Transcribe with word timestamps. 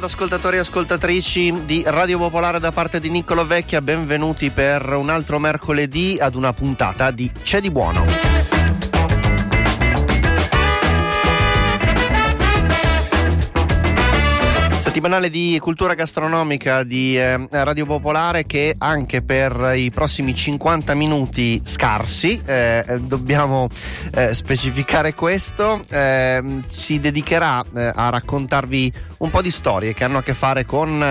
Ad 0.00 0.06
ascoltatori 0.06 0.56
e 0.56 0.60
ascoltatrici 0.60 1.66
di 1.66 1.82
Radio 1.84 2.16
Popolare 2.16 2.58
da 2.58 2.72
parte 2.72 3.00
di 3.00 3.10
Niccolo 3.10 3.46
Vecchia, 3.46 3.82
benvenuti 3.82 4.48
per 4.48 4.94
un 4.94 5.10
altro 5.10 5.38
mercoledì 5.38 6.16
ad 6.18 6.36
una 6.36 6.54
puntata 6.54 7.10
di 7.10 7.30
C'è 7.42 7.60
di 7.60 7.70
buono. 7.70 8.39
Settimanale 15.00 15.30
di 15.30 15.58
cultura 15.62 15.94
gastronomica 15.94 16.82
di 16.82 17.16
eh, 17.16 17.46
Radio 17.48 17.86
Popolare 17.86 18.44
che 18.44 18.74
anche 18.76 19.22
per 19.22 19.72
i 19.74 19.90
prossimi 19.90 20.34
50 20.34 20.92
minuti 20.92 21.58
scarsi, 21.64 22.38
eh, 22.44 22.84
dobbiamo 23.00 23.68
eh, 24.12 24.34
specificare 24.34 25.14
questo, 25.14 25.82
eh, 25.88 26.60
si 26.66 27.00
dedicherà 27.00 27.64
eh, 27.74 27.90
a 27.94 28.10
raccontarvi 28.10 28.92
un 29.18 29.30
po' 29.30 29.40
di 29.40 29.50
storie 29.50 29.94
che 29.94 30.04
hanno 30.04 30.18
a 30.18 30.22
che 30.22 30.34
fare 30.34 30.66
con 30.66 31.02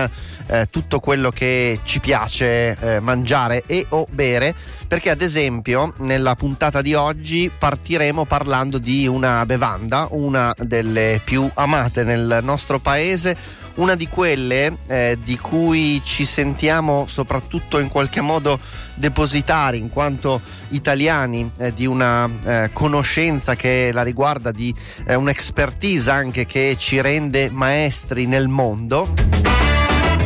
eh, 0.46 0.66
tutto 0.70 1.00
quello 1.00 1.30
che 1.30 1.80
ci 1.82 1.98
piace 1.98 2.76
mangiare 3.00 3.64
e 3.66 3.86
o 3.88 4.06
bere 4.08 4.54
perché 4.90 5.10
ad 5.10 5.22
esempio 5.22 5.92
nella 5.98 6.34
puntata 6.34 6.82
di 6.82 6.94
oggi 6.94 7.48
partiremo 7.56 8.24
parlando 8.24 8.78
di 8.78 9.06
una 9.06 9.46
bevanda, 9.46 10.08
una 10.10 10.52
delle 10.58 11.20
più 11.24 11.48
amate 11.54 12.02
nel 12.02 12.40
nostro 12.42 12.80
paese, 12.80 13.36
una 13.76 13.94
di 13.94 14.08
quelle 14.08 14.78
eh, 14.88 15.16
di 15.22 15.38
cui 15.38 16.02
ci 16.02 16.24
sentiamo 16.24 17.04
soprattutto 17.06 17.78
in 17.78 17.86
qualche 17.86 18.20
modo 18.20 18.58
depositari 18.96 19.78
in 19.78 19.90
quanto 19.90 20.40
italiani 20.70 21.48
eh, 21.58 21.72
di 21.72 21.86
una 21.86 22.28
eh, 22.44 22.70
conoscenza 22.72 23.54
che 23.54 23.90
la 23.92 24.02
riguarda, 24.02 24.50
di 24.50 24.74
eh, 25.06 25.14
un'expertise 25.14 26.10
anche 26.10 26.46
che 26.46 26.74
ci 26.76 27.00
rende 27.00 27.48
maestri 27.48 28.26
nel 28.26 28.48
mondo. 28.48 29.39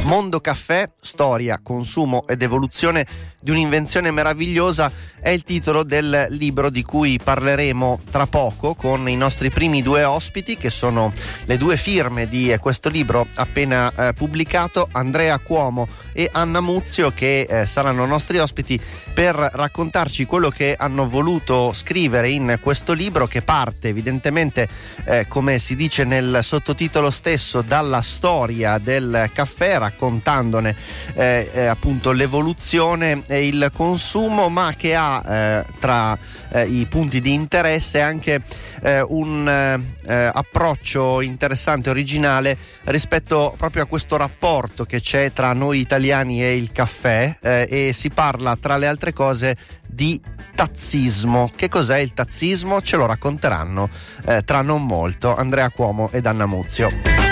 Mondo 0.04 0.38
Caffè, 0.38 0.90
storia, 1.00 1.60
consumo 1.62 2.26
ed 2.26 2.42
evoluzione 2.42 3.06
di 3.44 3.50
un'invenzione 3.50 4.10
meravigliosa 4.10 4.90
è 5.20 5.28
il 5.28 5.44
titolo 5.44 5.82
del 5.82 6.26
libro 6.30 6.70
di 6.70 6.82
cui 6.82 7.18
parleremo 7.22 8.00
tra 8.10 8.26
poco 8.26 8.74
con 8.74 9.06
i 9.06 9.16
nostri 9.16 9.50
primi 9.50 9.82
due 9.82 10.02
ospiti 10.04 10.56
che 10.56 10.70
sono 10.70 11.12
le 11.44 11.58
due 11.58 11.76
firme 11.76 12.26
di 12.26 12.54
questo 12.58 12.88
libro 12.88 13.26
appena 13.34 13.92
eh, 13.94 14.12
pubblicato, 14.14 14.88
Andrea 14.92 15.38
Cuomo 15.38 15.88
e 16.12 16.28
Anna 16.32 16.60
Muzio 16.60 17.10
che 17.10 17.42
eh, 17.42 17.66
saranno 17.66 18.06
nostri 18.06 18.38
ospiti 18.38 18.80
per 19.12 19.34
raccontarci 19.34 20.24
quello 20.24 20.48
che 20.48 20.74
hanno 20.78 21.06
voluto 21.06 21.72
scrivere 21.74 22.30
in 22.30 22.58
questo 22.62 22.94
libro 22.94 23.26
che 23.26 23.42
parte 23.42 23.88
evidentemente 23.88 24.68
eh, 25.04 25.26
come 25.28 25.58
si 25.58 25.76
dice 25.76 26.04
nel 26.04 26.38
sottotitolo 26.40 27.10
stesso 27.10 27.60
dalla 27.60 28.00
storia 28.00 28.78
del 28.78 29.30
caffè 29.32 29.76
raccontandone 29.94 30.76
eh, 31.14 31.50
eh, 31.52 31.66
appunto 31.66 32.12
l'evoluzione 32.12 33.22
e 33.26 33.46
il 33.46 33.70
consumo, 33.72 34.48
ma 34.48 34.74
che 34.76 34.94
ha 34.94 35.22
eh, 35.26 35.64
tra 35.78 36.18
eh, 36.50 36.66
i 36.66 36.86
punti 36.86 37.20
di 37.20 37.32
interesse 37.32 38.00
anche 38.00 38.42
eh, 38.82 39.00
un 39.00 39.82
approccio 40.06 41.20
interessante, 41.22 41.88
originale 41.88 42.56
rispetto 42.84 43.54
proprio 43.56 43.84
a 43.84 43.86
questo 43.86 44.16
rapporto 44.16 44.84
che 44.84 45.00
c'è 45.00 45.32
tra 45.32 45.52
noi 45.52 45.80
italiani 45.80 46.42
e 46.42 46.56
il 46.56 46.72
caffè 46.72 47.38
e 47.40 47.92
si 47.94 48.10
parla 48.10 48.56
tra 48.56 48.76
le 48.76 48.86
altre 48.86 49.12
cose 49.12 49.56
di 49.86 50.20
tazzismo. 50.54 51.52
Che 51.54 51.68
cos'è 51.68 51.98
il 51.98 52.12
tazzismo? 52.12 52.82
Ce 52.82 52.96
lo 52.96 53.06
racconteranno 53.06 53.88
eh, 54.26 54.42
tra 54.42 54.62
non 54.62 54.84
molto 54.84 55.34
Andrea 55.34 55.70
Cuomo 55.70 56.10
ed 56.12 56.26
Anna 56.26 56.46
Muzio. 56.46 57.23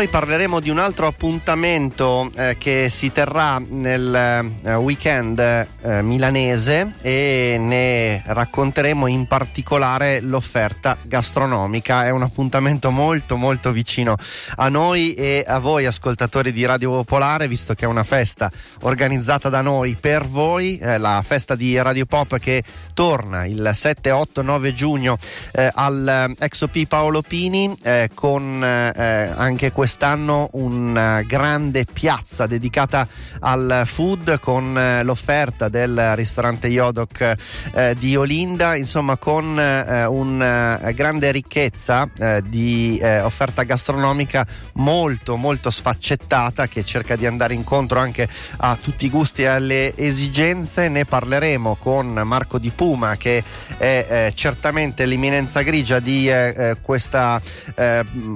Poi 0.00 0.08
parleremo 0.08 0.60
di 0.60 0.70
un 0.70 0.78
altro 0.78 1.06
appuntamento 1.06 2.30
eh, 2.34 2.56
che 2.56 2.88
si 2.88 3.12
terrà 3.12 3.58
nel 3.58 4.50
eh, 4.62 4.74
weekend 4.76 5.38
eh, 5.38 6.00
milanese 6.00 6.94
e 7.02 7.58
ne 7.60 8.22
racconteremo 8.24 9.06
in 9.08 9.26
particolare 9.26 10.22
l'offerta 10.22 10.96
gastronomica. 11.02 12.06
È 12.06 12.08
un 12.08 12.22
appuntamento 12.22 12.90
molto 12.90 13.36
molto 13.36 13.72
vicino 13.72 14.16
a 14.56 14.70
noi 14.70 15.12
e 15.12 15.44
a 15.46 15.58
voi 15.58 15.84
ascoltatori 15.84 16.50
di 16.50 16.64
Radio 16.64 16.92
Popolare, 16.92 17.46
visto 17.46 17.74
che 17.74 17.84
è 17.84 17.88
una 17.88 18.02
festa 18.02 18.50
organizzata 18.80 19.50
da 19.50 19.60
noi 19.60 19.98
per 20.00 20.26
voi, 20.26 20.78
eh, 20.78 20.96
la 20.96 21.22
festa 21.22 21.54
di 21.54 21.78
Radio 21.78 22.06
Pop 22.06 22.38
che 22.38 22.64
torna 22.94 23.44
il 23.44 23.70
7, 23.70 24.10
8, 24.10 24.40
9 24.40 24.72
giugno 24.72 25.18
eh, 25.52 25.70
al 25.74 26.34
eh, 26.38 26.86
Paolo 26.86 27.20
Pini 27.20 27.76
con 28.14 28.62
anche 28.62 29.72
quest'anno 29.90 30.50
una 30.52 31.22
grande 31.22 31.84
piazza 31.84 32.46
dedicata 32.46 33.08
al 33.40 33.82
food 33.86 34.38
con 34.38 34.78
eh, 34.78 35.02
l'offerta 35.02 35.68
del 35.68 36.14
ristorante 36.14 36.68
Yodok 36.68 37.34
eh, 37.72 37.96
di 37.98 38.14
Olinda, 38.14 38.76
insomma 38.76 39.16
con 39.16 39.58
eh, 39.58 40.04
una 40.04 40.76
grande 40.94 41.32
ricchezza 41.32 42.08
eh, 42.16 42.40
di 42.46 43.00
eh, 43.02 43.20
offerta 43.20 43.64
gastronomica 43.64 44.46
molto 44.74 45.34
molto 45.34 45.70
sfaccettata 45.70 46.68
che 46.68 46.84
cerca 46.84 47.16
di 47.16 47.26
andare 47.26 47.54
incontro 47.54 47.98
anche 47.98 48.28
a 48.58 48.78
tutti 48.80 49.06
i 49.06 49.10
gusti 49.10 49.42
e 49.42 49.46
alle 49.46 49.96
esigenze. 49.96 50.88
Ne 50.88 51.04
parleremo 51.04 51.74
con 51.74 52.06
Marco 52.24 52.58
Di 52.58 52.70
Puma 52.70 53.16
che 53.16 53.42
è 53.76 54.06
eh, 54.08 54.32
certamente 54.36 55.04
l'imminenza 55.04 55.62
grigia 55.62 55.98
di 55.98 56.30
questa 56.80 57.40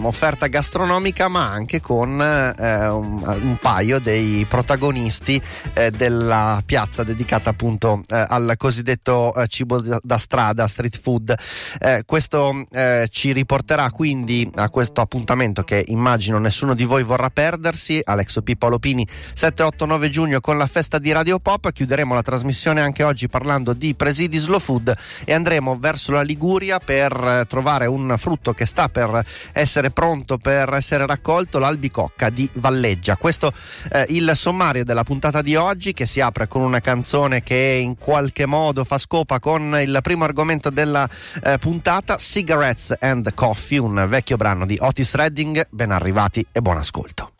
offerta 0.02 0.46
gastronomica 0.46 1.28
ma 1.34 1.50
anche 1.50 1.80
con 1.80 2.20
eh, 2.20 2.86
un, 2.86 3.20
un, 3.24 3.56
paio 3.60 3.98
dei 3.98 4.46
protagonisti 4.48 5.42
eh, 5.72 5.90
della 5.90 6.62
piazza 6.64 7.02
dedicata 7.02 7.50
appunto 7.50 8.02
eh, 8.06 8.24
al 8.28 8.54
cosiddetto 8.56 9.34
eh, 9.34 9.48
cibo 9.48 9.80
da 9.80 10.16
strada, 10.16 10.68
street 10.68 10.96
food. 10.96 11.34
Eh, 11.80 12.04
questo 12.06 12.64
eh, 12.70 13.08
ci 13.10 13.32
riporterà 13.32 13.90
quindi 13.90 14.48
a 14.54 14.70
questo 14.70 15.00
appuntamento 15.00 15.64
che 15.64 15.84
immagino 15.88 16.38
nessuno 16.38 16.72
di 16.72 16.84
voi 16.84 17.02
vorrà 17.02 17.30
perdersi, 17.30 18.00
Alexo 18.04 18.42
P. 18.42 18.54
Paolo 18.54 18.78
Pini 18.78 19.04
7-8-9 19.34 20.08
giugno 20.10 20.40
con 20.40 20.56
la 20.56 20.68
festa 20.68 21.00
di 21.00 21.10
Radio 21.10 21.40
Pop. 21.40 21.72
Chiuderemo 21.72 22.14
la 22.14 22.22
trasmissione 22.22 22.80
anche 22.80 23.02
oggi 23.02 23.26
parlando 23.28 23.72
di 23.72 23.96
presidi 23.96 24.38
slow 24.38 24.60
food 24.60 24.94
e 25.24 25.34
andremo 25.34 25.76
verso 25.80 26.12
la 26.12 26.22
Liguria 26.22 26.78
per 26.78 27.44
trovare 27.48 27.86
un 27.86 28.14
frutto 28.18 28.52
che 28.52 28.66
sta 28.66 28.88
per 28.88 29.20
essere 29.50 29.90
pronto 29.90 30.38
per 30.38 30.72
essere 30.74 31.04
raccolto 31.04 31.22
l'albicocca 31.58 32.28
di 32.28 32.48
Valleggia. 32.54 33.16
Questo 33.16 33.52
eh, 33.90 34.04
il 34.10 34.32
sommario 34.34 34.84
della 34.84 35.04
puntata 35.04 35.40
di 35.40 35.56
oggi 35.56 35.92
che 35.92 36.04
si 36.04 36.20
apre 36.20 36.46
con 36.46 36.62
una 36.62 36.80
canzone 36.80 37.42
che 37.42 37.80
in 37.82 37.96
qualche 37.96 38.46
modo 38.46 38.84
fa 38.84 38.98
scopa 38.98 39.40
con 39.40 39.78
il 39.80 39.98
primo 40.02 40.24
argomento 40.24 40.70
della 40.70 41.08
eh, 41.42 41.58
puntata, 41.58 42.16
Cigarettes 42.18 42.94
and 43.00 43.32
Coffee, 43.34 43.78
un 43.78 44.06
vecchio 44.08 44.36
brano 44.36 44.66
di 44.66 44.76
Otis 44.78 45.14
Redding. 45.14 45.66
Ben 45.70 45.90
arrivati 45.90 46.44
e 46.52 46.60
buon 46.60 46.76
ascolto. 46.76 47.30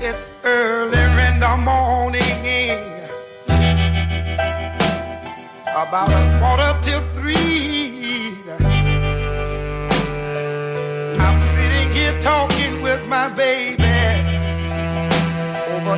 It's 0.00 0.30
early 0.42 0.77
about 5.88 6.10
a 6.10 6.38
quarter 6.38 6.72
till 6.82 7.00
three. 7.14 8.34
I'm 11.18 11.40
sitting 11.40 11.90
here 11.92 12.20
talking 12.20 12.82
with 12.82 13.06
my 13.08 13.30
baby 13.30 13.84
over 15.72 15.96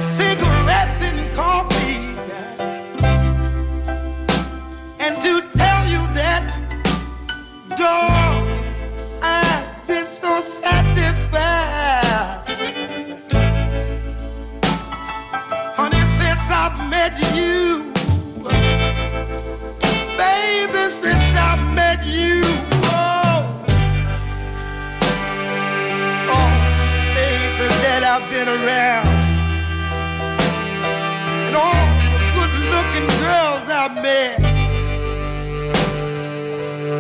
around 33.81 33.97
me. 33.97 34.21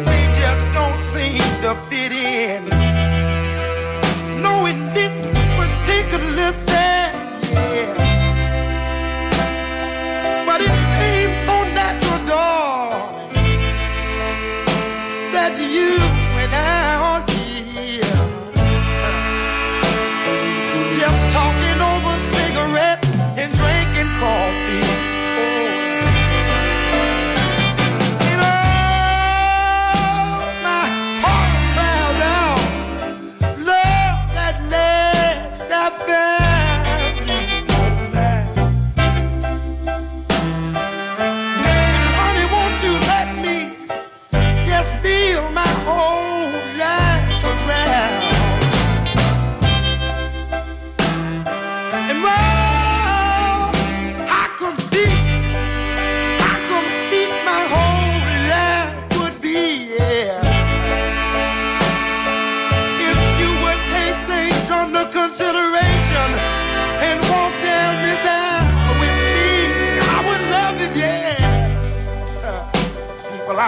They 0.05 0.25
just 0.41 0.65
don't 0.73 1.01
seem 1.13 1.43
to 1.63 1.75
fit 1.89 2.13
in. 2.13 2.69
No, 4.43 4.67
it 4.67 4.79
fits 4.93 5.21
particular 5.61 6.53
sad, 6.53 7.15
yeah. 7.53 7.95
But 10.47 10.61
it 10.61 10.77
seems 10.97 11.39
so 11.49 11.57
natural, 11.81 12.21
darling, 12.27 13.35
that 15.35 15.55
you 15.59 15.93
and 16.43 16.53
I 16.55 16.59
are 17.09 17.23
here. 17.31 18.19
Just 20.99 21.23
talking 21.37 21.81
over 21.93 22.15
cigarettes 22.35 23.11
and 23.41 23.51
drinking 23.55 24.11
coffee. 24.21 24.70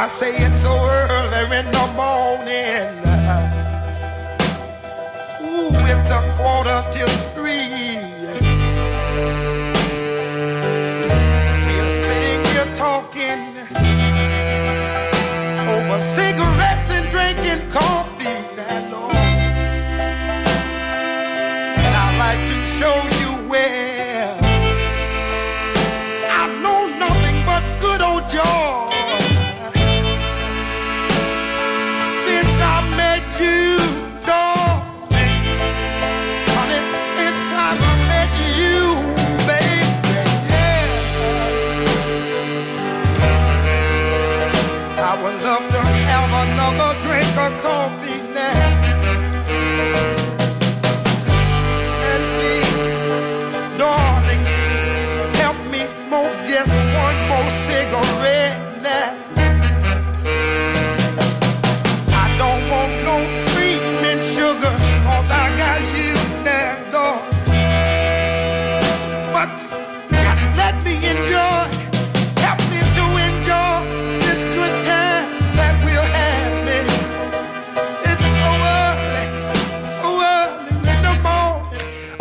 Say 0.09 0.35
it's 0.35 0.62
so 0.62 0.73
early 0.73 1.56
in 1.59 1.67
the 1.71 1.87
morning. 2.00 2.89
Ooh, 5.44 5.71
it's 5.93 6.11
a 6.11 6.21
quarter 6.37 6.83
till 6.91 7.12
three. 7.35 7.92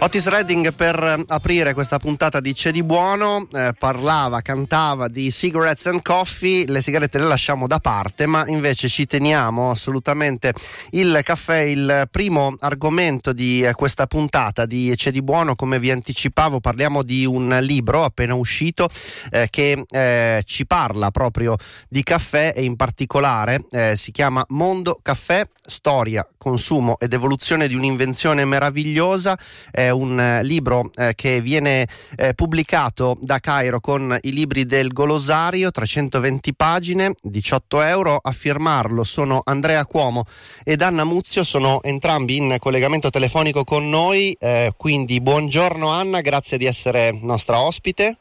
Otis 0.04 0.28
Redding 0.28 0.74
per 0.74 0.96
eh, 0.96 1.24
aprire 1.28 1.76
questa 1.76 2.00
puntata 2.00 2.40
di 2.40 2.54
C'è 2.54 2.72
di 2.72 2.82
buono. 2.82 3.48
Eh, 3.54 3.76
parlava, 3.78 4.42
cantava 4.42 5.08
di 5.08 5.30
cigarettes 5.30 5.86
and 5.86 6.02
coffee, 6.02 6.66
le 6.66 6.82
sigarette 6.82 7.20
le 7.20 7.26
lasciamo 7.26 7.68
da 7.68 7.78
parte 7.78 8.26
ma 8.26 8.44
invece 8.48 8.90
ci 8.90 9.06
teniamo 9.06 9.70
assolutamente 9.70 10.56
il 10.94 11.20
caffè, 11.24 11.60
il 11.60 12.08
primo 12.10 12.56
argomento 12.62 13.32
di 13.32 13.62
eh, 13.62 13.74
questa 13.74 14.08
puntata 14.08 14.66
di 14.66 14.92
C'è 14.96 15.12
di 15.12 15.22
buono. 15.22 15.54
Come 15.54 15.78
vi 15.78 15.92
anticipavo 15.92 16.60
parliamo 16.60 17.04
di 17.04 17.24
un 17.24 17.60
libro 17.62 18.04
appena 18.04 18.34
uscito 18.34 18.90
eh, 19.30 19.50
che 19.52 19.86
eh, 19.88 20.42
ci 20.46 20.66
parla 20.66 21.12
proprio 21.12 21.58
di 21.88 22.02
caffè 22.02 22.54
e 22.56 22.64
in 22.64 22.76
particolare 22.76 23.66
eh, 23.70 23.96
si 23.96 24.12
chiama 24.12 24.44
Mondo 24.48 24.98
Caffè, 25.00 25.48
storia, 25.64 26.28
consumo 26.42 26.98
ed 27.00 27.14
evoluzione 27.14 27.68
di 27.68 27.76
un'invenzione 27.76 28.46
meravigliosa 28.46 29.38
è 29.70 29.90
un 29.90 30.20
eh, 30.20 30.44
libro 30.44 30.90
eh, 30.96 31.14
che 31.14 31.40
viene 31.40 31.88
eh, 32.18 32.34
pubblicato 32.34 33.16
da 33.22 33.38
Cairo 33.38 33.80
con 33.80 34.18
i 34.22 34.34
libri 34.34 34.66
del 34.66 34.92
Golosario, 34.92 35.70
320 35.70 36.56
pagine, 36.56 37.14
18 37.22 37.82
euro. 37.84 38.20
A 38.20 38.32
firmarlo 38.32 39.04
sono 39.04 39.42
Andrea 39.44 39.86
Cuomo 39.86 40.26
ed 40.64 40.82
Anna 40.82 41.04
Muzio, 41.04 41.44
sono 41.44 41.84
entrambi 41.84 42.38
in 42.38 42.56
collegamento 42.60 43.12
telefonico 43.12 43.64
con 43.64 43.88
noi. 43.88 44.36
eh, 44.40 44.74
quindi 44.76 45.22
buongiorno 45.22 45.90
Anna, 45.90 46.22
grazie 46.22 46.58
di 46.58 46.66
essere 46.66 47.12
nostra 47.22 47.62
ospite 47.62 48.18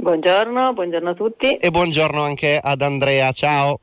Buongiorno, 0.00 0.74
buongiorno 0.74 1.10
a 1.10 1.14
tutti. 1.14 1.56
e 1.56 1.70
buongiorno 1.72 2.22
anche 2.22 2.60
ad 2.62 2.82
Andrea. 2.82 3.32
Ciao. 3.32 3.80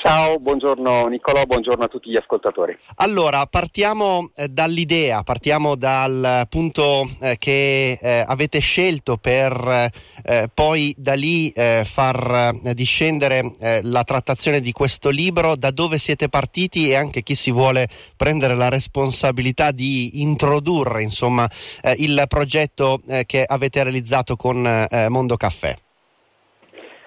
Ciao, 0.00 0.38
buongiorno 0.38 1.06
Niccolò, 1.06 1.42
buongiorno 1.44 1.82
a 1.82 1.88
tutti 1.88 2.08
gli 2.08 2.16
ascoltatori. 2.16 2.78
Allora, 2.98 3.44
partiamo 3.46 4.30
eh, 4.36 4.46
dall'idea, 4.46 5.24
partiamo 5.24 5.74
dal 5.74 6.46
punto 6.48 7.04
eh, 7.20 7.36
che 7.36 7.98
eh, 8.00 8.24
avete 8.24 8.60
scelto 8.60 9.16
per 9.16 9.90
eh, 10.24 10.48
poi 10.54 10.94
da 10.96 11.14
lì 11.14 11.50
eh, 11.50 11.82
far 11.84 12.60
eh, 12.64 12.74
discendere 12.74 13.42
la 13.82 14.04
trattazione 14.04 14.60
di 14.60 14.70
questo 14.70 15.08
libro, 15.08 15.56
da 15.56 15.72
dove 15.72 15.98
siete 15.98 16.28
partiti 16.28 16.90
e 16.90 16.94
anche 16.94 17.24
chi 17.24 17.34
si 17.34 17.50
vuole 17.50 17.88
prendere 18.16 18.54
la 18.54 18.68
responsabilità 18.68 19.72
di 19.72 20.20
introdurre 20.22 21.02
insomma 21.02 21.48
il 21.96 22.24
progetto 22.28 23.00
che 23.26 23.44
avete 23.44 23.82
realizzato 23.82 24.36
con 24.36 24.86
Mondo 25.08 25.36
Caffè. 25.36 25.76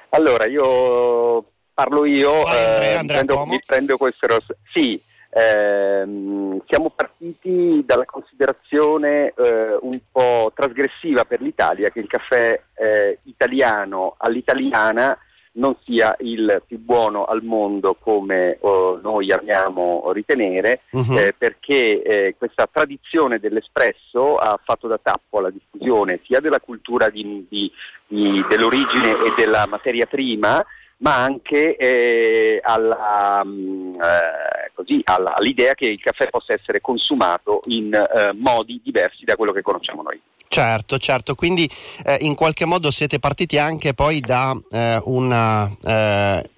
Allora, 0.10 0.45
io 0.45 1.50
parlo 1.74 2.06
io, 2.06 2.44
Vai, 2.44 2.58
eh, 2.58 2.94
Andrea 2.96 3.24
prendo, 3.24 3.46
mi 3.46 3.62
prendo 3.66 3.98
questo... 3.98 4.28
ros- 4.28 4.56
Sì, 4.74 5.01
ehm, 5.30 6.62
siamo 6.68 6.90
partiti 6.90 7.84
dalla 7.86 8.06
considerazione 8.06 9.34
eh, 9.38 9.78
un 9.82 10.00
po' 10.12 10.51
trasgressiva 10.56 11.25
per 11.25 11.42
l'Italia 11.42 11.90
che 11.90 12.00
il 12.00 12.08
caffè 12.08 12.60
eh, 12.75 13.20
italiano 13.24 14.16
all'italiana 14.18 15.18
non 15.54 15.75
sia 15.84 16.16
il 16.20 16.62
più 16.66 16.80
buono 16.80 17.25
al 17.25 17.44
mondo 17.44 17.98
come 18.00 18.56
oh, 18.62 19.01
noi 19.04 19.34
amiamo 19.34 20.10
ritenere, 20.13 20.84
Mhm. 20.92 21.18
eh, 21.18 21.34
perché 21.38 22.01
eh, 22.01 22.36
questa 22.38 22.70
tradizione 22.72 23.38
dell'espresso 23.38 24.38
ha 24.38 24.58
fatto 24.63 24.88
da 24.88 24.98
tappo 25.01 25.40
alla 25.40 25.50
diffusione 25.50 26.22
sia 26.24 26.40
della 26.40 26.62
cultura 26.62 27.10
di- 27.10 27.46
di- 27.50 27.70
di- 28.08 28.46
dell'origine 28.48 29.10
e 29.25 29.34
della 29.36 29.66
materia 29.68 30.06
prima, 30.06 30.66
ma 31.01 31.24
anche 31.24 31.75
eh, 31.75 32.60
alla, 32.63 33.41
mm, 33.46 33.96
eh, 33.96 34.72
così, 34.74 35.01
alla- 35.03 35.34
all'idea 35.36 35.74
che 35.74 35.86
il 35.88 36.01
caffè 36.01 36.29
possa 36.29 36.53
essere 36.53 36.81
consumato 36.81 37.62
in 37.65 37.93
eh, 37.93 38.34
modi 38.34 38.81
diversi 38.84 39.24
da 39.25 39.36
quello 39.36 39.51
che 39.51 39.62
conosciamo 39.62 40.01
noi. 40.01 40.20
Certo, 40.48 40.98
certo, 40.98 41.34
quindi 41.34 41.70
eh, 42.05 42.17
in 42.22 42.36
qualche 42.36 42.65
modo 42.65 42.91
siete 42.91 43.20
partiti 43.20 43.58
anche 43.58 43.93
poi 43.93 44.20
da 44.20 44.53
eh, 44.70 45.01
una 45.05 45.72
eh, 45.81 46.50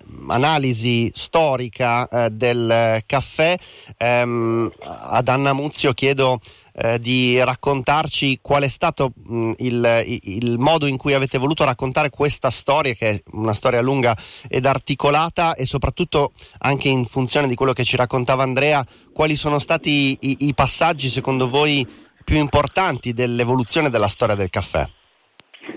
storica 1.13 2.29
del 2.31 3.01
caffè. 3.05 3.55
Ehm, 3.97 4.71
ad 4.79 5.27
Anna 5.27 5.53
Muzio 5.53 5.93
chiedo 5.93 6.39
eh, 6.75 6.99
di 6.99 7.41
raccontarci 7.41 8.39
qual 8.41 8.63
è 8.63 8.67
stato 8.67 9.11
mh, 9.15 9.51
il, 9.57 10.03
il 10.23 10.57
modo 10.57 10.85
in 10.85 10.97
cui 10.97 11.13
avete 11.13 11.37
voluto 11.37 11.63
raccontare 11.63 12.09
questa 12.09 12.49
storia, 12.49 12.93
che 12.93 13.09
è 13.09 13.21
una 13.33 13.53
storia 13.53 13.81
lunga 13.81 14.15
ed 14.47 14.65
articolata, 14.65 15.55
e 15.55 15.65
soprattutto 15.65 16.33
anche 16.59 16.89
in 16.89 17.05
funzione 17.05 17.47
di 17.47 17.55
quello 17.55 17.73
che 17.73 17.83
ci 17.83 17.95
raccontava 17.95 18.43
Andrea, 18.43 18.85
quali 19.13 19.35
sono 19.35 19.59
stati 19.59 20.17
i, 20.21 20.47
i 20.47 20.53
passaggi 20.53 21.09
secondo 21.09 21.49
voi 21.49 21.87
più 22.23 22.37
importanti 22.37 23.13
dell'evoluzione 23.13 23.89
della 23.89 24.07
storia 24.07 24.35
del 24.35 24.49
caffè? 24.49 24.87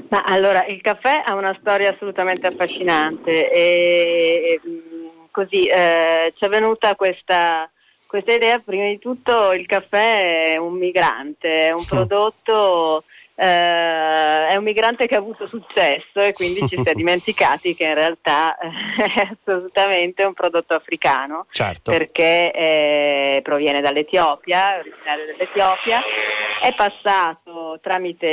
Ma 0.09 0.23
allora, 0.23 0.65
il 0.67 0.81
caffè 0.81 1.23
ha 1.25 1.35
una 1.35 1.57
storia 1.61 1.93
assolutamente 1.93 2.47
affascinante 2.47 3.53
e, 3.53 4.61
mh, 4.63 5.29
così 5.31 5.67
eh, 5.67 6.33
ci 6.37 6.45
è 6.45 6.49
venuta 6.49 6.95
questa, 6.95 7.71
questa 8.17 8.33
idea, 8.33 8.59
prima 8.61 8.87
di 8.87 8.99
tutto 8.99 9.53
il 9.53 9.67
caffè 9.67 10.53
è 10.53 10.57
un 10.57 10.73
migrante, 10.79 11.67
è 11.67 11.71
un 11.73 11.85
prodotto, 11.85 13.05
eh, 13.35 14.49
è 14.49 14.57
un 14.57 14.65
migrante 14.65 15.07
che 15.07 15.15
ha 15.15 15.19
avuto 15.19 15.47
successo 15.47 16.21
e 16.21 16.33
quindi 16.33 16.67
ci 16.67 16.81
si 16.83 16.89
è 16.89 16.95
dimenticati 16.97 17.75
che 17.75 17.85
in 17.85 17.93
realtà 17.93 18.57
eh, 18.57 18.71
è 19.05 19.29
assolutamente 19.39 20.25
un 20.25 20.33
prodotto 20.33 20.73
africano. 20.73 21.45
Certo. 21.51 21.91
perché 21.91 22.51
eh, 22.53 23.41
proviene 23.43 23.83
dall'Etiopia, 23.83 24.79
originario 24.79 25.27
dell'Etiopia, 25.27 26.03
è 26.63 26.75
passato 26.75 27.79
tramite 27.83 28.27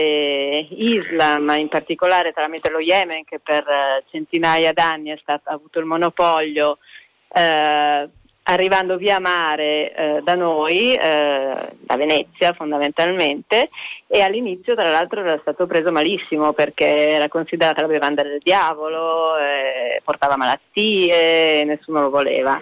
Islam, 0.70 1.54
in 1.58 1.68
particolare 1.68 2.32
tramite 2.32 2.72
lo 2.72 2.80
Yemen 2.80 3.26
che 3.26 3.40
per 3.40 3.68
eh, 3.68 4.04
centinaia 4.10 4.72
d'anni 4.72 5.10
è 5.10 5.18
stato- 5.22 5.50
ha 5.50 5.54
avuto 5.54 5.80
il 5.80 5.86
monopolio, 5.86 6.78
eh, 7.34 8.08
arrivando 8.44 8.98
via 8.98 9.20
mare 9.20 9.94
eh, 9.94 10.22
da 10.24 10.36
noi, 10.36 10.96
eh, 10.96 11.70
da 11.80 11.96
Venezia 11.96 12.54
fondamentalmente, 12.54 13.70
e 14.08 14.22
all'inizio 14.22 14.76
tra 14.76 14.90
l'altro 14.90 15.22
era 15.22 15.38
stato 15.42 15.66
preso 15.66 15.92
malissimo 15.92 16.54
perché 16.54 16.86
era 16.86 17.28
considerata 17.28 17.82
la 17.82 17.88
bevanda 17.88 18.24
del 18.24 18.42
diavolo, 18.44 19.38
eh, 19.38 20.02
portava 20.04 20.36
malattie, 20.36 21.64
nessuno 21.64 22.02
lo 22.02 22.10
voleva. 22.10 22.60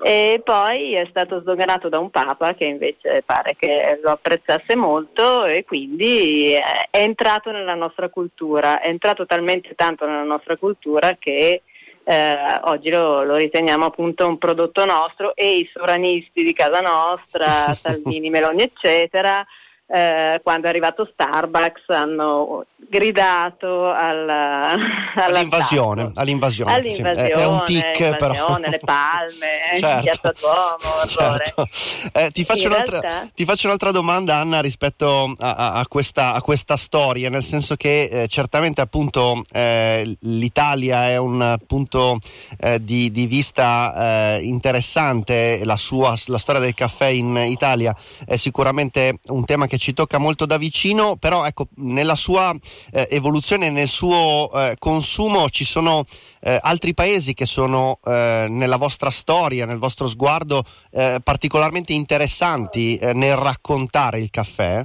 E 0.00 0.40
poi 0.44 0.94
è 0.94 1.06
stato 1.10 1.40
sdoganato 1.40 1.88
da 1.88 1.98
un 1.98 2.10
papa 2.10 2.54
che 2.54 2.64
invece 2.64 3.22
pare 3.26 3.56
che 3.58 3.98
lo 4.00 4.10
apprezzasse 4.10 4.76
molto 4.76 5.44
e 5.44 5.64
quindi 5.64 6.52
è 6.52 6.98
entrato 6.98 7.50
nella 7.50 7.74
nostra 7.74 8.08
cultura, 8.08 8.80
è 8.80 8.86
entrato 8.86 9.26
talmente 9.26 9.74
tanto 9.74 10.06
nella 10.06 10.22
nostra 10.22 10.56
cultura 10.56 11.16
che 11.18 11.62
eh, 12.10 12.60
oggi 12.62 12.88
lo, 12.88 13.22
lo, 13.22 13.36
riteniamo 13.36 13.84
appunto 13.84 14.26
un 14.26 14.38
prodotto 14.38 14.86
nostro 14.86 15.36
e 15.36 15.58
i 15.58 15.70
sovranisti 15.70 16.42
di 16.42 16.54
casa 16.54 16.80
nostra, 16.80 17.74
Salvini, 17.78 18.30
Meloni 18.30 18.62
eccetera, 18.62 19.46
eh, 19.90 20.40
quando 20.42 20.66
è 20.66 20.68
arrivato 20.68 21.08
Starbucks 21.10 21.88
hanno 21.88 22.66
gridato 22.76 23.88
alla, 23.90 24.74
all'invasione, 25.14 26.12
all'invasione, 26.14 26.74
all'invasione 26.74 27.26
sì. 27.26 27.32
è 27.32 27.46
un 27.46 27.62
tic 27.64 28.16
però 28.16 28.58
le 28.58 28.80
palme 28.84 29.48
certo. 29.80 30.02
Piazza 30.02 30.34
Duomo 30.38 31.06
certo. 31.06 31.68
eh, 32.12 32.30
ti, 32.30 32.44
faccio 32.44 32.68
realtà... 32.68 33.28
ti, 33.34 33.46
faccio 33.46 33.66
un'altra 33.66 33.90
domanda 33.90 34.36
Anna 34.36 34.60
rispetto 34.60 35.34
a, 35.38 35.54
a, 35.54 35.72
a, 35.72 35.86
questa, 35.86 36.34
a 36.34 36.42
questa, 36.42 36.76
storia 36.76 37.30
nel 37.30 37.42
senso 37.42 37.74
che 37.76 38.04
eh, 38.04 38.28
certamente 38.28 38.82
appunto 38.82 39.42
eh, 39.50 40.16
l'Italia 40.20 41.08
è 41.08 41.16
un 41.16 41.56
punto 41.66 42.18
eh, 42.60 42.82
di, 42.84 43.10
di, 43.10 43.26
vista 43.26 44.34
eh, 44.36 44.42
interessante 44.42 45.64
la, 45.64 45.76
sua, 45.76 46.14
la 46.26 46.38
storia 46.38 46.60
del 46.60 46.74
caffè 46.74 47.06
in 47.06 47.36
Italia 47.46 47.96
è 48.26 48.36
sicuramente 48.36 49.18
un 49.28 49.44
tema 49.46 49.66
che 49.66 49.77
ci 49.78 49.94
tocca 49.94 50.18
molto 50.18 50.46
da 50.46 50.56
vicino 50.56 51.16
però 51.16 51.44
ecco 51.44 51.68
nella 51.76 52.14
sua 52.14 52.54
eh, 52.92 53.06
evoluzione 53.10 53.70
nel 53.70 53.88
suo 53.88 54.50
eh, 54.52 54.74
consumo 54.78 55.48
ci 55.48 55.64
sono 55.64 56.04
eh, 56.40 56.58
altri 56.60 56.94
paesi 56.94 57.34
che 57.34 57.46
sono 57.46 57.98
eh, 58.04 58.46
nella 58.48 58.76
vostra 58.76 59.10
storia, 59.10 59.66
nel 59.66 59.78
vostro 59.78 60.06
sguardo 60.06 60.64
eh, 60.90 61.18
particolarmente 61.22 61.92
interessanti 61.92 62.96
eh, 62.96 63.12
nel 63.12 63.36
raccontare 63.36 64.20
il 64.20 64.30
caffè? 64.30 64.82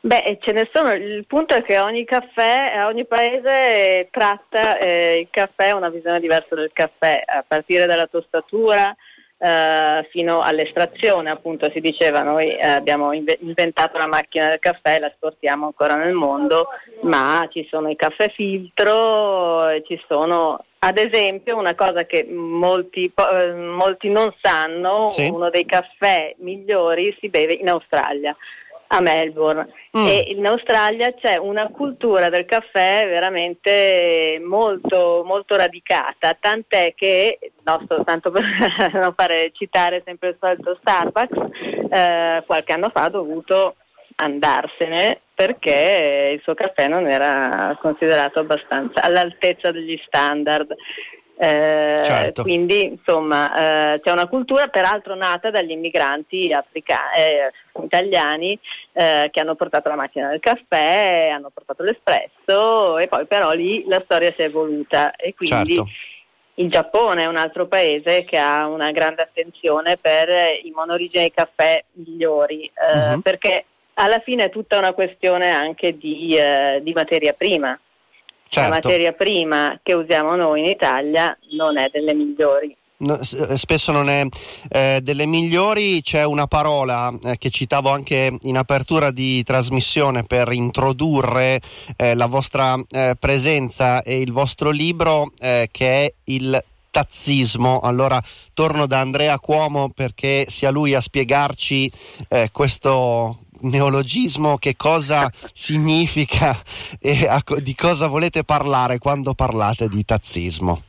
Beh, 0.00 0.38
ce 0.40 0.52
ne 0.52 0.68
sono, 0.72 0.92
il 0.92 1.26
punto 1.26 1.56
è 1.56 1.64
che 1.64 1.80
ogni 1.80 2.04
caffè, 2.04 2.84
ogni 2.86 3.06
paese 3.06 4.06
tratta 4.12 4.78
il 4.78 5.26
caffè, 5.30 5.72
una 5.72 5.88
visione 5.88 6.20
diversa 6.20 6.54
del 6.54 6.70
caffè, 6.72 7.24
a 7.26 7.44
partire 7.44 7.86
dalla 7.86 8.06
tostatura, 8.06 8.94
eh, 9.38 10.08
fino 10.10 10.40
all'estrazione, 10.40 11.30
appunto 11.30 11.70
si 11.70 11.80
diceva 11.80 12.22
noi 12.22 12.56
eh, 12.56 12.66
abbiamo 12.66 13.12
inventato 13.12 13.98
la 13.98 14.06
macchina 14.06 14.48
del 14.48 14.58
caffè, 14.58 14.98
la 14.98 15.08
esportiamo 15.08 15.66
ancora 15.66 15.94
nel 15.94 16.14
mondo, 16.14 16.68
ma 17.02 17.46
ci 17.50 17.66
sono 17.70 17.90
i 17.90 17.96
caffè 17.96 18.30
filtro, 18.30 19.80
ci 19.84 20.00
sono 20.08 20.64
ad 20.78 20.98
esempio 20.98 21.56
una 21.56 21.74
cosa 21.74 22.04
che 22.04 22.24
molti, 22.24 23.12
eh, 23.14 23.52
molti 23.52 24.08
non 24.08 24.32
sanno, 24.40 25.10
sì. 25.10 25.28
uno 25.28 25.50
dei 25.50 25.64
caffè 25.64 26.34
migliori 26.38 27.16
si 27.20 27.28
beve 27.28 27.54
in 27.54 27.68
Australia 27.68 28.36
a 28.88 29.00
Melbourne 29.00 29.68
mm. 29.96 30.06
e 30.06 30.24
in 30.28 30.46
Australia 30.46 31.12
c'è 31.14 31.36
una 31.36 31.68
cultura 31.68 32.28
del 32.28 32.44
caffè 32.44 33.06
veramente 33.06 34.40
molto, 34.44 35.22
molto 35.24 35.56
radicata, 35.56 36.36
tant'è 36.38 36.94
che, 36.94 37.38
nostro, 37.64 38.04
tanto 38.04 38.30
per 38.30 38.42
non 38.94 39.14
fare 39.14 39.50
citare 39.52 40.02
sempre 40.04 40.30
il 40.30 40.36
solito 40.40 40.76
Starbucks, 40.80 41.36
eh, 41.90 42.42
qualche 42.46 42.72
anno 42.72 42.90
fa 42.90 43.02
ha 43.04 43.10
dovuto 43.10 43.76
andarsene 44.16 45.20
perché 45.34 46.30
il 46.34 46.40
suo 46.42 46.54
caffè 46.54 46.88
non 46.88 47.06
era 47.06 47.76
considerato 47.80 48.40
abbastanza 48.40 49.02
all'altezza 49.02 49.70
degli 49.70 50.00
standard. 50.06 50.74
Eh, 51.38 52.00
certo. 52.02 52.42
Quindi 52.42 52.84
insomma 52.84 53.94
eh, 53.94 54.00
c'è 54.00 54.10
una 54.10 54.26
cultura 54.26 54.68
peraltro 54.68 55.14
nata 55.14 55.50
dagli 55.50 55.70
immigranti 55.70 56.50
africani, 56.50 57.14
eh, 57.14 57.52
italiani 57.84 58.58
eh, 58.92 59.28
che 59.30 59.40
hanno 59.40 59.54
portato 59.54 59.90
la 59.90 59.96
macchina 59.96 60.30
del 60.30 60.40
caffè, 60.40 61.28
hanno 61.30 61.50
portato 61.52 61.82
l'espresso 61.82 62.96
e 62.96 63.06
poi 63.08 63.26
però 63.26 63.52
lì 63.52 63.84
la 63.86 64.00
storia 64.02 64.32
si 64.34 64.40
è 64.40 64.44
evoluta 64.46 65.14
e 65.14 65.34
quindi 65.34 65.74
certo. 65.74 65.90
il 66.54 66.70
Giappone 66.70 67.24
è 67.24 67.26
un 67.26 67.36
altro 67.36 67.66
paese 67.66 68.24
che 68.24 68.38
ha 68.38 68.66
una 68.66 68.90
grande 68.90 69.20
attenzione 69.20 69.98
per 69.98 70.30
i 70.62 70.70
monorigini 70.74 71.30
caffè 71.32 71.84
migliori 71.92 72.70
uh-huh. 72.74 73.20
perché 73.20 73.66
alla 73.98 74.20
fine 74.20 74.44
è 74.44 74.50
tutta 74.50 74.78
una 74.78 74.94
questione 74.94 75.50
anche 75.50 75.98
di, 75.98 76.34
di 76.80 76.92
materia 76.94 77.34
prima 77.34 77.78
certo. 78.48 78.68
la 78.68 78.74
materia 78.74 79.12
prima 79.12 79.78
che 79.82 79.94
usiamo 79.94 80.34
noi 80.36 80.60
in 80.60 80.66
Italia 80.66 81.36
non 81.56 81.78
è 81.78 81.88
delle 81.92 82.14
migliori. 82.14 82.76
No, 82.98 83.18
eh, 83.18 83.58
spesso 83.58 83.92
non 83.92 84.08
è 84.08 84.26
eh, 84.70 85.00
delle 85.02 85.26
migliori, 85.26 86.00
c'è 86.00 86.24
una 86.24 86.46
parola 86.46 87.12
eh, 87.24 87.36
che 87.36 87.50
citavo 87.50 87.90
anche 87.90 88.38
in 88.40 88.56
apertura 88.56 89.10
di 89.10 89.42
trasmissione 89.42 90.24
per 90.24 90.50
introdurre 90.52 91.60
eh, 91.96 92.14
la 92.14 92.24
vostra 92.24 92.74
eh, 92.90 93.14
presenza 93.18 94.02
e 94.02 94.22
il 94.22 94.32
vostro 94.32 94.70
libro 94.70 95.32
eh, 95.38 95.68
che 95.70 96.06
è 96.06 96.14
il 96.24 96.64
tazzismo. 96.90 97.80
Allora 97.80 98.22
torno 98.54 98.86
da 98.86 99.00
Andrea 99.00 99.38
Cuomo 99.38 99.90
perché 99.90 100.46
sia 100.48 100.70
lui 100.70 100.94
a 100.94 101.00
spiegarci 101.02 101.92
questo, 102.50 103.40
neologismo, 103.68 104.58
che 104.58 104.76
cosa 104.76 105.30
significa 105.52 106.56
e 107.00 107.26
a, 107.28 107.42
di 107.58 107.74
cosa 107.74 108.06
volete 108.06 108.44
parlare 108.44 108.98
quando 108.98 109.34
parlate 109.34 109.88
di 109.88 110.04
tazzismo? 110.04 110.82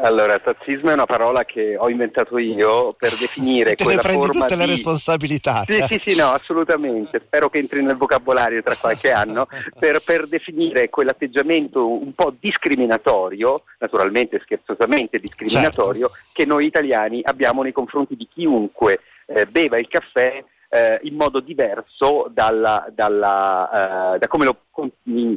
Allora, 0.00 0.38
tazzismo 0.38 0.90
è 0.90 0.92
una 0.92 1.06
parola 1.06 1.44
che 1.44 1.76
ho 1.76 1.88
inventato 1.88 2.38
io 2.38 2.92
per 2.92 3.14
definire 3.18 3.74
Te 3.74 3.82
quella 3.82 4.00
ne 4.00 4.06
prendi 4.08 4.26
forma 4.26 4.40
tutte 4.40 4.54
di... 4.54 4.60
le 4.60 4.66
responsabilità. 4.66 5.64
Sì, 5.66 5.78
cioè. 5.78 5.86
sì, 5.90 6.10
sì, 6.10 6.16
no, 6.16 6.30
assolutamente. 6.30 7.20
Spero 7.24 7.50
che 7.50 7.58
entri 7.58 7.82
nel 7.82 7.96
vocabolario 7.96 8.62
tra 8.62 8.76
qualche 8.76 9.10
anno 9.10 9.48
per, 9.76 10.00
per, 10.04 10.28
definire 10.28 10.88
quell'atteggiamento 10.88 11.86
un 11.86 12.14
po' 12.14 12.32
discriminatorio, 12.38 13.62
naturalmente 13.78 14.40
scherzosamente 14.40 15.18
discriminatorio, 15.18 16.08
certo. 16.08 16.24
che 16.32 16.44
noi 16.44 16.66
italiani 16.66 17.20
abbiamo 17.24 17.62
nei 17.62 17.72
confronti 17.72 18.14
di 18.14 18.28
chiunque 18.32 19.00
eh, 19.26 19.46
beva 19.46 19.78
il 19.78 19.88
caffè 19.88 20.44
eh, 20.68 21.00
in 21.02 21.14
modo 21.14 21.40
diverso 21.40 22.30
dalla, 22.32 22.86
dalla, 22.94 24.14
eh, 24.14 24.18
da 24.18 24.28
come 24.28 24.44
lo 24.44 24.56
con- 24.70 24.92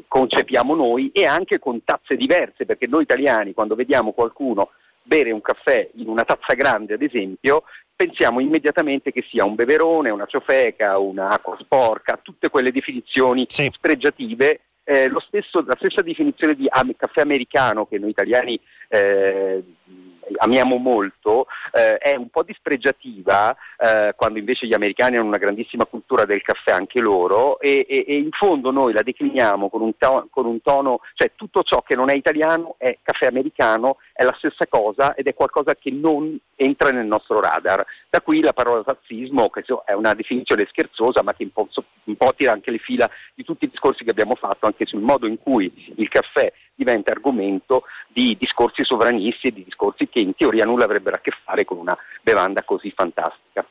concepiamo 0.08 0.76
noi 0.76 1.12
e 1.14 1.26
anche 1.26 1.60
con 1.60 1.84
tazze 1.84 2.16
diverse, 2.16 2.66
perché 2.66 2.88
noi 2.88 3.04
italiani 3.04 3.54
quando 3.54 3.76
vediamo 3.76 4.12
qualcuno 4.12 4.72
bere 5.04 5.32
un 5.32 5.42
caffè 5.42 5.90
in 5.96 6.08
una 6.08 6.24
tazza 6.24 6.54
grande, 6.54 6.94
ad 6.94 7.02
esempio, 7.02 7.64
pensiamo 7.96 8.40
immediatamente 8.40 9.12
che 9.12 9.26
sia 9.30 9.46
un 9.46 9.56
beverone, 9.56 10.10
una 10.10 10.26
ciofeca, 10.26 10.98
un'acqua 10.98 11.58
sporca, 11.60 12.20
tutte 12.22 12.50
quelle 12.50 12.72
definizioni 12.72 13.46
sì. 13.48 13.70
spregiative. 13.72 14.62
Eh, 14.84 15.12
stesso, 15.28 15.64
la 15.66 15.76
stessa 15.78 16.02
definizione 16.02 16.56
di 16.56 16.66
am- 16.68 16.96
caffè 16.98 17.22
americano 17.22 17.86
che 17.86 18.00
noi 18.00 18.10
italiani 18.10 18.60
eh, 18.90 19.64
amiamo 20.38 20.78
molto, 20.78 21.48
eh, 21.72 21.98
è 21.98 22.16
un 22.16 22.30
po' 22.30 22.44
dispregiativa, 22.44 23.56
eh, 23.78 24.14
quando 24.16 24.40
invece 24.40 24.68
gli 24.68 24.74
americani 24.74 25.18
hanno 25.18 25.28
una 25.28 25.38
grandissima 25.38 25.86
cultura 25.86 26.26
del 26.26 26.42
caffè 26.42 26.72
anche 26.72 27.00
loro, 27.00 27.60
e, 27.60 27.86
e, 27.88 28.06
e 28.08 28.16
in 28.16 28.32
fondo 28.32 28.72
noi 28.72 28.94
la 28.94 29.02
decliniamo 29.02 29.70
con 29.70 29.82
un, 29.82 29.98
to- 29.98 30.28
con 30.30 30.46
un, 30.46 30.62
tono, 30.62 31.02
cioè 31.16 31.32
tutto 31.36 31.64
ciò 31.64 31.82
che 31.82 31.96
non 31.96 32.10
è 32.10 32.16
italiano 32.16 32.76
è 32.78 32.98
caffè 33.02 33.28
americano, 33.28 33.98
è 34.14 34.24
la 34.24 34.36
stessa 34.38 34.66
cosa 34.68 35.16
ed 35.16 35.28
è 35.28 35.34
qualcosa 35.34 35.76
che 35.76 35.92
non 35.92 36.38
entra 36.56 36.92
nel 36.92 37.06
nostro 37.06 37.40
radar. 37.40 37.86
Da 38.12 38.20
qui 38.20 38.42
la 38.42 38.52
parola 38.52 38.84
razzismo, 38.86 39.50
che 39.50 39.64
è 39.86 39.94
una 39.94 40.14
definizione 40.14 40.68
scherzosa, 40.70 41.24
ma 41.24 41.34
che 41.34 41.44
un 41.44 41.52
po', 41.52 41.70
un 42.04 42.18
po' 42.18 42.34
tira 42.36 42.52
anche 42.52 42.70
le 42.70 42.78
fila 42.78 43.10
di 43.34 43.46
tutti 43.46 43.64
i 43.64 43.70
discorsi 43.70 44.04
che 44.04 44.10
abbiamo 44.10 44.36
fatto 44.36 44.66
anche 44.66 44.86
sul 44.86 45.00
modo 45.00 45.28
in 45.28 45.38
cui 45.38 45.72
il 45.96 46.10
caffè 46.10 46.52
diventa 46.76 47.14
argomento 47.14 47.84
di 48.10 48.36
discorsi 48.38 48.84
sovranisti 48.84 49.48
e 49.48 49.54
di 49.54 49.64
discorsi 49.64 50.10
che 50.10 50.20
in 50.20 50.36
teoria 50.36 50.66
nulla 50.66 50.84
avrebbero 50.84 51.16
a 51.16 51.20
che 51.20 51.32
fare 51.42 51.64
con 51.64 51.78
una 51.78 51.98
bevanda 52.22 52.64
così 52.64 52.92
fantastica. 52.94 53.66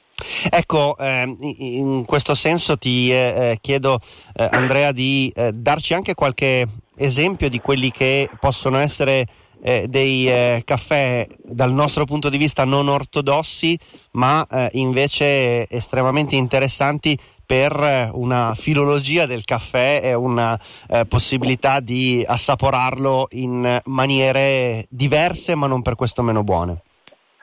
Ecco, 0.50 0.96
eh, 0.98 1.36
in 1.58 2.06
questo 2.06 2.34
senso 2.34 2.78
ti 2.78 3.12
eh, 3.12 3.16
eh, 3.16 3.58
chiedo, 3.60 4.00
eh, 4.32 4.48
Andrea, 4.50 4.92
di 4.92 5.30
eh, 5.36 5.52
darci 5.52 5.92
anche 5.92 6.14
qualche 6.14 6.66
esempio 6.96 7.50
di 7.50 7.60
quelli 7.60 7.90
che 7.90 8.30
possono 8.40 8.78
essere 8.78 9.26
eh, 9.62 9.86
dei 9.88 10.62
caffè 10.64 11.26
dal 11.42 11.72
nostro 11.72 12.04
punto 12.04 12.28
di 12.28 12.38
vista 12.38 12.64
non 12.64 12.88
ortodossi, 12.88 13.78
ma 14.12 14.46
invece 14.72 15.68
estremamente 15.68 16.36
interessanti 16.36 17.18
per 17.50 18.10
una 18.12 18.54
filologia 18.54 19.26
del 19.26 19.44
caffè 19.44 20.00
e 20.04 20.14
una 20.14 20.56
eh, 20.88 21.04
possibilità 21.04 21.80
di 21.80 22.24
assaporarlo 22.24 23.26
in 23.32 23.80
maniere 23.86 24.86
diverse 24.88 25.56
ma 25.56 25.66
non 25.66 25.82
per 25.82 25.96
questo 25.96 26.22
meno 26.22 26.44
buone. 26.44 26.82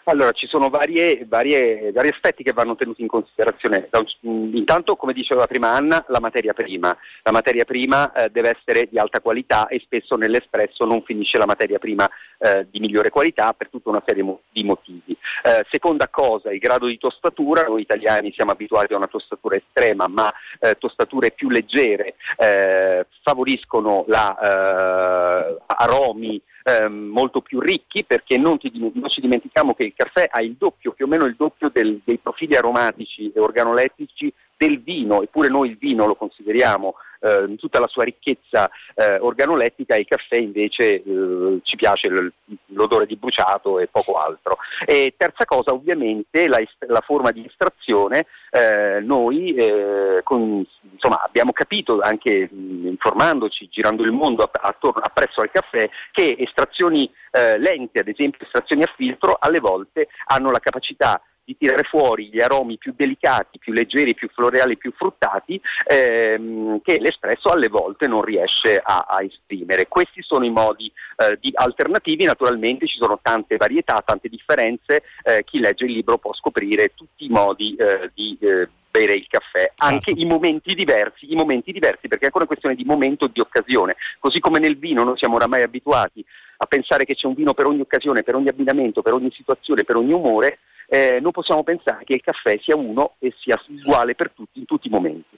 Allora, 0.10 0.32
ci 0.32 0.48
sono 0.48 0.70
varie, 0.70 1.26
varie, 1.28 1.92
vari 1.92 2.08
aspetti 2.08 2.42
che 2.42 2.54
vanno 2.54 2.78
tenuti 2.78 3.02
in 3.02 3.10
considerazione. 3.10 3.90
Intanto, 4.22 4.96
come 4.96 5.12
diceva 5.12 5.46
prima 5.48 5.74
Anna, 5.74 6.06
la 6.08 6.22
materia 6.22 6.54
prima. 6.54 6.96
La 7.24 7.34
materia 7.34 7.66
prima 7.66 8.14
eh, 8.14 8.30
deve 8.30 8.58
essere 8.58 8.88
di 8.90 8.98
alta 8.98 9.20
qualità 9.20 9.68
e 9.68 9.82
spesso 9.84 10.16
nell'espresso 10.16 10.86
non 10.86 11.04
finisce 11.04 11.38
la 11.38 11.46
materia 11.46 11.78
prima 11.78 12.10
eh, 12.40 12.68
di 12.70 12.80
migliore 12.80 13.10
qualità 13.10 13.54
per 13.54 13.70
tutta 13.70 13.90
una 13.90 14.04
serie 14.06 14.24
mo- 14.24 14.42
di 14.52 14.64
motivi. 14.64 15.16
Eh, 15.44 15.66
seconda 15.70 16.08
cosa, 16.08 16.52
il 16.52 16.60
grado 16.60 16.88
di 16.88 16.98
tostatura, 16.98 17.64
noi 17.64 17.82
italiani 17.82 18.32
siamo 18.32 18.52
abituati 18.52 18.94
a 18.94 18.98
una 18.98 19.08
tostatura 19.08 19.56
estrema, 19.56 20.08
ma 20.08 20.32
eh, 20.60 20.76
tostature 20.78 21.32
più 21.32 21.50
leggere 21.50 22.16
eh, 22.38 23.06
favoriscono 23.22 24.06
la, 24.08 24.38
eh, 24.38 25.58
aromi 25.66 26.42
ehm, 26.64 26.94
molto 26.94 27.42
più 27.42 27.60
ricchi 27.60 28.04
perché 28.04 28.38
non, 28.38 28.58
ti, 28.58 28.72
non, 28.74 29.08
ci 29.08 29.22
dimentichiamo 29.22 29.74
che 29.74 29.86
il 29.86 29.94
caffè 29.96 30.28
ha 30.30 30.42
il 30.42 30.56
doppio, 30.58 30.92
più 30.92 31.06
o 31.06 31.08
meno 31.08 31.26
il 31.26 31.36
doppio 31.38 31.70
del, 31.70 32.02
dei 32.04 32.18
profili 32.18 32.56
aromatici 32.56 33.32
e 33.34 33.40
organolettici 33.40 34.32
del 34.58 34.82
vino, 34.82 35.22
eppure 35.22 35.50
noi 35.50 35.70
il 35.70 35.78
vino 35.78 36.06
lo 36.06 36.16
consideriamo 36.16 36.96
eh, 37.20 37.56
tutta 37.58 37.80
la 37.80 37.88
sua 37.88 38.04
ricchezza 38.04 38.70
eh, 38.96 39.18
organolettica 39.20 39.96
e 39.96 40.00
il 40.00 40.08
caffè 40.08 40.38
invece 40.38 41.02
eh, 41.02 41.60
ci 41.64 41.76
piace 41.76 42.10
l- 42.10 42.32
l'odore 42.68 43.06
di 43.06 43.16
bruciato 43.16 43.80
e 43.80 43.88
poco 43.88 44.14
altro. 44.14 44.58
E 44.86 45.14
terza 45.18 45.46
cosa 45.46 45.74
ovviamente 45.74 46.48
la, 46.48 46.60
est- 46.60 46.86
la 46.88 47.02
forma 47.02 47.32
di 47.32 47.46
estrazione, 47.46 48.26
eh, 48.52 49.00
noi 49.02 49.54
eh, 49.54 50.22
con, 50.24 50.66
insomma, 50.92 51.22
abbiamo 51.24 51.52
capito 51.52 52.00
anche 52.00 52.50
mh, 52.52 52.88
informandoci, 52.88 53.68
girando 53.70 54.04
il 54.04 54.12
mondo 54.12 54.50
attorno, 54.52 55.02
appresso 55.02 55.42
al 55.42 55.52
caffè, 55.52 55.90
che 56.12 56.36
estrazioni 56.40 57.12
eh, 57.32 57.58
lente, 57.58 58.00
ad 58.00 58.08
esempio 58.08 58.46
estrazioni 58.46 58.84
a 58.84 58.94
filtro, 58.96 59.38
alle 59.40 59.60
volte 59.60 60.08
hanno 60.26 60.52
la 60.52 60.60
capacità 60.60 61.22
di 61.48 61.56
tirare 61.58 61.84
fuori 61.84 62.28
gli 62.28 62.42
aromi 62.42 62.78
più 62.78 62.94
delicati, 62.94 63.58
più 63.58 63.72
leggeri, 63.72 64.14
più 64.14 64.28
floreali, 64.34 64.76
più 64.76 64.92
fruttati 64.92 65.60
ehm, 65.88 66.82
che 66.84 67.00
l'espresso 67.00 67.52
alle 67.52 67.70
volte 67.70 68.06
non 68.06 68.22
riesce 68.22 68.82
a, 68.84 69.06
a 69.08 69.24
esprimere. 69.24 69.88
Questi 69.88 70.22
sono 70.22 70.44
i 70.44 70.50
modi 70.50 70.92
eh, 71.16 71.40
alternativi, 71.54 72.26
naturalmente 72.26 72.86
ci 72.86 72.98
sono 72.98 73.18
tante 73.22 73.56
varietà, 73.56 74.04
tante 74.06 74.28
differenze, 74.28 75.04
eh, 75.24 75.46
chi 75.46 75.60
legge 75.60 75.86
il 75.86 75.94
libro 75.94 76.18
può 76.18 76.34
scoprire 76.34 76.92
tutti 76.94 77.24
i 77.24 77.30
modi 77.30 77.76
eh, 77.76 78.12
di 78.14 78.38
eh, 78.42 78.68
bere 78.92 79.14
il 79.14 79.28
caffè, 79.30 79.72
anche 79.78 80.12
certo. 80.12 80.22
i 80.22 80.26
momenti 80.26 80.74
diversi, 80.74 81.32
i 81.32 81.36
momenti 81.36 81.72
diversi, 81.72 82.10
perché 82.10 82.24
è 82.24 82.26
ancora 82.26 82.44
una 82.44 82.54
questione 82.54 82.76
di 82.76 82.84
momento 82.84 83.24
e 83.24 83.30
di 83.32 83.40
occasione, 83.40 83.96
così 84.20 84.42
come 84.42 84.60
nel 84.60 84.78
vino 84.78 85.06
noi 85.06 85.18
siamo 85.18 85.36
oramai 85.36 85.62
abituati 85.62 86.26
a 86.58 86.66
pensare 86.66 87.06
che 87.06 87.16
c'è 87.16 87.28
un 87.28 87.34
vino 87.34 87.54
per 87.54 87.66
ogni 87.66 87.82
occasione, 87.82 88.24
per 88.24 88.36
ogni 88.36 88.50
abbinamento, 88.50 89.02
per 89.02 89.14
ogni 89.14 89.32
situazione, 89.32 89.84
per 89.84 89.96
ogni 89.96 90.14
umore, 90.14 90.60
eh, 90.88 91.20
non 91.22 91.32
possiamo 91.32 91.64
pensare 91.64 92.04
che 92.04 92.14
il 92.14 92.22
caffè 92.22 92.60
sia 92.62 92.76
uno 92.76 93.16
e 93.20 93.34
sia 93.40 93.62
uguale 93.68 94.16
per 94.16 94.32
tutti 94.32 94.60
in 94.60 94.66
tutti 94.66 94.88
i 94.88 94.92
momenti. 94.92 95.38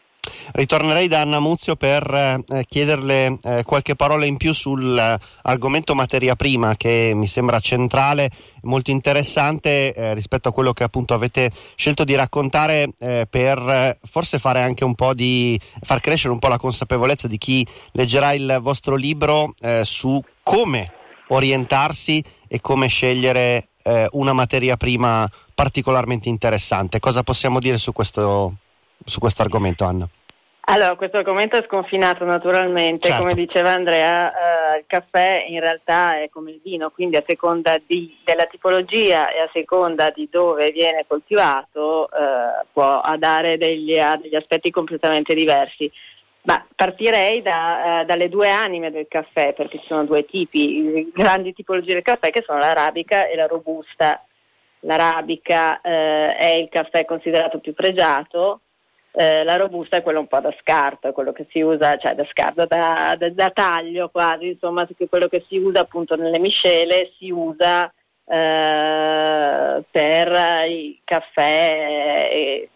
Ritornerei 0.52 1.08
da 1.08 1.22
Anna 1.22 1.40
Muzio 1.40 1.76
per 1.76 2.04
eh, 2.14 2.66
chiederle 2.68 3.38
eh, 3.42 3.64
qualche 3.64 3.96
parola 3.96 4.26
in 4.26 4.38
più 4.38 4.54
sull'argomento 4.54 5.96
materia 5.96 6.36
prima 6.36 6.76
che 6.76 7.14
mi 7.16 7.26
sembra 7.26 7.60
centrale, 7.60 8.30
molto 8.64 8.92
interessante 8.92 9.94
eh, 9.94 10.14
rispetto 10.14 10.50
a 10.50 10.52
quello 10.52 10.74
che 10.74 10.84
appunto 10.84 11.14
avete 11.14 11.52
scelto 11.76 12.04
di 12.04 12.16
raccontare 12.16 12.90
eh, 13.00 13.28
per 13.30 13.58
eh, 13.58 13.98
forse 14.04 14.40
fare 14.40 14.62
anche 14.62 14.84
un 14.84 14.94
po' 14.94 15.14
di 15.14 15.60
far 15.82 16.00
crescere 16.00 16.34
un 16.34 16.40
po' 16.40 16.50
la 16.50 16.58
consapevolezza 16.58 17.28
di 17.28 17.38
chi 17.38 17.66
leggerà 17.94 18.34
il 18.34 18.60
vostro 18.62 18.96
libro 18.96 19.54
eh, 19.62 19.84
su 19.84 20.22
come 20.44 20.98
orientarsi 21.30 22.24
e 22.48 22.62
come 22.62 22.88
scegliere 22.88 23.70
eh, 23.84 24.08
una 24.12 24.34
materia 24.34 24.78
prima 24.78 25.30
particolarmente 25.54 26.30
interessante. 26.30 27.00
Cosa 27.00 27.24
possiamo 27.24 27.60
dire 27.60 27.78
su 27.78 27.92
questo, 27.92 28.54
su 29.04 29.20
questo 29.20 29.42
argomento, 29.42 29.84
Anna? 29.86 30.08
Allora, 30.72 30.96
questo 30.96 31.18
argomento 31.18 31.58
è 31.58 31.66
sconfinato 31.66 32.26
naturalmente, 32.26 33.08
certo. 33.08 33.24
come 33.24 33.34
diceva 33.34 33.72
Andrea, 33.72 34.76
eh, 34.76 34.78
il 34.78 34.84
caffè 34.86 35.44
in 35.48 35.60
realtà 35.60 36.22
è 36.22 36.30
come 36.30 36.52
il 36.52 36.62
vino, 36.64 36.92
quindi 36.92 37.16
a 37.16 37.24
seconda 37.26 37.82
di, 37.84 38.16
della 38.24 38.46
tipologia 38.46 39.32
e 39.32 39.40
a 39.40 39.50
seconda 39.52 40.12
di 40.12 40.30
dove 40.32 40.70
viene 40.70 41.06
coltivato 41.08 42.08
eh, 42.12 42.66
può 42.72 43.02
dare 43.18 43.58
degli, 43.58 43.98
degli 44.22 44.36
aspetti 44.36 44.70
completamente 44.70 45.34
diversi. 45.34 45.92
Ma 46.42 46.66
partirei 46.74 47.42
da, 47.42 48.02
uh, 48.02 48.06
dalle 48.06 48.30
due 48.30 48.50
anime 48.50 48.92
del 48.92 49.08
caffè, 49.10 49.54
perché 49.54 49.78
ci 49.78 49.86
sono 49.88 50.06
due 50.06 50.26
tipi, 50.26 51.12
grandi 51.14 51.54
tipologie 51.54 51.94
del 51.94 52.02
caffè 52.02 52.30
che 52.32 52.44
sono 52.46 52.60
l'arabica 52.60 53.28
e 53.28 53.36
la 53.36 53.46
robusta. 53.46 54.24
L'arabica 54.80 55.82
uh, 55.84 55.90
è 56.38 56.56
il 56.58 56.70
caffè 56.70 57.04
considerato 57.04 57.60
più 57.60 57.74
pregiato, 57.74 58.62
uh, 59.12 59.44
la 59.44 59.58
robusta 59.58 59.98
è 59.98 60.02
quello 60.02 60.22
un 60.22 60.28
po' 60.28 60.40
da 60.40 60.56
scarto, 60.62 61.12
quello 61.12 61.34
che 61.34 61.46
si 61.50 61.60
usa, 61.60 61.98
cioè 61.98 62.16
da 62.16 62.26
scarto, 62.32 62.66
da, 62.66 63.16
da, 63.18 63.30
da 63.30 63.50
taglio 63.50 64.08
quasi, 64.10 64.48
insomma, 64.48 64.88
quello 65.10 65.28
che 65.28 65.44
si 65.50 65.58
usa 65.58 65.82
appunto 65.82 66.16
nelle 66.16 66.40
miscele, 66.40 67.12
si 67.18 67.30
usa 67.30 67.94
per 68.26 69.88
i 70.68 71.02
caffè. 71.04 72.68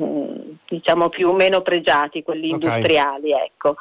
Mm, 0.00 0.56
diciamo 0.68 1.08
più 1.08 1.28
o 1.28 1.32
meno 1.32 1.62
pregiati, 1.62 2.22
quelli 2.22 2.52
okay. 2.52 2.68
industriali. 2.68 3.32
Ecco. 3.32 3.76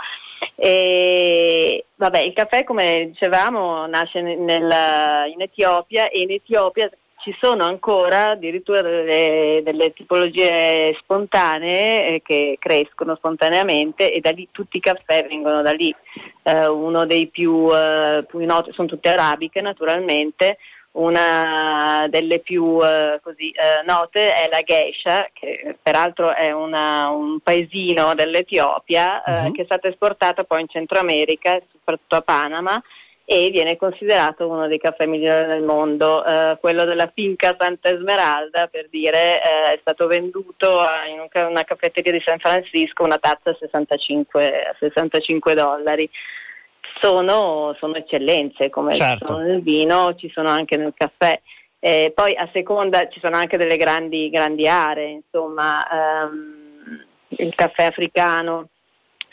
E, 0.55 1.85
vabbè, 1.95 2.19
il 2.19 2.33
caffè, 2.33 2.63
come 2.63 3.09
dicevamo, 3.11 3.85
nasce 3.87 4.21
nel, 4.21 5.27
in 5.33 5.41
Etiopia 5.41 6.09
e 6.09 6.21
in 6.21 6.31
Etiopia 6.31 6.89
ci 7.25 7.35
sono 7.41 7.63
ancora 7.63 8.29
addirittura 8.29 8.83
delle, 8.83 9.61
delle 9.63 9.93
tipologie 9.93 10.95
spontanee 10.99 12.07
eh, 12.07 12.21
che 12.21 12.57
crescono 12.59 13.15
spontaneamente 13.15 14.13
e 14.13 14.19
da 14.19 14.29
lì 14.29 14.47
tutti 14.51 14.77
i 14.77 14.79
caffè 14.79 15.25
vengono 15.27 15.63
da 15.63 15.71
lì. 15.71 15.93
Eh, 16.43 16.67
uno 16.67 17.07
dei 17.07 17.27
più, 17.27 17.75
eh, 17.75 18.23
più 18.27 18.45
noti 18.45 18.71
sono 18.73 18.87
tutte 18.87 19.09
arabiche 19.09 19.59
naturalmente, 19.59 20.59
una 20.95 22.07
delle 22.09 22.39
più 22.39 22.79
eh, 22.83 23.19
così, 23.21 23.51
eh, 23.51 23.83
note 23.85 24.33
è 24.33 24.47
la 24.49 24.61
Geisha, 24.61 25.27
che 25.33 25.75
peraltro 25.81 26.33
è 26.33 26.51
una, 26.51 27.09
un 27.09 27.39
paesino 27.39 28.13
dell'Etiopia 28.15 29.23
uh-huh. 29.25 29.51
che 29.51 29.63
è 29.63 29.65
stata 29.65 29.87
esportata 29.87 30.43
poi 30.43 30.61
in 30.61 30.69
Centro 30.69 30.99
America, 30.99 31.59
soprattutto 31.71 32.15
a 32.15 32.21
Panama, 32.21 32.81
e 33.27 33.49
viene 33.49 33.75
considerato 33.75 34.47
uno 34.47 34.67
dei 34.67 34.77
caffè 34.77 35.05
migliori 35.07 35.47
del 35.47 35.63
mondo. 35.63 36.23
Eh, 36.23 36.57
quello 36.61 36.85
della 36.85 37.11
finca 37.13 37.55
Santa 37.59 37.89
Esmeralda, 37.89 38.67
per 38.67 38.87
dire, 38.89 39.41
eh, 39.41 39.73
è 39.73 39.77
stato 39.81 40.07
venduto 40.07 40.79
in 41.09 41.27
una 41.47 41.63
caffetteria 41.63 42.11
di 42.11 42.21
San 42.23 42.37
Francisco, 42.39 43.03
una 43.03 43.17
tazza 43.17 43.49
a 43.49 43.57
65, 43.59 44.63
a 44.63 44.75
65 44.79 45.53
dollari 45.55 46.09
sono, 47.01 47.75
sono 47.79 47.95
eccellenze 47.95 48.69
come 48.69 48.93
certo. 48.93 49.27
sono 49.27 49.39
nel 49.39 49.61
vino, 49.61 50.15
ci 50.15 50.29
sono 50.33 50.49
anche 50.49 50.77
nel 50.77 50.93
caffè. 50.95 51.39
Eh, 51.79 52.11
poi 52.15 52.35
a 52.35 52.49
seconda 52.51 53.07
ci 53.09 53.19
sono 53.19 53.35
anche 53.35 53.57
delle 53.57 53.77
grandi, 53.77 54.29
grandi 54.29 54.67
aree, 54.67 55.09
insomma 55.09 55.85
ehm, 55.87 57.05
il 57.29 57.53
caffè 57.53 57.85
africano 57.85 58.69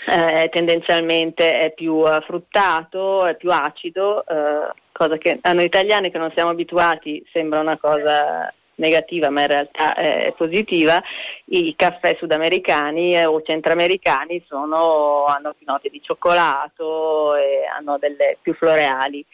eh, 0.06 0.48
tendenzialmente 0.50 1.58
è 1.58 1.72
più 1.72 1.94
uh, 1.94 2.20
fruttato, 2.22 3.24
è 3.24 3.36
più 3.36 3.50
acido, 3.52 4.24
eh, 4.26 4.72
cosa 4.90 5.16
che 5.16 5.38
a 5.40 5.52
noi 5.52 5.64
italiani 5.64 6.10
che 6.10 6.18
non 6.18 6.32
siamo 6.34 6.50
abituati 6.50 7.24
sembra 7.32 7.60
una 7.60 7.78
cosa 7.78 8.52
negativa 8.76 9.30
ma 9.30 9.42
in 9.42 9.46
realtà 9.48 9.94
è 9.94 10.32
positiva, 10.36 11.02
i 11.46 11.74
caffè 11.76 12.16
sudamericani 12.18 13.14
eh, 13.16 13.24
o 13.24 13.42
centroamericani 13.42 14.42
sono, 14.46 15.24
hanno 15.26 15.54
più 15.56 15.66
note 15.68 15.88
di 15.88 16.00
cioccolato 16.02 17.34
e 17.36 17.64
hanno 17.66 17.98
delle 17.98 18.38
più 18.40 18.54
floreali. 18.54 19.24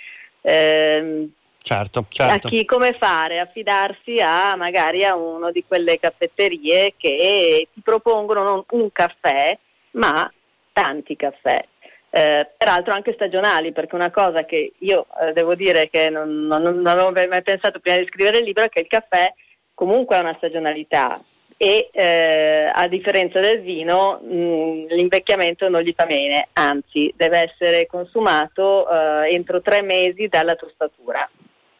Eh, 0.41 1.29
certo, 1.63 2.07
certo. 2.09 2.47
A 2.47 2.51
chi 2.51 2.65
come 2.65 2.97
fare? 2.99 3.41
Affidarsi 3.41 4.21
a 4.21 4.57
magari 4.57 5.05
a 5.05 5.15
uno 5.15 5.51
di 5.51 5.65
quelle 5.67 5.99
caffetterie 5.99 6.95
che 6.97 7.69
ti 7.73 7.81
propongono 7.83 8.43
non 8.43 8.65
un 8.71 8.93
caffè 8.93 9.57
ma 9.93 10.31
tanti 10.73 11.17
caffè. 11.17 11.65
Eh, 12.11 12.49
peraltro 12.57 12.95
anche 12.95 13.13
stagionali, 13.13 13.73
perché 13.73 13.95
una 13.95 14.11
cosa 14.11 14.45
che 14.45 14.73
io 14.79 15.07
eh, 15.21 15.33
devo 15.35 15.55
dire 15.55 15.91
che 15.91 16.09
non, 16.09 16.47
non, 16.47 16.63
non, 16.63 16.87
avevo 16.87 17.11
mai 17.11 17.43
pensato 17.43 17.81
prima 17.81 17.99
di 17.99 18.07
scrivere 18.07 18.39
il 18.39 18.45
libro 18.45 18.65
è 18.65 18.71
che 18.71 18.81
il 18.81 18.87
caffè 18.87 19.31
comunque 19.75 20.17
ha 20.17 20.21
una 20.21 20.35
stagionalità 20.39 21.21
e 21.61 21.91
eh, 21.93 22.71
a 22.73 22.89
differenza 22.89 23.41
del 23.41 23.61
vino 23.61 24.21
mh, 24.23 24.87
l'invecchiamento 24.95 25.69
non 25.69 25.83
gli 25.83 25.93
fa 25.95 26.07
bene, 26.07 26.49
anzi 26.55 27.13
deve 27.15 27.51
essere 27.51 27.87
consumato 27.87 28.89
eh, 28.89 29.35
entro 29.35 29.61
tre 29.61 29.83
mesi 29.83 30.29
dalla 30.29 30.55
tostatura, 30.55 31.29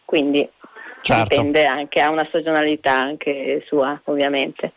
quindi 0.05 0.47
certo. 1.01 1.23
dipende 1.29 1.65
anche, 1.65 2.01
ha 2.01 2.11
una 2.11 2.27
stagionalità 2.29 2.93
anche 2.93 3.63
sua 3.67 3.99
ovviamente. 4.05 4.73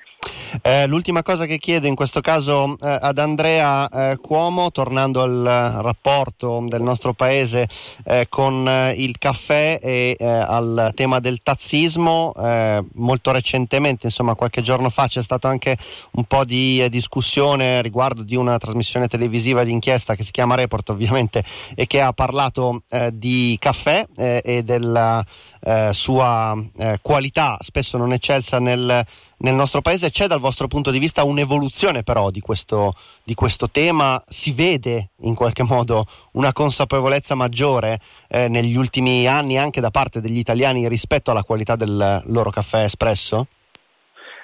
Eh, 0.64 0.86
l'ultima 0.86 1.24
cosa 1.24 1.46
che 1.46 1.58
chiedo 1.58 1.88
in 1.88 1.96
questo 1.96 2.20
caso 2.20 2.76
eh, 2.82 2.98
ad 3.02 3.18
Andrea 3.18 3.88
eh, 3.90 4.18
Cuomo, 4.18 4.72
tornando 4.72 5.22
al 5.22 5.80
rapporto 5.82 6.64
del 6.68 6.82
nostro 6.82 7.14
paese 7.14 7.68
eh, 8.06 8.28
con 8.28 8.68
eh, 8.68 8.94
il 8.98 9.18
caffè 9.18 9.80
e 9.82 10.16
eh, 10.20 10.26
al 10.26 10.92
tema 10.94 11.20
del 11.20 11.42
tazzismo, 11.42 12.34
molto 12.94 13.32
recentemente, 13.32 14.08
insomma 14.08 14.36
qualche 14.36 14.62
giorno 14.62 14.90
fa 14.90 15.08
c'è 15.08 15.22
stato 15.22 15.48
anche 15.48 15.78
un 16.12 16.24
po' 16.26 16.44
di 16.44 16.88
discussione 16.90 17.82
riguardo 17.82 18.24
di 18.24 18.36
una 18.36 18.58
trasmissione 18.58 19.08
televisiva 19.08 19.64
di 19.64 19.72
inchiesta 19.72 20.16
che 20.16 20.24
si 20.24 20.32
chiama 20.32 20.56
Report 20.56 20.90
ovviamente 20.90 21.44
e 21.76 21.88
che 21.88 22.02
ha 22.02 22.14
parlato 22.14 22.84
di 23.14 23.56
caffè 23.60 24.06
e 24.16 24.64
della 24.64 25.24
sua 25.92 26.58
qualità 27.02 27.58
spesso 27.60 27.98
non 27.98 28.14
eccelsa 28.14 28.60
nel 28.60 29.06
nel 29.42 29.54
nostro 29.54 29.82
paese. 29.82 30.10
C'è 30.10 30.28
dal 30.28 30.40
vostro 30.40 30.68
punto 30.68 30.92
di 30.92 31.00
vista 31.00 31.24
un'evoluzione 31.24 32.04
però 32.04 32.30
di 32.30 32.40
questo, 32.40 32.94
di 33.24 33.34
questo 33.34 33.70
tema? 33.70 34.22
Si 34.28 34.52
vede 34.52 35.12
in 35.22 35.36
qualche 35.36 35.64
modo 35.64 36.06
una 36.34 36.54
consapevolezza 36.54 37.36
maggiore 37.36 38.00
eh, 38.28 38.48
negli 38.48 38.76
ultimi 38.76 39.28
anni 39.28 39.58
anche 39.58 39.82
da 39.82 39.92
parte 39.92 40.22
degli 40.22 40.38
italiani 40.38 40.88
rispetto 40.88 41.32
alla 41.32 41.44
qualità 41.44 41.76
del 41.76 42.24
loro 42.26 42.50
caffè 42.50 42.84
espresso? 42.84 43.48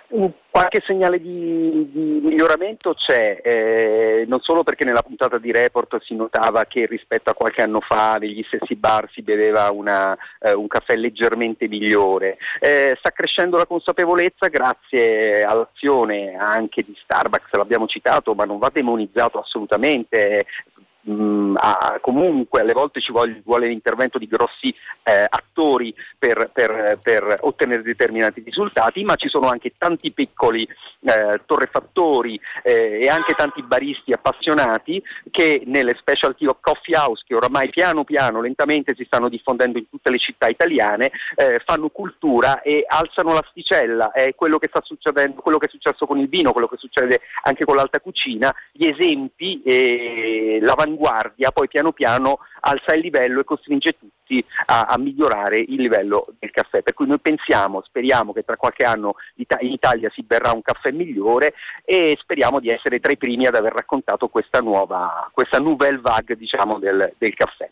Qualche 0.10 0.82
segnale 0.86 1.20
di, 1.20 1.90
di 1.92 2.20
miglioramento 2.24 2.94
c'è, 2.94 3.42
eh, 3.44 4.26
non 4.26 4.40
solo 4.40 4.64
perché 4.64 4.86
nella 4.86 5.02
puntata 5.02 5.38
di 5.38 5.52
Report 5.52 6.02
si 6.02 6.16
notava 6.16 6.64
che 6.64 6.86
rispetto 6.86 7.30
a 7.30 7.34
qualche 7.34 7.62
anno 7.62 7.82
fa 7.82 8.16
negli 8.16 8.42
stessi 8.48 8.76
bar 8.76 9.10
si 9.12 9.22
beveva 9.22 9.70
una, 9.70 10.18
eh, 10.40 10.54
un 10.54 10.68
caffè 10.68 10.96
leggermente 10.96 11.68
migliore, 11.68 12.38
eh, 12.62 12.96
sta 12.98 13.12
crescendo 13.12 13.58
la 13.58 13.66
consapevolezza 13.66 14.48
grazie 14.48 15.44
all'azione 15.44 16.36
anche 16.36 16.84
di 16.84 16.98
Starbucks, 17.04 17.52
l'abbiamo 17.52 17.86
citato 17.86 18.34
ma 18.34 18.46
non 18.46 18.60
va 18.60 18.72
demonizzato 18.72 19.40
assolutamente, 19.40 20.46
mh, 21.08 21.14
mm, 21.14 21.56
a, 21.58 22.00
comunque 22.02 22.62
alle 22.62 22.74
volte 22.74 23.00
ci 23.00 23.12
vuole, 23.12 23.42
vuole 23.44 23.68
l'intervento 23.68 24.18
di 24.18 24.28
grossi 24.28 24.74
eh, 25.04 25.26
attori 25.28 25.94
per, 26.18 26.50
per, 26.54 27.00
per, 27.02 27.38
ottenere 27.42 27.82
determinati 27.82 28.42
risultati, 28.44 29.04
ma 29.04 29.16
ci 29.16 29.30
sono 29.30 29.48
anche 29.48 29.74
tanti 29.78 30.12
piccoli 30.12 30.68
eh, 31.02 31.42
torrefattori 31.46 32.40
eh, 32.64 33.00
e 33.02 33.10
anche 33.10 33.34
tanti 33.34 33.64
baristi 33.64 34.12
appassionati 34.12 35.02
che 35.32 35.64
nelle 35.66 35.96
specialty 35.98 36.46
of 36.46 36.58
coffee 36.60 36.96
house 36.96 37.24
che 37.26 37.36
oramai 37.36 37.70
piano 37.70 38.04
piano 38.04 38.42
lentamente 38.42 38.94
si 38.96 39.06
stanno 39.06 39.30
diffondendo 39.30 39.78
in 39.78 39.90
tutte 39.90 40.10
le 40.10 40.18
città 40.18 40.48
italiane 40.48 41.12
eh, 41.36 41.62
fanno 41.66 41.90
cultura 41.90 42.62
e 42.62 42.86
alzano 42.88 43.34
l'asticella. 43.34 44.12
È 44.12 44.36
quello 44.36 44.58
che 44.58 44.68
sta 44.70 44.82
succedendo 44.84 45.42
quello 45.42 45.58
che 45.58 45.68
è 45.68 45.70
successo 45.70 46.06
con 46.06 46.18
il 46.20 46.28
vino 46.28 46.52
quello 46.52 46.68
che 46.68 46.78
succede 46.78 47.22
anche 47.44 47.66
con 47.66 47.76
l'alta 47.76 48.00
cucina. 48.00 48.54
Gli 48.72 48.86
esempi 48.86 49.62
e 49.64 50.60
l'avanguardia 50.98 51.52
poi 51.52 51.68
piano 51.68 51.92
piano 51.92 52.40
alza 52.62 52.94
il 52.94 53.02
livello 53.02 53.40
e 53.40 53.44
costringe 53.44 53.96
tutti 53.98 54.44
a, 54.66 54.82
a, 54.82 54.98
migliorare 54.98 55.58
il 55.58 55.76
livello 55.76 56.28
del 56.40 56.52
caffè. 56.52 56.82
Per 56.82 56.94
cui 56.94 57.08
noi 57.08 57.20
pensiamo, 57.20 57.82
speriamo 57.82 58.34
che 58.34 58.44
tra 58.44 58.58
qualche 58.58 58.84
anno 58.84 59.16
in 59.36 59.72
Italia 59.72 60.10
si 60.14 60.24
berrà 60.24 60.52
un 60.52 60.62
caffè 60.62 60.92
migliore 60.92 61.54
e 61.86 62.18
speriamo 62.20 62.60
di 62.60 62.70
essere 62.70 63.00
tra 63.00 63.12
i 63.12 63.18
primi 63.18 63.46
ad 63.46 63.56
aver 63.56 63.74
raccontato 63.74 64.28
questa 64.28 64.60
nuova, 64.60 65.30
questa 65.32 65.60
nouvelle 65.60 66.00
vague 66.00 66.36
diciamo, 66.36 66.80
del, 66.80 67.14
del 67.18 67.34
caffè. 67.36 67.70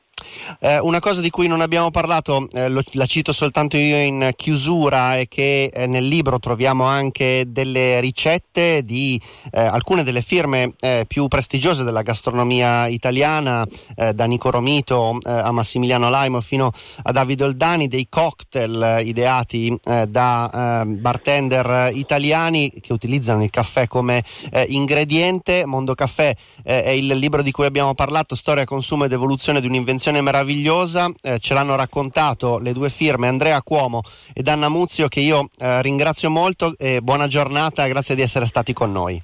Eh, 0.59 0.79
una 0.79 0.99
cosa 0.99 1.21
di 1.21 1.29
cui 1.29 1.47
non 1.47 1.61
abbiamo 1.61 1.91
parlato, 1.91 2.47
eh, 2.53 2.69
lo, 2.69 2.81
la 2.91 3.05
cito 3.05 3.31
soltanto 3.31 3.77
io 3.77 3.97
in 3.97 4.31
chiusura, 4.35 5.17
è 5.17 5.27
che 5.27 5.65
eh, 5.65 5.88
nel 5.88 6.05
libro 6.05 6.39
troviamo 6.39 6.85
anche 6.85 7.45
delle 7.47 7.99
ricette 7.99 8.83
di 8.83 9.19
eh, 9.51 9.59
alcune 9.61 10.03
delle 10.03 10.21
firme 10.21 10.73
eh, 10.79 11.05
più 11.07 11.27
prestigiose 11.27 11.83
della 11.83 12.01
gastronomia 12.01 12.88
italiana, 12.88 13.65
eh, 13.95 14.13
da 14.13 14.25
Nico 14.25 14.49
Romito 14.49 15.17
a 15.23 15.51
Massimiliano 15.51 16.09
Laimo 16.09 16.41
fino 16.41 16.71
a 17.03 17.11
Davide 17.11 17.43
Oldani, 17.45 17.88
dei 17.88 18.07
cocktail 18.09 19.01
ideati 19.03 19.77
da 20.07 20.83
bartender 20.85 21.91
italiani 21.93 22.71
che 22.81 22.93
utilizzano 22.93 23.43
il 23.43 23.49
caffè 23.49 23.88
come 23.88 24.23
ingrediente. 24.67 25.65
Mondo 25.65 25.95
Caffè 25.95 26.35
è 26.63 26.89
il 26.89 27.07
libro 27.07 27.41
di 27.41 27.51
cui 27.51 27.65
abbiamo 27.65 27.93
parlato, 27.93 28.35
Storia, 28.35 28.65
consumo 28.65 29.05
ed 29.05 29.11
evoluzione 29.11 29.61
di 29.61 29.67
un'invenzione 29.67 30.14
situazione 30.15 30.21
meravigliosa, 30.21 31.12
eh, 31.21 31.39
ce 31.39 31.54
l'hanno 31.54 31.75
raccontato 31.75 32.60
le 32.60 32.73
due 32.73 32.89
firme 32.89 33.28
Andrea 33.28 33.62
Cuomo 33.62 34.01
ed 34.34 34.47
Anna 34.47 34.69
Muzio 34.69 35.08
che 35.08 35.19
io 35.19 35.49
eh, 35.58 35.82
ringrazio 35.82 36.30
molto 36.30 36.75
e 36.78 37.01
buona 37.01 37.28
giornata, 37.28 37.88
grazie 37.88 38.15
di 38.15 38.21
essere 38.21 38.45
stati 38.45 38.73
con 38.73 38.91
noi. 38.91 39.21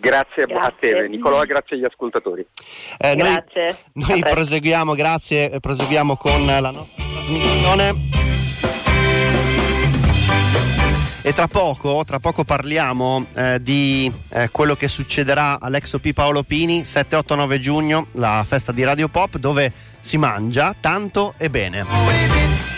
Grazie, 0.00 0.44
grazie. 0.46 0.92
a 0.92 1.00
te 1.00 1.08
Nicolò 1.08 1.42
grazie 1.42 1.76
agli 1.76 1.84
ascoltatori. 1.84 2.46
Eh, 2.98 3.16
grazie. 3.16 3.78
Noi, 3.94 4.20
noi 4.20 4.20
proseguiamo, 4.20 4.94
grazie, 4.94 5.58
proseguiamo 5.58 6.16
con 6.16 6.46
la 6.46 6.70
nostra 6.70 7.04
trasmissione. 7.12 8.18
E 11.28 11.34
tra 11.34 11.46
poco, 11.46 12.04
tra 12.06 12.20
poco 12.20 12.42
parliamo 12.42 13.26
eh, 13.36 13.58
di 13.60 14.10
eh, 14.30 14.48
quello 14.50 14.74
che 14.76 14.88
succederà 14.88 15.58
all'Ex 15.60 15.92
OP 15.92 16.12
Paolo 16.14 16.42
Pini 16.42 16.84
7-8-9 16.84 17.58
giugno, 17.58 18.06
la 18.12 18.42
festa 18.46 18.72
di 18.72 18.82
Radio 18.82 19.08
Pop, 19.08 19.36
dove 19.36 19.70
si 20.08 20.16
mangia 20.16 20.74
tanto 20.80 21.34
e 21.36 21.50
bene. 21.50 22.77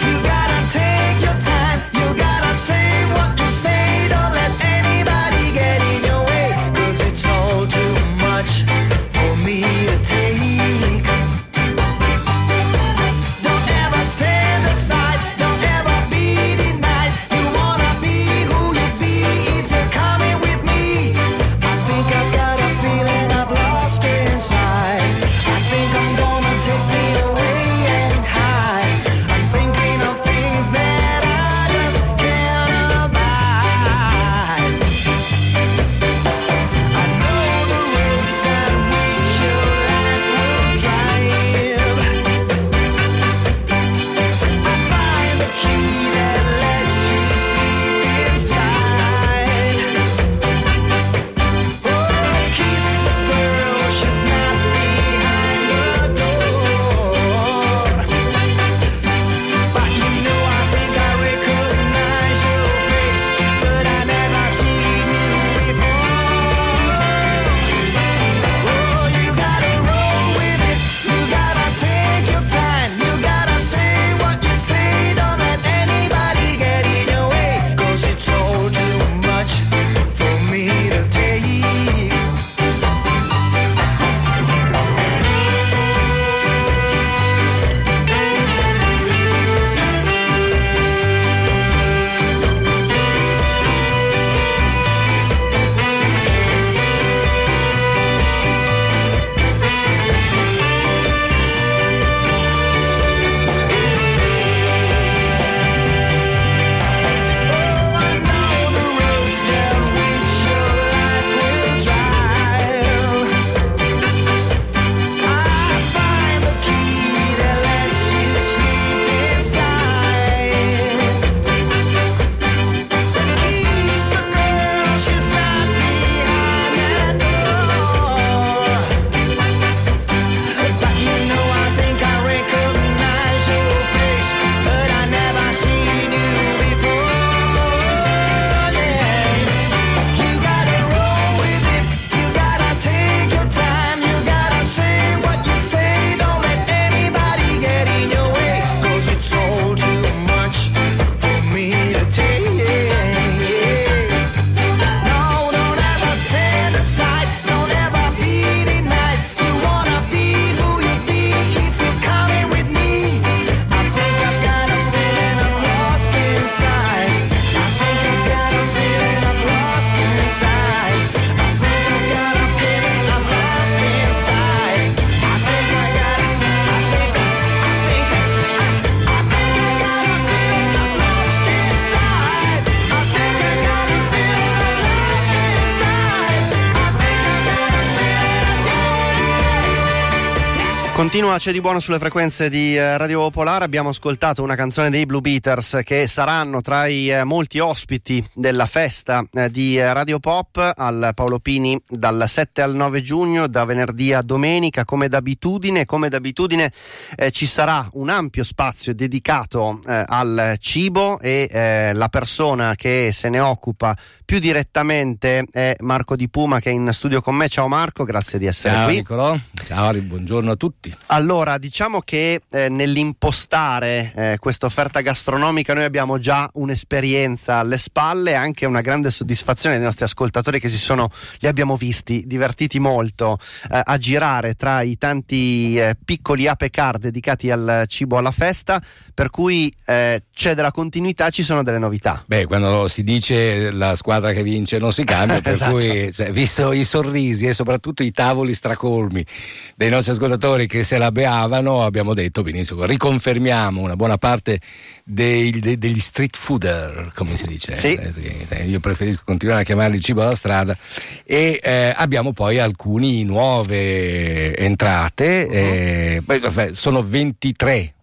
Continua 191.20 191.38
C'è 191.38 191.52
di 191.52 191.60
buono 191.60 191.80
sulle 191.80 191.98
frequenze 191.98 192.48
di 192.48 192.78
eh, 192.78 192.96
Radio 192.96 193.18
Popolare. 193.18 193.66
Abbiamo 193.66 193.90
ascoltato 193.90 194.42
una 194.42 194.54
canzone 194.54 194.88
dei 194.88 195.04
Blue 195.04 195.20
Beaters 195.20 195.80
che 195.84 196.06
saranno 196.06 196.62
tra 196.62 196.86
i 196.86 197.10
eh, 197.10 197.24
molti 197.24 197.58
ospiti 197.58 198.26
della 198.32 198.64
festa 198.64 199.22
eh, 199.30 199.50
di 199.50 199.78
Radio 199.78 200.18
Pop 200.18 200.72
al 200.74 201.10
Paolo 201.14 201.38
Pini 201.38 201.78
dal 201.86 202.24
7 202.26 202.62
al 202.62 202.74
9 202.74 203.02
giugno, 203.02 203.48
da 203.48 203.66
venerdì 203.66 204.14
a 204.14 204.22
domenica, 204.22 204.86
come 204.86 205.08
d'abitudine. 205.08 205.84
Come 205.84 206.08
d'abitudine 206.08 206.72
eh, 207.16 207.30
ci 207.32 207.44
sarà 207.44 207.86
un 207.92 208.08
ampio 208.08 208.42
spazio 208.42 208.94
dedicato 208.94 209.82
eh, 209.86 210.02
al 210.06 210.56
cibo 210.58 211.20
e 211.20 211.50
eh, 211.50 211.92
la 211.92 212.08
persona 212.08 212.76
che 212.76 213.10
se 213.12 213.28
ne 213.28 213.40
occupa 213.40 213.94
più 214.24 214.38
direttamente 214.38 215.44
è 215.50 215.76
Marco 215.80 216.16
Di 216.16 216.30
Puma 216.30 216.60
che 216.60 216.70
è 216.70 216.72
in 216.72 216.88
studio 216.92 217.20
con 217.20 217.34
me. 217.34 217.50
Ciao 217.50 217.68
Marco, 217.68 218.04
grazie 218.04 218.38
di 218.38 218.46
essere 218.46 218.72
Ciao 218.72 218.84
qui. 218.86 218.94
Nicolò, 218.94 219.36
ciao, 219.66 219.92
buongiorno 219.92 220.52
a 220.52 220.56
tutti. 220.56 220.96
Allora, 221.12 221.58
diciamo 221.58 222.02
che 222.02 222.40
eh, 222.50 222.68
nell'impostare 222.68 224.12
eh, 224.14 224.36
questa 224.38 224.66
offerta 224.66 225.00
gastronomica 225.00 225.74
noi 225.74 225.82
abbiamo 225.82 226.20
già 226.20 226.48
un'esperienza 226.54 227.56
alle 227.56 227.78
spalle 227.78 228.30
e 228.30 228.34
anche 228.34 228.64
una 228.64 228.80
grande 228.80 229.10
soddisfazione 229.10 229.74
dei 229.74 229.84
nostri 229.84 230.04
ascoltatori 230.04 230.60
che 230.60 230.68
si 230.68 230.76
sono, 230.76 231.10
li 231.40 231.48
abbiamo 231.48 231.74
visti, 231.74 232.22
divertiti 232.28 232.78
molto 232.78 233.40
eh, 233.72 233.80
a 233.82 233.98
girare 233.98 234.54
tra 234.54 234.82
i 234.82 234.98
tanti 234.98 235.76
eh, 235.80 235.96
piccoli 236.02 236.46
ape 236.46 236.70
car 236.70 236.98
dedicati 236.98 237.50
al 237.50 237.86
cibo 237.88 238.16
alla 238.16 238.30
festa, 238.30 238.80
per 239.12 239.30
cui 239.30 239.72
eh, 239.86 240.22
c'è 240.32 240.54
della 240.54 240.70
continuità, 240.70 241.30
ci 241.30 241.42
sono 241.42 241.64
delle 241.64 241.78
novità. 241.78 242.22
Beh, 242.24 242.46
quando 242.46 242.86
si 242.86 243.02
dice 243.02 243.72
la 243.72 243.96
squadra 243.96 244.30
che 244.32 244.44
vince 244.44 244.78
non 244.78 244.92
si 244.92 245.02
cambia, 245.02 245.40
per 245.42 245.54
Esatto. 245.54 245.72
cui, 245.72 246.12
cioè, 246.12 246.30
visto 246.30 246.70
i 246.70 246.84
sorrisi 246.84 247.48
e 247.48 247.52
soprattutto 247.52 248.04
i 248.04 248.12
tavoli 248.12 248.54
stracolmi 248.54 249.26
dei 249.74 249.90
nostri 249.90 250.12
ascoltatori 250.12 250.68
che 250.68 250.84
se 250.84 250.98
la 251.00 251.10
beavano, 251.10 251.82
abbiamo 251.82 252.14
detto 252.14 252.42
benissimo, 252.42 252.84
riconfermiamo 252.84 253.80
una 253.80 253.96
buona 253.96 254.18
parte 254.18 254.60
dei- 255.04 255.50
de- 255.50 255.78
degli 255.78 255.98
street 255.98 256.36
fooder, 256.36 257.10
come 257.14 257.36
si 257.36 257.46
dice. 257.46 257.74
Sì. 257.74 257.94
Eh, 257.94 258.64
Io 258.66 258.78
preferisco 258.80 259.22
continuare 259.24 259.62
a 259.62 259.64
chiamarli 259.64 260.00
cibo 260.00 260.22
alla 260.22 260.34
strada. 260.34 260.76
E 261.24 261.58
eh, 261.62 261.92
abbiamo 261.96 262.32
poi 262.32 262.58
alcune 262.60 263.24
nuove 263.24 264.56
entrate, 264.56 265.46
Uh-huh. 265.50 266.34
eh, 266.60 266.70
sono 266.74 267.02
23 267.02 267.94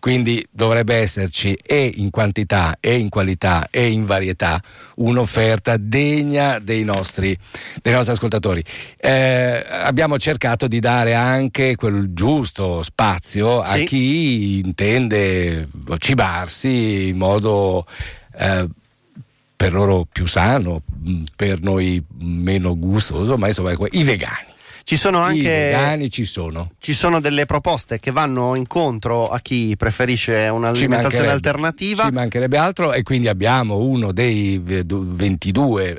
quindi 0.00 0.44
dovrebbe 0.50 0.96
esserci 0.96 1.56
e 1.62 1.92
in 1.96 2.10
quantità 2.10 2.78
e 2.80 2.96
in 2.96 3.08
qualità 3.08 3.68
e 3.70 3.88
in 3.90 4.04
varietà 4.06 4.60
un'offerta 4.96 5.76
degna 5.76 6.58
dei 6.58 6.82
nostri, 6.82 7.36
dei 7.80 7.92
nostri 7.92 8.14
ascoltatori. 8.14 8.64
Eh, 8.96 9.64
abbiamo 9.68 10.18
cercato 10.18 10.66
di 10.66 10.80
dare 10.80 11.14
anche 11.14 11.76
quel 11.76 12.12
giusto 12.12 12.82
spazio 12.82 13.60
a 13.60 13.66
Sì. 13.76 13.84
chi 13.84 14.58
intende 14.58 15.68
cibarsi 15.98 17.08
in 17.08 17.16
modo 17.16 17.86
eh, 18.36 18.66
per 19.54 19.72
loro 19.74 20.06
più 20.10 20.26
sano, 20.26 20.82
per 21.36 21.60
noi 21.60 22.02
meno 22.20 22.78
gustoso, 22.78 23.36
ma 23.36 23.48
insomma 23.48 23.72
i 23.90 24.02
vegani. 24.02 24.46
Ci 24.82 24.96
sono 24.96 25.18
I 25.20 25.22
anche 25.24 25.42
vegani 25.42 26.10
ci 26.10 26.24
sono. 26.24 26.72
ci 26.80 26.94
sono 26.94 27.20
delle 27.20 27.46
proposte 27.46 27.98
che 28.00 28.10
vanno 28.10 28.54
incontro 28.56 29.26
a 29.28 29.38
chi 29.40 29.74
preferisce 29.76 30.44
Ci 30.44 30.48
un'alimentazione 30.48 30.98
mancherebbe- 31.26 31.30
alternativa. 31.32 32.04
Ci 32.04 32.12
mancherebbe 32.12 32.56
altro 32.56 32.92
e 32.92 33.02
quindi 33.02 33.28
abbiamo 33.28 33.76
uno 33.78 34.12
dei 34.12 34.58
v- 34.58 34.80
du- 34.80 35.04
22 35.14 35.98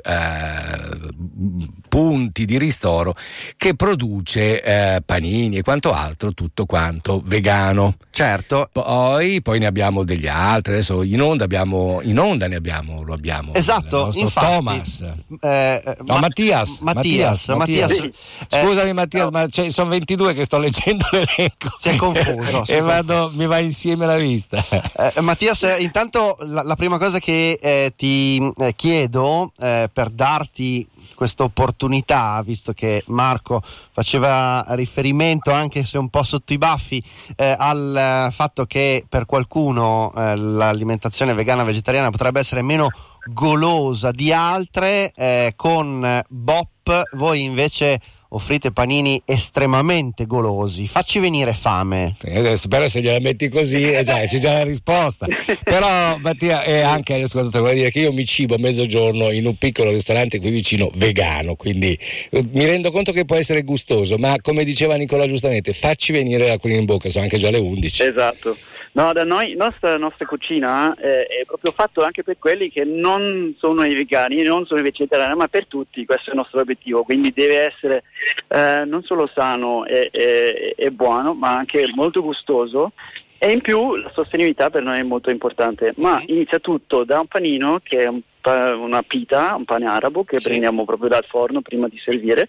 punti 1.96 2.46
di 2.46 2.56
ristoro 2.56 3.14
che 3.58 3.74
produce 3.74 4.62
eh, 4.62 5.02
panini 5.04 5.56
e 5.58 5.62
quanto 5.62 5.92
altro, 5.92 6.32
tutto 6.32 6.64
quanto 6.64 7.20
vegano. 7.22 7.96
Certo, 8.10 8.70
Poi, 8.72 9.42
poi 9.42 9.58
ne 9.58 9.66
abbiamo 9.66 10.02
degli 10.02 10.26
altri, 10.26 10.72
adesso 10.72 11.02
in 11.02 11.20
onda, 11.20 11.44
abbiamo, 11.44 12.00
in 12.02 12.18
onda 12.18 12.48
ne 12.48 12.54
abbiamo, 12.56 13.02
lo 13.02 13.12
abbiamo. 13.12 13.52
Esatto, 13.52 14.10
infatti, 14.14 14.46
Thomas. 14.46 15.00
eh, 15.42 15.82
No, 16.06 16.14
Ma- 16.14 16.20
Mattias, 16.20 16.78
Mattias, 16.80 16.80
Mattias, 16.80 17.48
Mattias, 17.48 17.90
Mattias. 17.90 18.14
eh, 18.48 18.62
Scusami 18.64 18.92
Mattias, 18.94 19.28
ma 19.30 19.46
c'è- 19.48 19.68
sono 19.68 19.90
22 19.90 20.32
che 20.32 20.44
sto 20.44 20.56
leggendo 20.58 21.04
l'elenco. 21.12 21.74
Si 21.76 21.88
è 21.90 21.96
confuso, 21.96 22.64
e 22.68 22.80
vado, 22.80 23.30
mi 23.34 23.44
va 23.44 23.58
insieme 23.58 24.06
la 24.06 24.16
vista. 24.16 24.64
Eh, 24.70 25.20
Mattias, 25.20 25.64
eh, 25.64 25.76
intanto 25.80 26.38
la, 26.40 26.62
la 26.62 26.74
prima 26.74 26.96
cosa 26.96 27.18
che 27.18 27.58
eh, 27.60 27.92
ti 27.96 28.40
chiedo 28.76 29.52
per 29.58 30.08
darti 30.10 30.86
questa 31.14 31.44
opportunità, 31.44 32.42
visto 32.44 32.72
che 32.72 33.02
Marco 33.06 33.62
faceva 33.92 34.64
riferimento 34.70 35.50
anche 35.52 35.84
se 35.84 35.98
un 35.98 36.08
po' 36.08 36.22
sotto 36.22 36.52
i 36.52 36.58
baffi 36.58 37.02
eh, 37.36 37.54
al 37.56 38.28
fatto 38.30 38.64
che 38.64 39.04
per 39.08 39.26
qualcuno 39.26 40.12
eh, 40.16 40.36
l'alimentazione 40.36 41.34
vegana 41.34 41.64
vegetariana 41.64 42.10
potrebbe 42.10 42.40
essere 42.40 42.62
meno 42.62 42.88
golosa 43.24 44.10
di 44.10 44.32
altre, 44.32 45.12
eh, 45.14 45.52
con 45.56 46.22
Bop 46.28 47.02
voi 47.12 47.44
invece 47.44 48.00
offrite 48.34 48.72
panini 48.72 49.22
estremamente 49.24 50.26
golosi. 50.26 50.86
Facci 50.86 51.18
venire 51.18 51.52
fame. 51.54 52.16
Sì, 52.18 52.30
Adesso, 52.30 52.68
però 52.68 52.88
se 52.88 53.00
gliela 53.00 53.20
metti 53.20 53.48
così 53.48 53.90
eh, 53.90 54.02
già, 54.02 54.24
c'è 54.24 54.38
già 54.38 54.52
la 54.54 54.64
risposta. 54.64 55.26
Però 55.62 56.16
Mattia 56.18 56.62
e 56.62 56.80
anche 56.80 57.14
agli 57.14 57.22
ascoltatori 57.22 57.62
vuol 57.62 57.74
dire 57.74 57.90
che 57.90 58.00
io 58.00 58.12
mi 58.12 58.24
cibo 58.24 58.54
a 58.54 58.58
mezzogiorno 58.58 59.30
in 59.30 59.46
un 59.46 59.56
piccolo 59.56 59.90
ristorante 59.90 60.38
qui 60.38 60.50
vicino 60.50 60.90
vegano, 60.94 61.56
quindi 61.56 61.98
eh, 62.30 62.44
mi 62.52 62.64
rendo 62.64 62.90
conto 62.90 63.12
che 63.12 63.24
può 63.24 63.36
essere 63.36 63.62
gustoso, 63.62 64.16
ma 64.18 64.36
come 64.40 64.64
diceva 64.64 64.96
Nicola 64.96 65.26
giustamente, 65.26 65.72
facci 65.72 66.12
venire 66.12 66.46
l'acquolina 66.46 66.80
in 66.80 66.86
bocca, 66.86 67.10
sono 67.10 67.24
anche 67.24 67.38
già 67.38 67.50
le 67.50 67.58
11. 67.58 68.02
Esatto. 68.02 68.56
No, 68.94 69.10
da 69.14 69.24
noi, 69.24 69.54
nostra, 69.54 69.96
nostra 69.96 70.26
cucina 70.26 70.94
eh, 70.96 71.24
è 71.24 71.44
proprio 71.46 71.72
fatto 71.72 72.02
anche 72.02 72.22
per 72.22 72.36
quelli 72.38 72.70
che 72.70 72.84
non 72.84 73.54
sono 73.58 73.84
i 73.84 73.94
vegani, 73.94 74.42
non 74.42 74.66
sono 74.66 74.80
i 74.80 74.82
vegetariani, 74.82 75.34
ma 75.34 75.48
per 75.48 75.66
tutti, 75.66 76.04
questo 76.04 76.28
è 76.28 76.32
il 76.34 76.38
nostro 76.38 76.60
obiettivo, 76.60 77.02
quindi 77.02 77.32
deve 77.34 77.72
essere 77.72 78.02
eh, 78.48 78.84
non 78.86 79.02
solo 79.02 79.30
sano 79.34 79.84
e, 79.84 80.08
e- 80.12 80.74
e 80.76 80.90
buono, 80.90 81.34
ma 81.34 81.56
anche 81.56 81.90
molto 81.94 82.22
gustoso 82.22 82.92
e 83.38 83.50
in 83.50 83.60
più 83.60 83.96
la 83.96 84.10
sostenibilità 84.14 84.70
per 84.70 84.82
noi 84.84 85.00
è 85.00 85.02
molto 85.02 85.30
importante, 85.30 85.94
ma 85.96 86.22
inizia 86.26 86.60
tutto 86.60 87.02
da 87.02 87.18
un 87.20 87.26
panino 87.26 87.80
che 87.82 87.98
è 87.98 88.06
un 88.06 88.20
pa- 88.40 88.76
una 88.76 89.02
pita, 89.02 89.54
un 89.56 89.64
pane 89.64 89.86
arabo 89.86 90.22
che 90.22 90.38
Sì. 90.38 90.48
prendiamo 90.48 90.84
proprio 90.84 91.08
dal 91.08 91.24
forno 91.24 91.60
prima 91.60 91.88
di 91.88 91.98
servire 92.04 92.46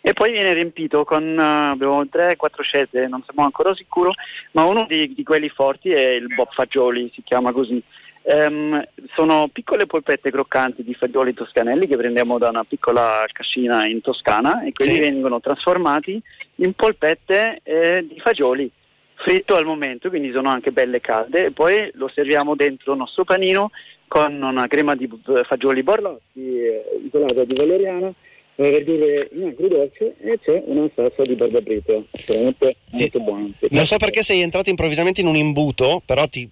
e 0.00 0.14
poi 0.14 0.30
viene 0.30 0.54
riempito 0.54 1.04
con 1.04 1.38
abbiamo 1.38 2.02
3-4 2.04 2.62
scelte, 2.62 3.06
non 3.06 3.22
siamo 3.24 3.44
ancora 3.44 3.74
sicuro, 3.74 4.12
ma 4.52 4.64
uno 4.64 4.86
di, 4.88 5.12
di 5.12 5.22
quelli 5.22 5.50
forti 5.50 5.90
è 5.90 6.08
il 6.12 6.34
bob 6.34 6.48
fagioli, 6.52 7.10
si 7.14 7.22
chiama 7.22 7.52
così. 7.52 7.82
Ehm, 8.22 8.86
sono 9.14 9.48
piccole 9.48 9.86
polpette 9.86 10.30
croccanti 10.30 10.84
di 10.84 10.94
fagioli 10.94 11.32
toscanelli 11.32 11.86
che 11.86 11.96
prendiamo 11.96 12.38
da 12.38 12.50
una 12.50 12.64
piccola 12.64 13.24
cascina 13.32 13.86
in 13.86 14.02
Toscana 14.02 14.62
e 14.62 14.72
quelli 14.72 14.94
Sì. 14.94 15.00
vengono 15.00 15.40
trasformati 15.40 16.20
in 16.56 16.74
polpette 16.74 17.60
eh, 17.62 18.06
di 18.06 18.20
fagioli 18.20 18.70
fritto 19.14 19.54
al 19.56 19.64
momento, 19.64 20.08
quindi 20.10 20.32
sono 20.32 20.48
anche 20.50 20.70
belle 20.70 21.00
calde 21.00 21.46
e 21.46 21.50
poi 21.50 21.90
lo 21.94 22.08
serviamo 22.14 22.54
dentro 22.54 22.92
il 22.92 22.98
nostro 22.98 23.24
panino 23.24 23.70
con 24.06 24.40
una 24.42 24.66
crema 24.66 24.94
di 24.94 25.08
fagioli 25.46 25.82
borlotti 25.82 26.40
eh, 26.40 26.84
isolata 27.06 27.44
di 27.44 27.54
valeriana, 27.54 28.08
eh, 28.08 28.70
verdure 28.70 29.28
in 29.32 29.46
agrodolce 29.48 30.16
e 30.20 30.38
c'è 30.42 30.62
una 30.66 30.88
salsa 30.94 31.22
di 31.22 31.34
barbabrito, 31.34 32.06
veramente 32.26 32.76
molto 32.90 33.20
buona. 33.20 33.48
Non 33.70 33.86
so 33.86 33.96
perché 33.96 34.22
sei 34.22 34.40
entrato 34.40 34.68
improvvisamente 34.68 35.20
in 35.20 35.26
un 35.26 35.36
imbuto, 35.36 36.02
però 36.04 36.26
ti 36.26 36.48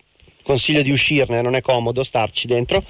consiglio 0.48 0.80
di 0.80 0.90
uscirne, 0.90 1.42
non 1.42 1.54
è 1.54 1.60
comodo 1.60 2.02
starci 2.02 2.46
dentro. 2.46 2.82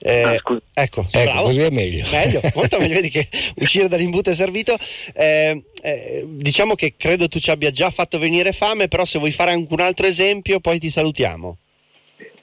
Eh, 0.00 0.22
Ah, 0.22 0.34
ecco, 0.34 0.58
Ecco, 0.74 1.06
bravo. 1.10 1.42
così 1.44 1.60
è 1.60 1.70
meglio. 1.70 2.04
Meglio, 2.10 2.40
molto 2.54 2.78
meglio, 2.80 2.94
vedi 2.94 3.08
che 3.10 3.28
uscire 3.56 3.86
dall'imbuto 3.86 4.30
è 4.30 4.34
servito. 4.34 4.76
Eh, 5.14 5.62
eh, 5.80 6.24
diciamo 6.26 6.74
che 6.74 6.94
credo 6.96 7.28
tu 7.28 7.38
ci 7.38 7.50
abbia 7.50 7.70
già 7.70 7.90
fatto 7.90 8.18
venire 8.18 8.52
fame, 8.52 8.88
però 8.88 9.04
se 9.04 9.18
vuoi 9.18 9.30
fare 9.30 9.52
anche 9.52 9.72
un 9.72 9.80
altro 9.80 10.06
esempio, 10.06 10.58
poi 10.58 10.78
ti 10.80 10.90
salutiamo. 10.90 11.58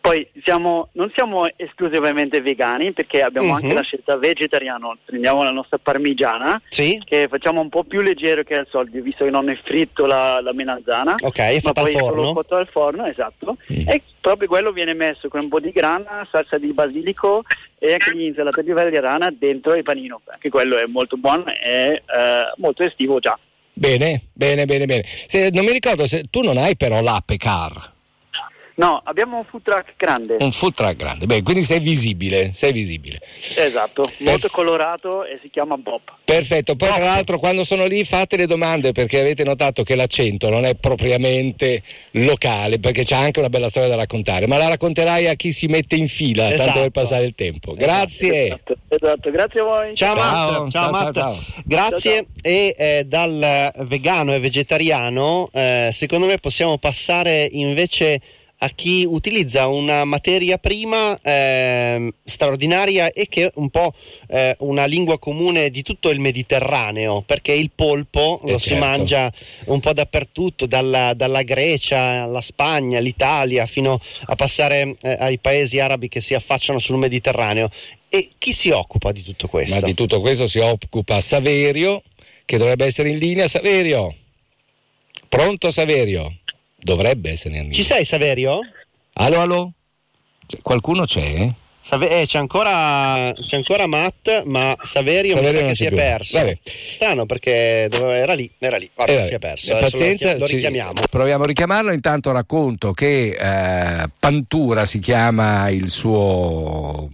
Poi 0.02 0.28
siamo- 0.44 0.90
non 0.94 1.12
siamo 1.14 1.46
esclusivamente 1.56 2.42
vegani 2.42 2.92
perché 2.92 3.22
abbiamo 3.22 3.50
Mhm. 3.50 3.54
anche 3.54 3.74
la 3.74 3.82
scelta 3.84 4.18
vegetariana, 4.18 4.98
prendiamo 5.06 5.44
la 5.44 5.52
nostra 5.52 5.78
parmigiana 5.78 6.60
Sì? 6.70 7.00
che 7.06 7.28
facciamo 7.30 7.62
un 7.62 7.70
po' 7.70 7.84
più 7.84 8.02
leggero 8.02 8.42
che 8.44 8.56
al 8.56 8.68
solito, 8.72 9.00
visto 9.02 9.24
che 9.26 9.30
non 9.30 9.48
è 9.50 9.56
fritto 9.64 10.08
la, 10.08 10.42
la 10.42 10.54
melanzana. 10.54 11.16
Ok, 11.22 11.38
è 11.38 11.54
ma 11.54 11.60
fatta 11.62 11.82
al 11.82 11.92
forno? 11.92 12.34
cotto 12.34 12.56
al 12.56 12.68
forno, 12.68 13.06
esatto. 13.06 13.58
Mm. 13.72 13.88
E 13.90 14.02
proprio 14.20 14.48
quello 14.48 14.72
viene 14.72 14.96
messo 14.96 15.28
con 15.28 15.42
un 15.42 15.50
po' 15.50 15.60
di 15.60 15.70
grana, 15.72 16.28
salsa 16.32 16.58
di 16.58 16.74
basilico 16.74 17.44
e 17.78 17.94
anche 17.94 18.12
l'insalata 18.12 18.62
di 18.64 18.72
valeriana 18.72 19.32
dentro 19.32 19.76
il 19.76 19.84
panino. 19.84 20.22
Anche 20.26 20.50
quello 20.50 20.78
è 20.78 20.86
molto 20.88 21.16
buono 21.18 21.46
e 21.46 21.92
eh, 21.94 22.02
molto 22.58 22.84
estivo 22.84 23.20
già. 23.20 23.38
Bene, 23.74 24.24
bene, 24.34 24.66
bene, 24.66 24.86
bene. 24.86 25.04
Se- 25.06 25.50
non 25.54 25.64
mi 25.64 25.72
ricordo 25.72 26.08
se 26.08 26.24
tu 26.32 26.42
non 26.42 26.58
hai 26.58 26.76
però 26.76 27.02
l'ape 27.02 27.38
car. 27.38 28.00
No, 28.82 29.00
abbiamo 29.04 29.38
un 29.38 29.44
food 29.44 29.62
truck 29.62 29.94
grande. 29.96 30.38
Un 30.39 30.52
food 30.52 30.74
truck 30.74 30.96
grande, 30.96 31.28
beh, 31.28 31.44
quindi 31.44 31.62
sei 31.62 31.78
visibile, 31.78 32.52
sei 32.56 32.72
visibile. 32.72 33.20
Esatto, 33.56 34.12
molto 34.22 34.48
colorato 34.50 35.24
e 35.24 35.38
si 35.44 35.52
chiama 35.52 35.78
Bob. 35.78 36.02
Perfetto, 36.26 36.76
poi 36.76 36.89
tra 36.89 37.04
l'altro 37.06 37.38
quando 37.38 37.63
sono 37.63 37.86
lì 37.86 38.04
fate 38.04 38.38
le 38.38 38.48
domande 38.48 38.91
perché 38.91 39.20
avete 39.20 39.44
notato 39.44 39.84
che 39.84 39.94
l'accento 39.94 40.50
non 40.50 40.65
è 40.65 40.74
propriamente 40.74 41.84
locale, 42.13 42.80
perché 42.80 43.04
c'è 43.04 43.13
anche 43.13 43.38
una 43.38 43.50
bella 43.50 43.70
storia 43.70 43.88
da 43.88 43.96
raccontare, 43.98 44.48
ma 44.48 44.58
la 44.58 44.70
racconterai 44.70 45.28
a 45.28 45.36
chi 45.36 45.52
si 45.52 45.67
mette 45.67 45.96
in 45.96 46.08
fila, 46.08 46.48
tanto 46.48 46.63
Esatto. 46.63 46.80
per 46.80 46.89
passare 46.89 47.26
il 47.26 47.36
tempo. 47.36 47.76
Grazie. 47.76 48.46
Esatto, 48.46 48.78
esatto, 48.88 49.30
grazie 49.30 49.60
a 49.60 49.63
voi. 49.63 49.96
Ciao, 49.96 50.15
Ciao, 50.15 50.24
Matt, 50.24 50.50
ciao, 50.50 50.70
ciao, 50.72 50.91
Matt. 50.91 51.02
ciao, 51.02 51.13
ciao. 51.13 51.39
grazie. 51.65 52.26
E 52.41 52.76
eh, 52.76 53.04
dal 53.06 53.72
vegano 53.82 54.34
e 54.34 54.39
vegetariano, 54.39 55.52
eh, 55.54 55.91
secondo 55.94 56.26
me 56.26 56.39
possiamo 56.39 56.80
passare 56.80 57.48
invece 57.52 58.20
a 58.63 58.69
chi 58.69 59.06
utilizza 59.08 59.65
una 59.65 60.06
materia 60.06 60.60
prima 60.60 61.19
ehm, 61.19 62.12
straordinaria 62.24 63.12
e 63.12 63.28
che 63.28 63.47
è 63.47 63.52
un 63.56 63.71
po' 63.71 63.91
eh, 64.28 64.56
una 64.60 64.86
lingua 64.86 65.17
comune 65.17 65.71
di 65.71 65.82
tutto 65.82 66.10
il 66.10 66.19
Mediterraneo, 66.19 67.21
perché 67.21 67.54
il 67.54 67.71
polpo 67.74 68.39
Eh, 68.43 68.52
lo 68.52 68.58
si 68.60 68.69
certo. 68.69 68.86
mangia 68.86 69.34
un 69.65 69.80
po' 69.80 69.93
dappertutto, 69.93 70.67
dalla, 70.67 71.15
dalla 71.15 71.41
Grecia 71.41 72.21
alla 72.21 72.41
Spagna, 72.41 73.00
l'Italia, 73.00 73.65
fino 73.65 74.00
a 74.26 74.36
passare 74.36 74.95
eh, 75.02 75.17
ai 75.19 75.39
paesi 75.39 75.80
arabi 75.80 76.08
che 76.08 76.21
si 76.21 76.36
affacciano 76.36 76.78
sul 76.78 76.97
Mediterraneo. 76.97 77.71
E 78.10 78.30
chi 78.38 78.54
si 78.54 78.69
occupa 78.69 79.12
di 79.12 79.24
tutto 79.24 79.47
questo? 79.47 79.80
Ma 79.80 79.82
di 79.82 79.95
tutto 79.95 80.21
questo 80.21 80.45
si 80.45 80.60
occupa 80.60 81.19
Saverio, 81.19 82.04
che 82.45 82.58
dovrebbe 82.60 82.86
essere 82.86 83.10
in 83.10 83.17
linea. 83.17 83.47
Saverio, 83.47 84.13
pronto 85.28 85.71
Saverio? 85.71 86.36
Dovrebbe 86.82 87.32
essere 87.32 87.56
linea. 87.56 87.74
Ci 87.74 87.84
sei 87.84 88.06
Saverio? 88.06 88.60
Allo, 89.13 89.39
allo? 89.41 89.74
C'è- 90.48 90.62
Qualcuno 90.62 91.06
c'è? 91.06 91.50
Save- 91.84 92.22
eh, 92.22 92.26
c'è, 92.28 92.38
ancora, 92.38 93.34
c'è 93.46 93.56
ancora 93.56 93.88
Matt, 93.88 94.44
ma 94.46 94.76
Saverio, 94.84 95.36
mi 95.36 95.46
Saverio 95.46 95.52
sa 95.52 95.60
non 95.62 95.70
che 95.70 95.76
si 95.76 95.86
è 95.86 95.88
più. 95.88 95.98
perso. 95.98 96.38
Vabbè. 96.38 96.58
Strano 96.89 97.26
perché 97.26 97.89
era 97.91 98.34
lì, 98.34 98.50
era 98.60 98.78
lì, 98.78 98.88
guarda, 98.94 99.13
Eh, 99.13 99.15
vabbè, 99.17 99.28
si 99.28 99.34
è 99.34 99.39
perso. 99.39 99.72
Adesso 99.76 99.89
Pazienza, 99.89 100.32
lo, 100.34 100.38
lo 100.39 100.46
ci- 100.48 100.56
richiamiamo. 100.56 100.94
proviamo 101.10 101.44
a 101.44 101.48
richiamarlo. 101.48 101.91
Intanto 101.91 102.32
racconto 102.32 102.91
che 102.94 103.36
eh, 103.38 104.10
Pantura 104.20 104.86
si 104.86 105.00
chiama 105.00 105.70
il 105.70 105.89
suo 105.89 107.10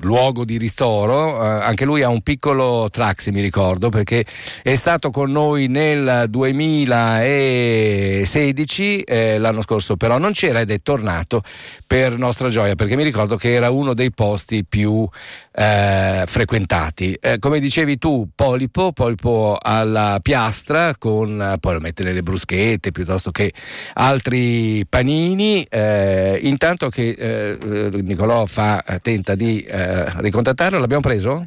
luogo 0.00 0.44
di 0.44 0.58
ristoro. 0.58 1.42
eh, 1.42 1.46
anche 1.62 1.84
lui 1.84 2.02
ha 2.02 2.08
un 2.08 2.22
piccolo 2.22 2.88
traxi, 2.90 3.30
mi 3.30 3.40
ricordo, 3.40 3.88
perché 3.90 4.24
è 4.62 4.74
stato 4.74 5.10
con 5.10 5.30
noi 5.30 5.68
nel 5.68 6.24
2016, 6.28 9.00
eh, 9.02 9.38
l'anno 9.38 9.62
scorso 9.62 9.96
però 9.96 10.18
non 10.18 10.32
c'era 10.32 10.60
ed 10.60 10.70
è 10.70 10.80
tornato 10.80 11.42
per 11.86 12.16
nostra 12.18 12.48
gioia, 12.48 12.74
perché 12.74 12.96
mi 12.96 13.04
ricordo 13.04 13.36
che 13.36 13.52
era 13.52 13.70
uno 13.70 13.94
dei 13.94 13.99
posti 14.08 14.64
più 14.64 15.06
eh, 15.52 16.24
frequentati. 16.26 17.18
Eh, 17.20 17.38
come 17.38 17.60
dicevi 17.60 17.98
tu, 17.98 18.30
polipo, 18.34 18.92
polipo 18.92 19.58
alla 19.60 20.18
piastra 20.22 20.96
con 20.96 21.42
eh, 21.42 21.58
poi 21.58 21.78
mettere 21.80 22.12
le 22.12 22.22
bruschette 22.22 22.90
piuttosto 22.90 23.30
che 23.30 23.52
altri 23.94 24.86
panini. 24.88 25.62
eh, 25.68 26.38
intanto 26.42 26.88
che 26.88 27.10
eh, 27.10 27.58
eh, 27.62 27.90
Nicolò 28.00 28.46
fa, 28.46 28.82
tenta 29.02 29.34
di 29.34 29.60
eh, 29.60 30.20
ricontattarlo, 30.20 30.78
l'abbiamo 30.78 31.02
preso? 31.02 31.46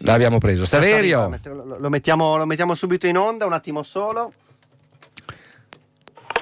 L'abbiamo 0.00 0.38
preso. 0.38 0.64
Saverio, 0.64 1.28
Lo, 1.42 1.76
lo 1.78 1.88
mettiamo, 1.88 2.36
lo 2.36 2.46
mettiamo 2.46 2.74
subito 2.74 3.06
in 3.06 3.16
onda, 3.16 3.46
un 3.46 3.52
attimo 3.52 3.82
solo. 3.82 4.32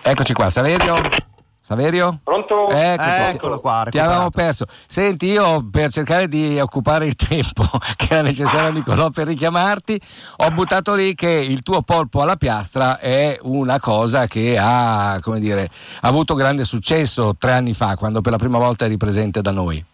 eccoci 0.02 0.32
qua, 0.32 0.50
Saverio. 0.50 1.25
Saverio? 1.66 2.20
Pronto? 2.22 2.68
Ecco, 2.68 3.02
Eccolo 3.02 3.58
qua, 3.58 3.88
Ti 3.90 3.98
avevamo 3.98 4.30
perso. 4.30 4.66
Senti, 4.86 5.26
io 5.26 5.66
per 5.68 5.90
cercare 5.90 6.28
di 6.28 6.60
occupare 6.60 7.06
il 7.06 7.16
tempo 7.16 7.64
che 7.96 8.06
era 8.08 8.22
necessario 8.22 8.68
a 8.68 8.70
Nicolò 8.70 9.10
per 9.10 9.26
richiamarti, 9.26 10.00
ho 10.36 10.50
buttato 10.52 10.94
lì 10.94 11.16
che 11.16 11.28
il 11.28 11.64
tuo 11.64 11.82
polpo 11.82 12.20
alla 12.22 12.36
piastra 12.36 13.00
è 13.00 13.36
una 13.42 13.80
cosa 13.80 14.28
che 14.28 14.56
ha, 14.56 15.18
come 15.20 15.40
dire, 15.40 15.68
ha 16.02 16.06
avuto 16.06 16.34
grande 16.34 16.62
successo 16.62 17.34
tre 17.36 17.50
anni 17.50 17.74
fa, 17.74 17.96
quando 17.96 18.20
per 18.20 18.30
la 18.30 18.38
prima 18.38 18.58
volta 18.58 18.84
eri 18.84 18.96
presente 18.96 19.40
da 19.40 19.50
noi. 19.50 19.84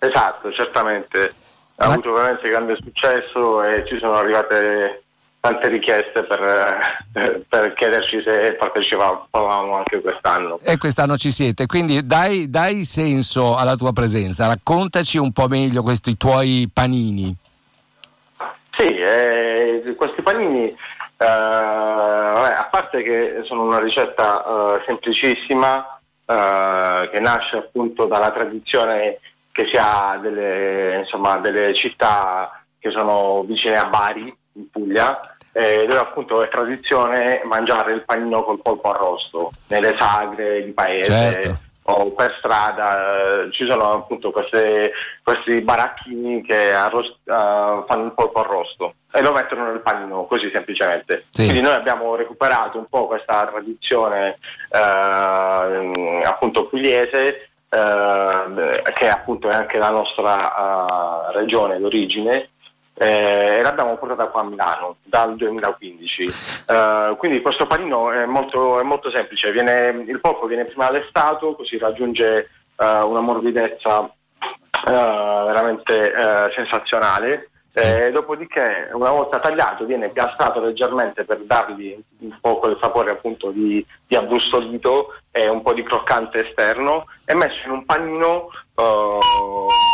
Esatto, 0.00 0.52
certamente. 0.52 1.34
Ha 1.76 1.86
Ma- 1.86 1.92
avuto 1.94 2.12
veramente 2.12 2.50
grande 2.50 2.76
successo 2.78 3.62
e 3.62 3.86
ci 3.88 3.96
sono 3.98 4.16
arrivate 4.16 5.03
tante 5.44 5.68
richieste 5.68 6.22
per, 6.22 6.42
eh, 7.12 7.44
per 7.46 7.74
chiederci 7.74 8.22
se 8.22 8.54
partecipavamo 8.54 9.76
anche 9.76 10.00
quest'anno. 10.00 10.58
E 10.62 10.78
quest'anno 10.78 11.18
ci 11.18 11.30
siete, 11.30 11.66
quindi 11.66 12.06
dai, 12.06 12.48
dai 12.48 12.84
senso 12.84 13.54
alla 13.54 13.76
tua 13.76 13.92
presenza, 13.92 14.46
raccontaci 14.46 15.18
un 15.18 15.32
po' 15.32 15.46
meglio 15.46 15.82
questi 15.82 16.16
tuoi 16.16 16.70
panini. 16.72 17.36
Sì, 18.78 18.86
eh, 18.86 19.94
questi 19.98 20.22
panini, 20.22 20.68
eh, 20.68 20.76
vabbè, 21.18 22.52
a 22.54 22.68
parte 22.70 23.02
che 23.02 23.42
sono 23.44 23.64
una 23.64 23.80
ricetta 23.80 24.42
eh, 24.42 24.84
semplicissima, 24.86 26.00
eh, 26.24 27.10
che 27.12 27.20
nasce 27.20 27.58
appunto 27.58 28.06
dalla 28.06 28.30
tradizione 28.30 29.18
che 29.52 29.66
si 29.70 29.76
ha 29.78 30.18
delle, 30.22 31.00
insomma, 31.00 31.36
delle 31.36 31.74
città 31.74 32.64
che 32.78 32.90
sono 32.90 33.44
vicine 33.46 33.76
a 33.76 33.84
Bari, 33.84 34.34
in 34.54 34.70
Puglia, 34.70 35.33
eh, 35.56 35.86
dove 35.86 36.00
appunto 36.00 36.42
è 36.42 36.48
tradizione 36.48 37.40
mangiare 37.44 37.92
il 37.92 38.02
panino 38.04 38.42
col 38.42 38.60
polpo 38.60 38.90
arrosto, 38.90 39.52
nelle 39.68 39.94
sagre 39.96 40.64
di 40.64 40.72
paese 40.72 41.04
Certo. 41.12 41.58
o 41.84 42.10
per 42.10 42.34
strada 42.38 43.44
eh, 43.44 43.52
ci 43.52 43.64
sono 43.64 43.92
appunto 43.92 44.32
queste- 44.32 44.90
questi 45.22 45.60
baracchini 45.60 46.42
che 46.42 46.72
arros- 46.72 47.20
eh, 47.24 47.84
fanno 47.86 48.04
il 48.06 48.12
polpo 48.14 48.40
arrosto 48.40 48.94
e 49.12 49.22
lo 49.22 49.30
mettono 49.32 49.66
nel 49.66 49.80
panino 49.80 50.24
così 50.24 50.50
semplicemente. 50.52 51.26
Sì. 51.30 51.44
Quindi 51.44 51.60
noi 51.60 51.74
abbiamo 51.74 52.16
recuperato 52.16 52.78
un 52.78 52.86
po' 52.88 53.06
questa 53.06 53.46
tradizione 53.46 54.38
eh, 54.70 56.22
appunto 56.24 56.66
pugliese 56.66 57.48
eh, 57.68 58.82
che 58.92 59.08
appunto 59.08 59.48
è 59.48 59.54
anche 59.54 59.78
la 59.78 59.90
nostra 59.90 61.30
regione 61.32 61.78
d'origine 61.78 62.48
eh, 62.96 63.60
l'abbiamo 63.74 63.96
portata 63.96 64.26
qua 64.26 64.42
a 64.42 64.44
Milano 64.44 64.96
dal 65.02 65.34
2015. 65.34 66.24
Eh, 66.66 67.14
quindi 67.18 67.42
questo 67.42 67.66
panino 67.66 68.12
è 68.12 68.24
molto, 68.24 68.78
è 68.78 68.84
molto 68.84 69.10
semplice, 69.10 69.50
viene- 69.50 70.04
il 70.06 70.20
polpo 70.20 70.46
viene 70.46 70.64
prima 70.64 70.86
allestato, 70.86 71.54
così 71.54 71.76
raggiunge 71.76 72.50
eh, 72.76 73.00
una 73.02 73.20
morbidezza 73.20 74.04
eh, 74.04 74.90
veramente 74.90 76.12
sensazionale. 76.54 77.48
Eh, 77.76 78.12
dopodiché, 78.12 78.90
una 78.92 79.10
volta 79.10 79.40
tagliato, 79.40 79.84
viene 79.84 80.08
piastrato 80.10 80.60
leggermente 80.60 81.24
per 81.24 81.40
dargli 81.40 81.98
un 82.20 82.38
po' 82.40 82.58
quel 82.58 82.78
sapore 82.80 83.10
appunto 83.10 83.50
di, 83.50 83.84
di 84.06 84.14
abbrustolito 84.14 85.14
e 85.32 85.48
un 85.48 85.60
po' 85.60 85.72
di 85.72 85.82
croccante 85.82 86.46
esterno 86.46 87.06
e 87.24 87.34
messo 87.34 87.66
in 87.66 87.72
un 87.72 87.84
panino 87.84 88.50
eh, 88.76 89.18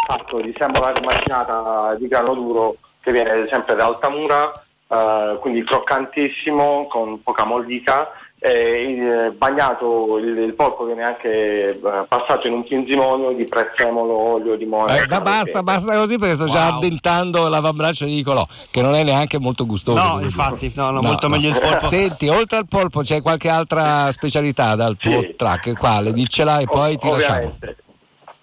fatto 0.07 0.41
di 0.43 0.55
semola 0.59 0.93
rimacinata 0.93 1.95
di 1.95 2.07
grano 2.07 2.35
duro 2.35 2.77
che 3.03 3.13
viene 3.13 3.47
sempre 3.51 3.75
da 3.77 3.87
Altamura, 3.87 4.63
eh, 4.89 5.39
quindi 5.41 5.65
croccantissimo 5.65 6.87
con 6.89 7.23
poca 7.23 7.45
mollica. 7.45 8.11
E 8.43 8.85
il- 8.91 9.33
bagnato 9.37 10.17
il, 10.17 10.35
il 10.39 10.55
polpo 10.55 10.85
viene 10.87 11.03
anche 11.03 11.69
eh, 11.73 11.79
passato 12.09 12.47
in 12.47 12.55
un 12.55 12.65
pinzimonio 12.67 13.33
di 13.33 13.45
prezzemolo, 13.45 14.17
olio, 14.17 14.55
limone. 14.55 14.97
Eh, 15.03 15.07
ma 15.09 15.21
basta, 15.21 15.63
basta 15.63 15.95
così 15.99 16.17
perché 16.19 16.37
sto 16.37 16.47
già 16.47 16.69
Wow. 16.69 16.77
addentando 16.79 17.49
l'avambraccio 17.49 18.07
di 18.07 18.15
Nicolò, 18.15 18.47
che 18.71 18.81
non 18.81 18.95
è 18.95 19.03
neanche 19.03 19.39
molto 19.39 19.67
gustoso. 19.67 20.03
No, 20.03 20.21
infatti, 20.23 20.73
no, 20.75 20.91
no, 20.91 21.03
molto 21.03 21.29
meglio 21.29 21.51
il 21.51 21.59
polpo. 21.61 21.85
Senti, 21.85 22.29
oltre 22.29 22.57
al 22.57 22.67
polpo 22.67 23.03
c'è 23.03 23.21
qualche 23.21 23.51
altra 23.51 24.11
specialità 24.11 24.75
dal 24.75 24.97
tuo 24.97 25.21
Sì. 25.21 25.35
track? 25.37 25.77
Quale? 25.77 26.11
Diccela 26.15 26.61
e 26.61 26.67
poi 26.67 26.97
ti 26.97 27.11
lasciamo. 27.11 27.35
Ovviamente. 27.37 27.77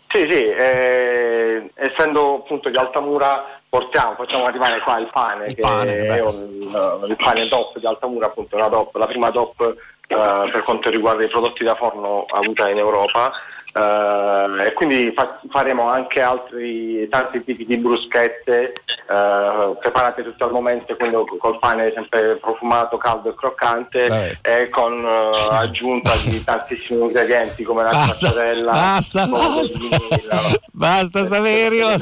Sì, 0.09 0.19
sì, 0.29 0.43
eh, 0.45 1.71
essendo 1.73 2.35
appunto 2.35 2.69
di 2.69 2.77
Altamura 2.77 3.56
portiamo, 3.77 4.15
facciamo 4.15 4.45
arrivare 4.45 4.79
qua 4.81 4.97
il 4.97 5.09
pane, 5.11 5.47
Il 5.47 5.55
che 5.55 5.61
pane, 5.61 6.05
è 6.05 6.19
un, 6.21 6.33
eh, 6.33 7.07
il 7.07 7.15
pane 7.15 7.47
DOP 7.47 7.77
di 7.77 7.85
Altamura, 7.85 8.25
appunto 8.25 8.55
una 8.55 8.67
DOP, 8.67 8.95
la 8.95 9.05
prima 9.05 9.29
DOP 9.29 9.61
eh, 10.07 10.49
per 10.51 10.63
quanto 10.63 10.89
riguarda 10.89 11.23
i 11.23 11.27
prodotti 11.27 11.63
da 11.63 11.75
forno 11.75 12.25
avuta 12.29 12.69
in 12.69 12.79
Europa. 12.79 13.31
Eh, 13.77 14.65
e 14.67 14.73
quindi 14.73 15.11
fa- 15.15 15.39
faremo 15.49 15.87
anche 15.89 16.21
altri 16.21 17.07
tanti 17.09 17.43
tipi 17.43 17.65
di 17.65 17.77
bruschette 17.77 18.73
eh, 19.09 19.75
preparate 19.79 20.23
tutte 20.23 20.43
al 20.43 20.51
momento, 20.51 20.95
quindi 20.95 21.15
col 21.37 21.59
pane 21.59 21.91
sempre 21.93 22.35
profumato, 22.37 22.97
caldo 22.97 23.29
e 23.29 23.35
croccante 23.35 24.07
Vabbè. 24.07 24.37
e 24.41 24.69
con 24.69 25.05
eh, 25.05 25.55
aggiunta 25.55 26.11
di 26.25 26.43
tantissimi 26.43 27.01
ingredienti 27.03 27.63
come 27.63 27.83
la 27.83 27.91
Basta, 27.91 28.27
mozzarella, 28.27 28.71
basta, 28.71 29.25
basta, 29.27 29.79
vanilla. 29.79 30.41
basta 30.71 31.25
Saverio. 31.25 31.95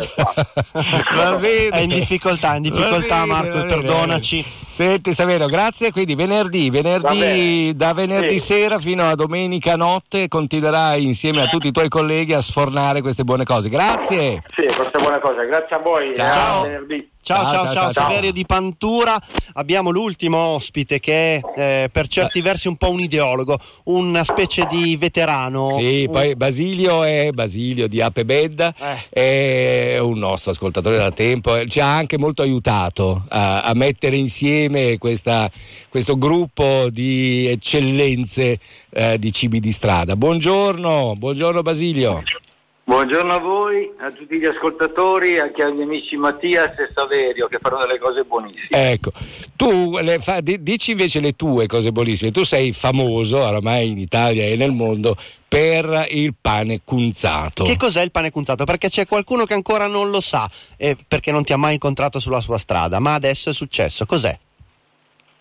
Va 1.15 1.36
bene. 1.38 1.69
È 1.69 1.80
in 1.80 1.89
difficoltà, 1.89 2.55
in 2.55 2.63
difficoltà 2.63 3.19
bene, 3.21 3.26
Marco, 3.32 3.65
perdonaci. 3.65 4.43
Senti 4.67 5.13
Saverio, 5.13 5.47
grazie. 5.47 5.91
Quindi 5.91 6.15
venerdì, 6.15 6.69
venerdì 6.69 7.73
da 7.76 7.93
venerdì 7.93 8.39
Sì. 8.39 8.53
sera 8.55 8.80
fino 8.80 9.09
a 9.09 9.15
domenica 9.15 9.76
notte 9.76 10.28
continuerai 10.28 11.03
insieme 11.05 11.41
a 11.41 11.47
tutti 11.47 11.64
i 11.68 11.72
tuoi 11.72 11.89
colleghi 11.89 12.34
a 12.34 12.41
sfornare 12.41 13.01
queste 13.01 13.24
buone 13.24 13.43
cose. 13.43 13.70
Grazie. 13.70 14.43
Sì, 14.55 14.66
questa 14.66 14.97
è 14.97 15.01
buona 15.01 15.20
cosa. 15.20 15.43
Grazie 15.43 15.76
a 15.76 15.80
voi. 15.80 16.13
Ciao. 16.13 16.61
A 16.61 16.63
venerdì. 16.63 17.09
Ciao, 17.26 17.41
Ciao, 17.41 17.51
ciao, 17.63 17.73
ciao, 17.73 17.91
ciao. 17.91 18.03
Saverio 18.09 18.32
di 18.32 18.45
Pantura. 18.45 19.19
Abbiamo 19.53 19.89
l'ultimo 19.89 20.38
ospite 20.38 20.99
che 20.99 21.38
è 21.38 21.41
eh, 21.84 21.89
per 21.91 22.07
certi 22.07 22.39
versi 22.41 22.67
un 22.67 22.76
po' 22.76 22.91
un 22.91 22.99
ideologo, 22.99 23.57
una 23.86 24.23
specie 24.23 24.67
di 24.69 24.95
veterano. 24.95 25.69
Sì, 25.69 26.03
Un- 26.07 26.13
poi 26.13 26.36
Basilio 26.36 27.03
è 27.03 27.32
Basilio 27.32 27.88
di 27.88 27.99
Ape 27.99 28.26
Bedda, 28.26 28.76
è 29.09 29.97
un 29.99 30.19
nostro 30.19 30.51
ascoltatore 30.51 30.97
da 30.97 31.09
tempo, 31.09 31.55
eh, 31.55 31.65
ci 31.65 31.80
ha 31.80 31.95
anche 31.95 32.19
molto 32.19 32.43
aiutato 32.43 33.26
a, 33.30 33.63
a 33.63 33.73
mettere 33.73 34.17
insieme 34.17 34.99
questa- 34.99 35.49
questo 35.89 36.19
gruppo 36.19 36.89
di 36.91 37.47
eccellenze 37.47 38.59
eh, 38.91 39.17
di 39.17 39.32
cibi 39.32 39.59
di 39.59 39.71
strada. 39.71 40.15
Buongiorno, 40.15 41.15
buongiorno 41.17 41.63
Basilio. 41.63 42.11
Buongiorno 42.11 42.43
a 42.88 43.40
voi, 43.40 43.92
a 44.00 44.12
tutti 44.12 44.38
gli 44.38 44.46
ascoltatori, 44.46 45.40
anche 45.40 45.64
agli 45.64 45.82
amici 45.82 46.16
Mattias 46.16 46.78
e 46.78 46.92
Saverio 46.94 47.48
che 47.48 47.58
fanno 47.60 47.80
delle 47.80 48.00
cose 48.00 48.24
buonissime. 48.24 48.92
Ecco, 48.92 49.12
tu 49.56 49.98
le 49.98 50.20
fa- 50.20 50.42
di- 50.42 50.62
dici 50.62 50.92
invece 50.92 51.20
le 51.20 51.34
tue 51.36 51.66
cose 51.68 51.92
buonissime. 51.92 52.32
Tu 52.32 52.44
sei 52.44 52.72
famoso 52.74 53.40
oramai 53.40 53.90
in 53.90 53.98
Italia 53.98 54.46
e 54.46 54.56
nel 54.56 54.72
mondo 54.72 55.16
per 55.48 56.08
il 56.10 56.34
pane 56.40 56.82
cunzato. 56.84 57.64
Che 57.64 57.78
cos'è 57.78 58.02
il 58.02 58.12
pane 58.12 58.32
cunzato? 58.32 58.66
Perché 58.66 58.90
c'è 58.90 59.06
qualcuno 59.08 59.46
che 59.46 59.54
ancora 59.54 59.88
non 59.88 60.10
lo 60.10 60.22
sa, 60.22 60.50
eh, 60.78 60.96
perché 61.08 61.32
non 61.32 61.44
ti 61.44 61.54
ha 61.54 61.58
mai 61.58 61.74
incontrato 61.74 62.20
sulla 62.20 62.42
sua 62.42 62.58
strada, 62.58 63.00
ma 63.00 63.14
adesso 63.14 63.50
è 63.50 63.54
successo. 63.54 64.06
Cos'è? 64.06 64.38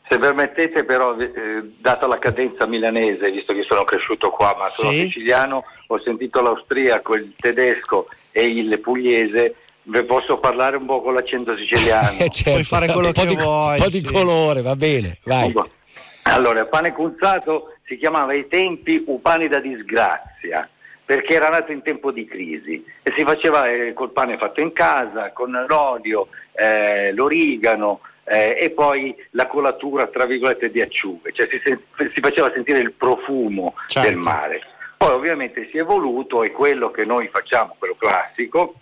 Se 0.06 0.18
permettete 0.18 0.84
però, 0.84 1.16
eh, 1.18 1.30
data 1.78 2.06
la 2.06 2.18
cadenza 2.18 2.66
milanese, 2.66 3.30
visto 3.30 3.54
che 3.54 3.62
sono 3.66 3.84
cresciuto 3.84 4.30
qua 4.30 4.54
ma 4.58 4.68
sono 4.68 4.90
Sì. 4.90 5.02
siciliano, 5.02 5.64
ho 5.86 6.00
sentito 6.02 6.42
l'austriaco, 6.42 7.14
il 7.14 7.32
tedesco 7.38 8.08
e 8.30 8.42
il 8.42 8.78
pugliese, 8.80 9.54
vi 9.84 10.02
posso 10.04 10.38
parlare 10.38 10.76
un 10.76 10.84
po' 10.86 11.00
con 11.00 11.14
l'accento 11.14 11.56
siciliano. 11.56 12.16
Eh, 12.20 12.28
certo, 12.28 12.50
Puoi 12.50 12.64
fare 12.64 12.86
quello 12.92 13.06
un 13.08 13.12
po' 13.14 13.20
che 13.22 13.26
di, 13.28 13.34
vuoi, 13.36 13.76
Un 13.78 13.82
po' 13.84 13.90
di 13.90 13.98
sì. 14.04 14.12
colore, 14.12 14.60
va 14.62 14.76
bene, 14.76 15.18
vai. 15.24 15.52
Allora, 16.26 16.60
il 16.60 16.68
pane 16.68 16.92
cunzato 16.92 17.74
si 17.86 17.96
chiamava 17.96 18.32
ai 18.32 18.46
tempi 18.48 19.02
un 19.06 19.20
pane 19.22 19.48
da 19.48 19.58
disgrazia, 19.60 20.68
perché 21.04 21.34
era 21.34 21.48
nato 21.48 21.72
in 21.72 21.82
tempo 21.82 22.10
di 22.12 22.26
crisi 22.26 22.82
e 23.02 23.12
si 23.16 23.24
faceva 23.24 23.66
eh, 23.68 23.92
col 23.94 24.10
pane 24.12 24.36
fatto 24.38 24.60
in 24.60 24.72
casa, 24.72 25.32
con 25.32 25.50
l'olio, 25.68 26.28
eh, 26.52 27.12
l'origano 27.12 28.00
eh, 28.24 28.56
e 28.58 28.70
poi 28.70 29.14
la 29.30 29.46
colatura, 29.46 30.06
tra 30.06 30.24
virgolette, 30.24 30.70
di 30.70 30.80
acciughe, 30.80 31.32
cioè 31.32 31.48
si, 31.50 31.60
si 31.62 32.20
faceva 32.20 32.50
sentire 32.52 32.78
il 32.78 32.92
profumo 32.92 33.74
Certo. 33.86 34.08
del 34.08 34.18
mare. 34.18 34.60
Poi 34.96 35.10
ovviamente 35.10 35.68
si 35.70 35.76
è 35.76 35.80
evoluto 35.80 36.42
e 36.42 36.50
quello 36.50 36.90
che 36.90 37.04
noi 37.04 37.28
facciamo, 37.28 37.76
quello 37.78 37.96
classico, 37.98 38.74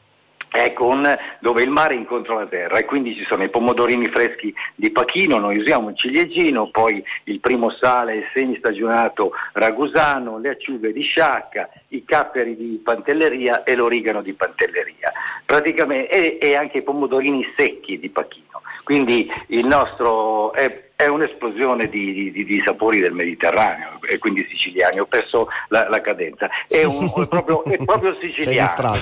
è 0.53 0.75
con 0.75 1.03
dove 1.41 1.63
il 1.63 1.71
mare 1.71 1.95
incontra 1.95 2.35
la 2.35 2.47
terra 2.47 2.77
e 2.77 2.85
quindi 2.85 3.15
ci 3.15 3.25
sono 3.25 3.43
i 3.43 3.49
pomodorini 3.49 4.07
freschi 4.07 4.55
di 4.75 4.91
Pachino, 4.91 5.39
noi 5.39 5.57
usiamo 5.57 5.89
il 5.89 5.97
ciliegino, 5.97 6.69
poi 6.71 7.03
il 7.25 7.41
primo 7.41 7.71
sale, 7.71 8.17
il 8.17 8.25
semistagionato 8.35 9.33
ragusano, 9.55 10.39
le 10.39 10.51
acciughe 10.51 10.93
di 10.93 11.01
sciacca, 11.01 11.71
i 11.89 12.05
capperi 12.05 12.55
di 12.55 12.81
Pantelleria 12.85 13.65
e 13.65 13.75
l'origano 13.75 14.21
di 14.21 14.35
Pantelleria, 14.35 15.11
praticamente 15.45 16.11
e, 16.11 16.39
e 16.41 16.55
anche 16.55 16.79
i 16.79 16.83
pomodorini 16.83 17.51
secchi 17.57 17.99
di 17.99 18.11
Pachino. 18.11 18.52
Quindi 18.85 19.29
il 19.49 19.65
nostro 19.67 20.53
è, 20.53 20.91
è 20.97 21.07
un'esplosione 21.07 21.89
di, 21.89 22.13
di- 22.13 22.31
di- 22.33 22.45
di 22.45 22.63
sapori 22.65 23.01
del 23.01 23.13
Mediterraneo 23.13 23.99
e 24.09 24.19
quindi 24.19 24.45
siciliani, 24.51 24.99
ho 24.99 25.07
perso 25.07 25.47
la, 25.69 25.89
la 25.89 26.01
cadenza, 26.01 26.49
è, 26.69 26.83
un- 26.85 27.07
è 27.07 27.27
proprio, 27.29 27.65
è 27.65 27.77
proprio 27.85 28.17
siciliano. 28.21 28.95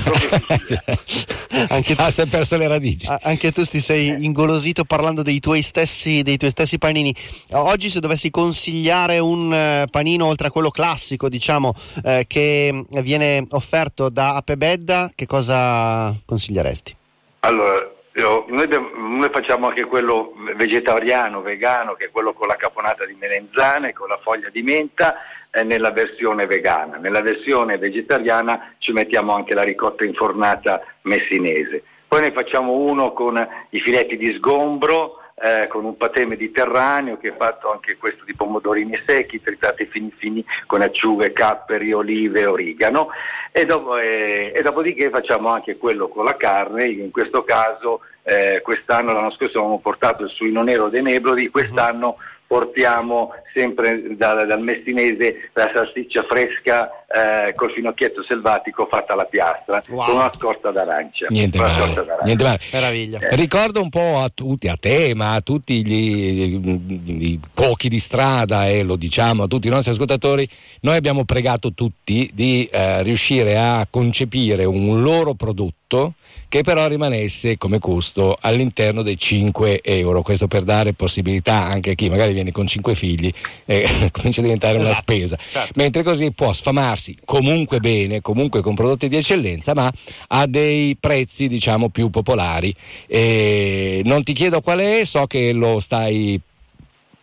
Anche 1.69 1.95
ah, 1.97 2.11
si 2.11 2.21
è 2.21 2.27
perso 2.27 2.57
le 2.57 2.69
radici. 2.69 3.09
Anche 3.23 3.53
tu 3.53 3.63
ti 3.65 3.81
sei 3.81 4.25
ingolosito 4.25 4.85
parlando 4.85 5.23
dei 5.23 5.41
tuoi 5.41 5.63
stessi, 5.63 6.23
dei 6.23 6.37
tuoi 6.37 6.51
stessi 6.51 6.79
panini. 6.79 7.15
Oggi, 7.53 7.91
se 7.91 8.01
dovessi 8.01 8.31
consigliare 8.31 9.19
un 9.19 9.53
eh, 9.53 9.87
panino 9.91 10.27
oltre 10.27 10.49
a 10.49 10.51
quello 10.51 10.71
classico, 10.71 11.29
diciamo, 11.29 11.75
eh, 12.05 12.25
che 12.27 12.85
viene 13.03 13.47
offerto 13.51 14.09
da 14.09 14.35
Apebedda, 14.37 15.13
che 15.15 15.27
cosa 15.27 16.15
consiglieresti? 16.25 16.97
Allora, 17.41 17.90
noi, 18.13 18.69
noi 18.69 19.29
facciamo 19.33 19.69
anche 19.69 19.85
quello 19.85 20.33
vegetariano, 20.57 21.43
vegano, 21.43 21.95
che 21.95 22.07
è 22.07 22.11
quello 22.11 22.33
con 22.33 22.49
la 22.49 22.57
caponata 22.57 23.07
di 23.07 23.15
melenzane, 23.15 23.93
con 23.93 24.09
la 24.09 24.19
foglia 24.23 24.49
di 24.51 24.63
menta, 24.63 25.17
eh, 25.51 25.63
nella 25.63 25.93
versione 25.93 26.47
vegana. 26.47 26.97
Nella 26.97 27.23
versione 27.23 27.79
vegetariana 27.79 28.75
ci 28.79 28.93
mettiamo 28.93 29.35
anche 29.35 29.55
la 29.55 29.63
ricotta 29.63 30.05
infornata 30.05 30.81
messinese. 31.03 31.85
Poi 32.09 32.23
ne 32.23 32.33
facciamo 32.33 32.73
uno 32.73 33.13
con 33.13 33.49
i 33.71 33.79
filetti 33.79 34.17
di 34.17 34.33
sgombro, 34.35 35.20
eh, 35.43 35.67
con 35.69 35.85
un 35.85 35.97
patè 35.97 36.25
mediterraneo 36.25 37.17
che 37.17 37.29
è 37.29 37.37
fatto 37.37 37.73
anche 37.73 37.97
questo 37.97 38.25
di 38.25 38.35
pomodorini 38.35 39.01
secchi, 39.07 39.41
tritati 39.41 39.87
fini 39.87 40.13
fini 40.17 40.45
con 40.67 40.83
acciughe, 40.83 41.33
capperi, 41.33 41.93
olive, 41.93 42.47
origano. 42.47 43.09
E, 43.51 43.65
dopo- 43.65 43.97
eh, 43.97 44.53
e 44.55 44.63
dopodiché 44.63 45.11
facciamo 45.11 45.49
anche 45.49 45.77
quello 45.77 46.09
con 46.09 46.25
la 46.25 46.37
carne, 46.37 46.89
in 46.89 47.11
questo 47.11 47.43
caso 47.43 48.01
eh, 48.23 48.61
quest'anno, 48.63 49.13
l'anno 49.13 49.31
scorso 49.31 49.59
avevamo 49.59 49.81
portato 49.81 50.25
il 50.25 50.31
suino 50.31 50.63
nero 50.63 50.89
dei 50.89 51.03
Nebrodi, 51.03 51.49
quest'anno 51.49 52.17
portiamo 52.51 53.31
sempre 53.55 54.17
dal, 54.17 54.45
dal 54.45 54.61
messinese 54.61 55.51
la 55.53 55.71
salsiccia 55.73 56.25
fresca 56.29 56.91
eh, 57.07 57.55
col 57.55 57.71
finocchietto 57.71 58.25
selvatico 58.25 58.89
fatta 58.91 59.13
alla 59.13 59.27
piastra 59.27 59.81
Wow. 59.89 60.05
con 60.05 60.15
una 60.17 60.31
scorta 60.35 60.71
d'arancia. 60.73 61.27
Niente 61.29 61.59
male, 61.59 61.75
scorta 61.75 62.03
d'arancia. 62.03 62.25
niente 62.25 62.43
male. 62.43 62.59
Meraviglia. 62.73 63.19
Ricordo 63.31 63.81
un 63.81 63.89
po' 63.89 64.19
a 64.19 64.31
tutti, 64.35 64.67
a 64.67 64.77
te, 64.79 65.15
ma 65.15 65.35
a 65.35 65.41
tutti 65.43 65.87
gli, 65.87 66.61
i 67.23 67.41
cuochi 67.55 67.89
di 67.89 68.01
strada 68.01 68.69
e 68.69 68.83
lo 68.83 68.97
diciamo 68.97 69.45
a 69.45 69.47
tutti 69.47 69.69
i 69.69 69.71
nostri 69.71 69.93
ascoltatori, 69.93 70.49
noi 70.81 70.97
abbiamo 70.97 71.25
pregato 71.25 71.73
tutti 71.73 72.29
di 72.35 72.69
eh, 72.71 73.03
riuscire 73.05 73.57
a 73.59 73.87
concepire 73.89 74.65
un 74.65 75.03
loro 75.03 75.35
prodotto 75.35 75.79
che 76.49 76.63
però 76.63 76.87
rimanesse 76.87 77.57
come 77.59 77.79
costo 77.79 78.37
all'interno 78.41 79.03
dei 79.03 79.17
5 79.17 79.81
euro, 79.83 80.23
questo 80.23 80.49
per 80.49 80.63
dare 80.63 80.93
possibilità 80.95 81.65
anche 81.65 81.91
a 81.91 81.95
chi 81.95 82.09
magari 82.09 82.33
viene 82.33 82.51
con 82.53 82.67
5 82.67 82.95
figli 82.95 83.33
e 83.65 83.87
comincia 84.11 84.41
a 84.41 84.45
diventare 84.45 84.79
una 84.79 84.91
Esatto, 84.91 85.03
spesa, 85.03 85.37
certo. 85.51 85.73
mentre 85.77 86.03
così 86.03 86.33
può 86.33 86.53
sfamarsi 86.53 87.17
comunque 87.25 87.79
bene, 87.81 88.21
comunque 88.21 88.63
con 88.63 88.75
prodotti 88.75 89.09
di 89.09 89.17
eccellenza, 89.17 89.75
ma 89.75 89.93
a 90.29 90.47
dei 90.47 90.97
prezzi 90.97 91.49
diciamo 91.49 91.89
più 91.89 92.11
popolari. 92.11 92.75
E 93.07 94.03
non 94.05 94.23
ti 94.23 94.33
chiedo 94.33 94.61
qual 94.61 94.81
è, 94.81 95.05
so 95.05 95.27
che 95.27 95.53
lo 95.53 95.81
stai 95.81 96.41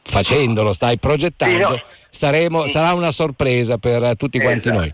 facendo, 0.08 0.64
lo 0.64 0.74
stai 0.74 0.98
progettando. 0.98 1.76
Sì. 1.76 1.82
Saremo- 2.10 2.64
Sì. 2.66 2.70
sarà 2.72 2.94
una 2.94 3.12
sorpresa 3.12 3.78
per 3.78 4.16
tutti 4.16 4.40
quanti 4.40 4.70
Esatto. 4.70 4.80
noi. 4.80 4.94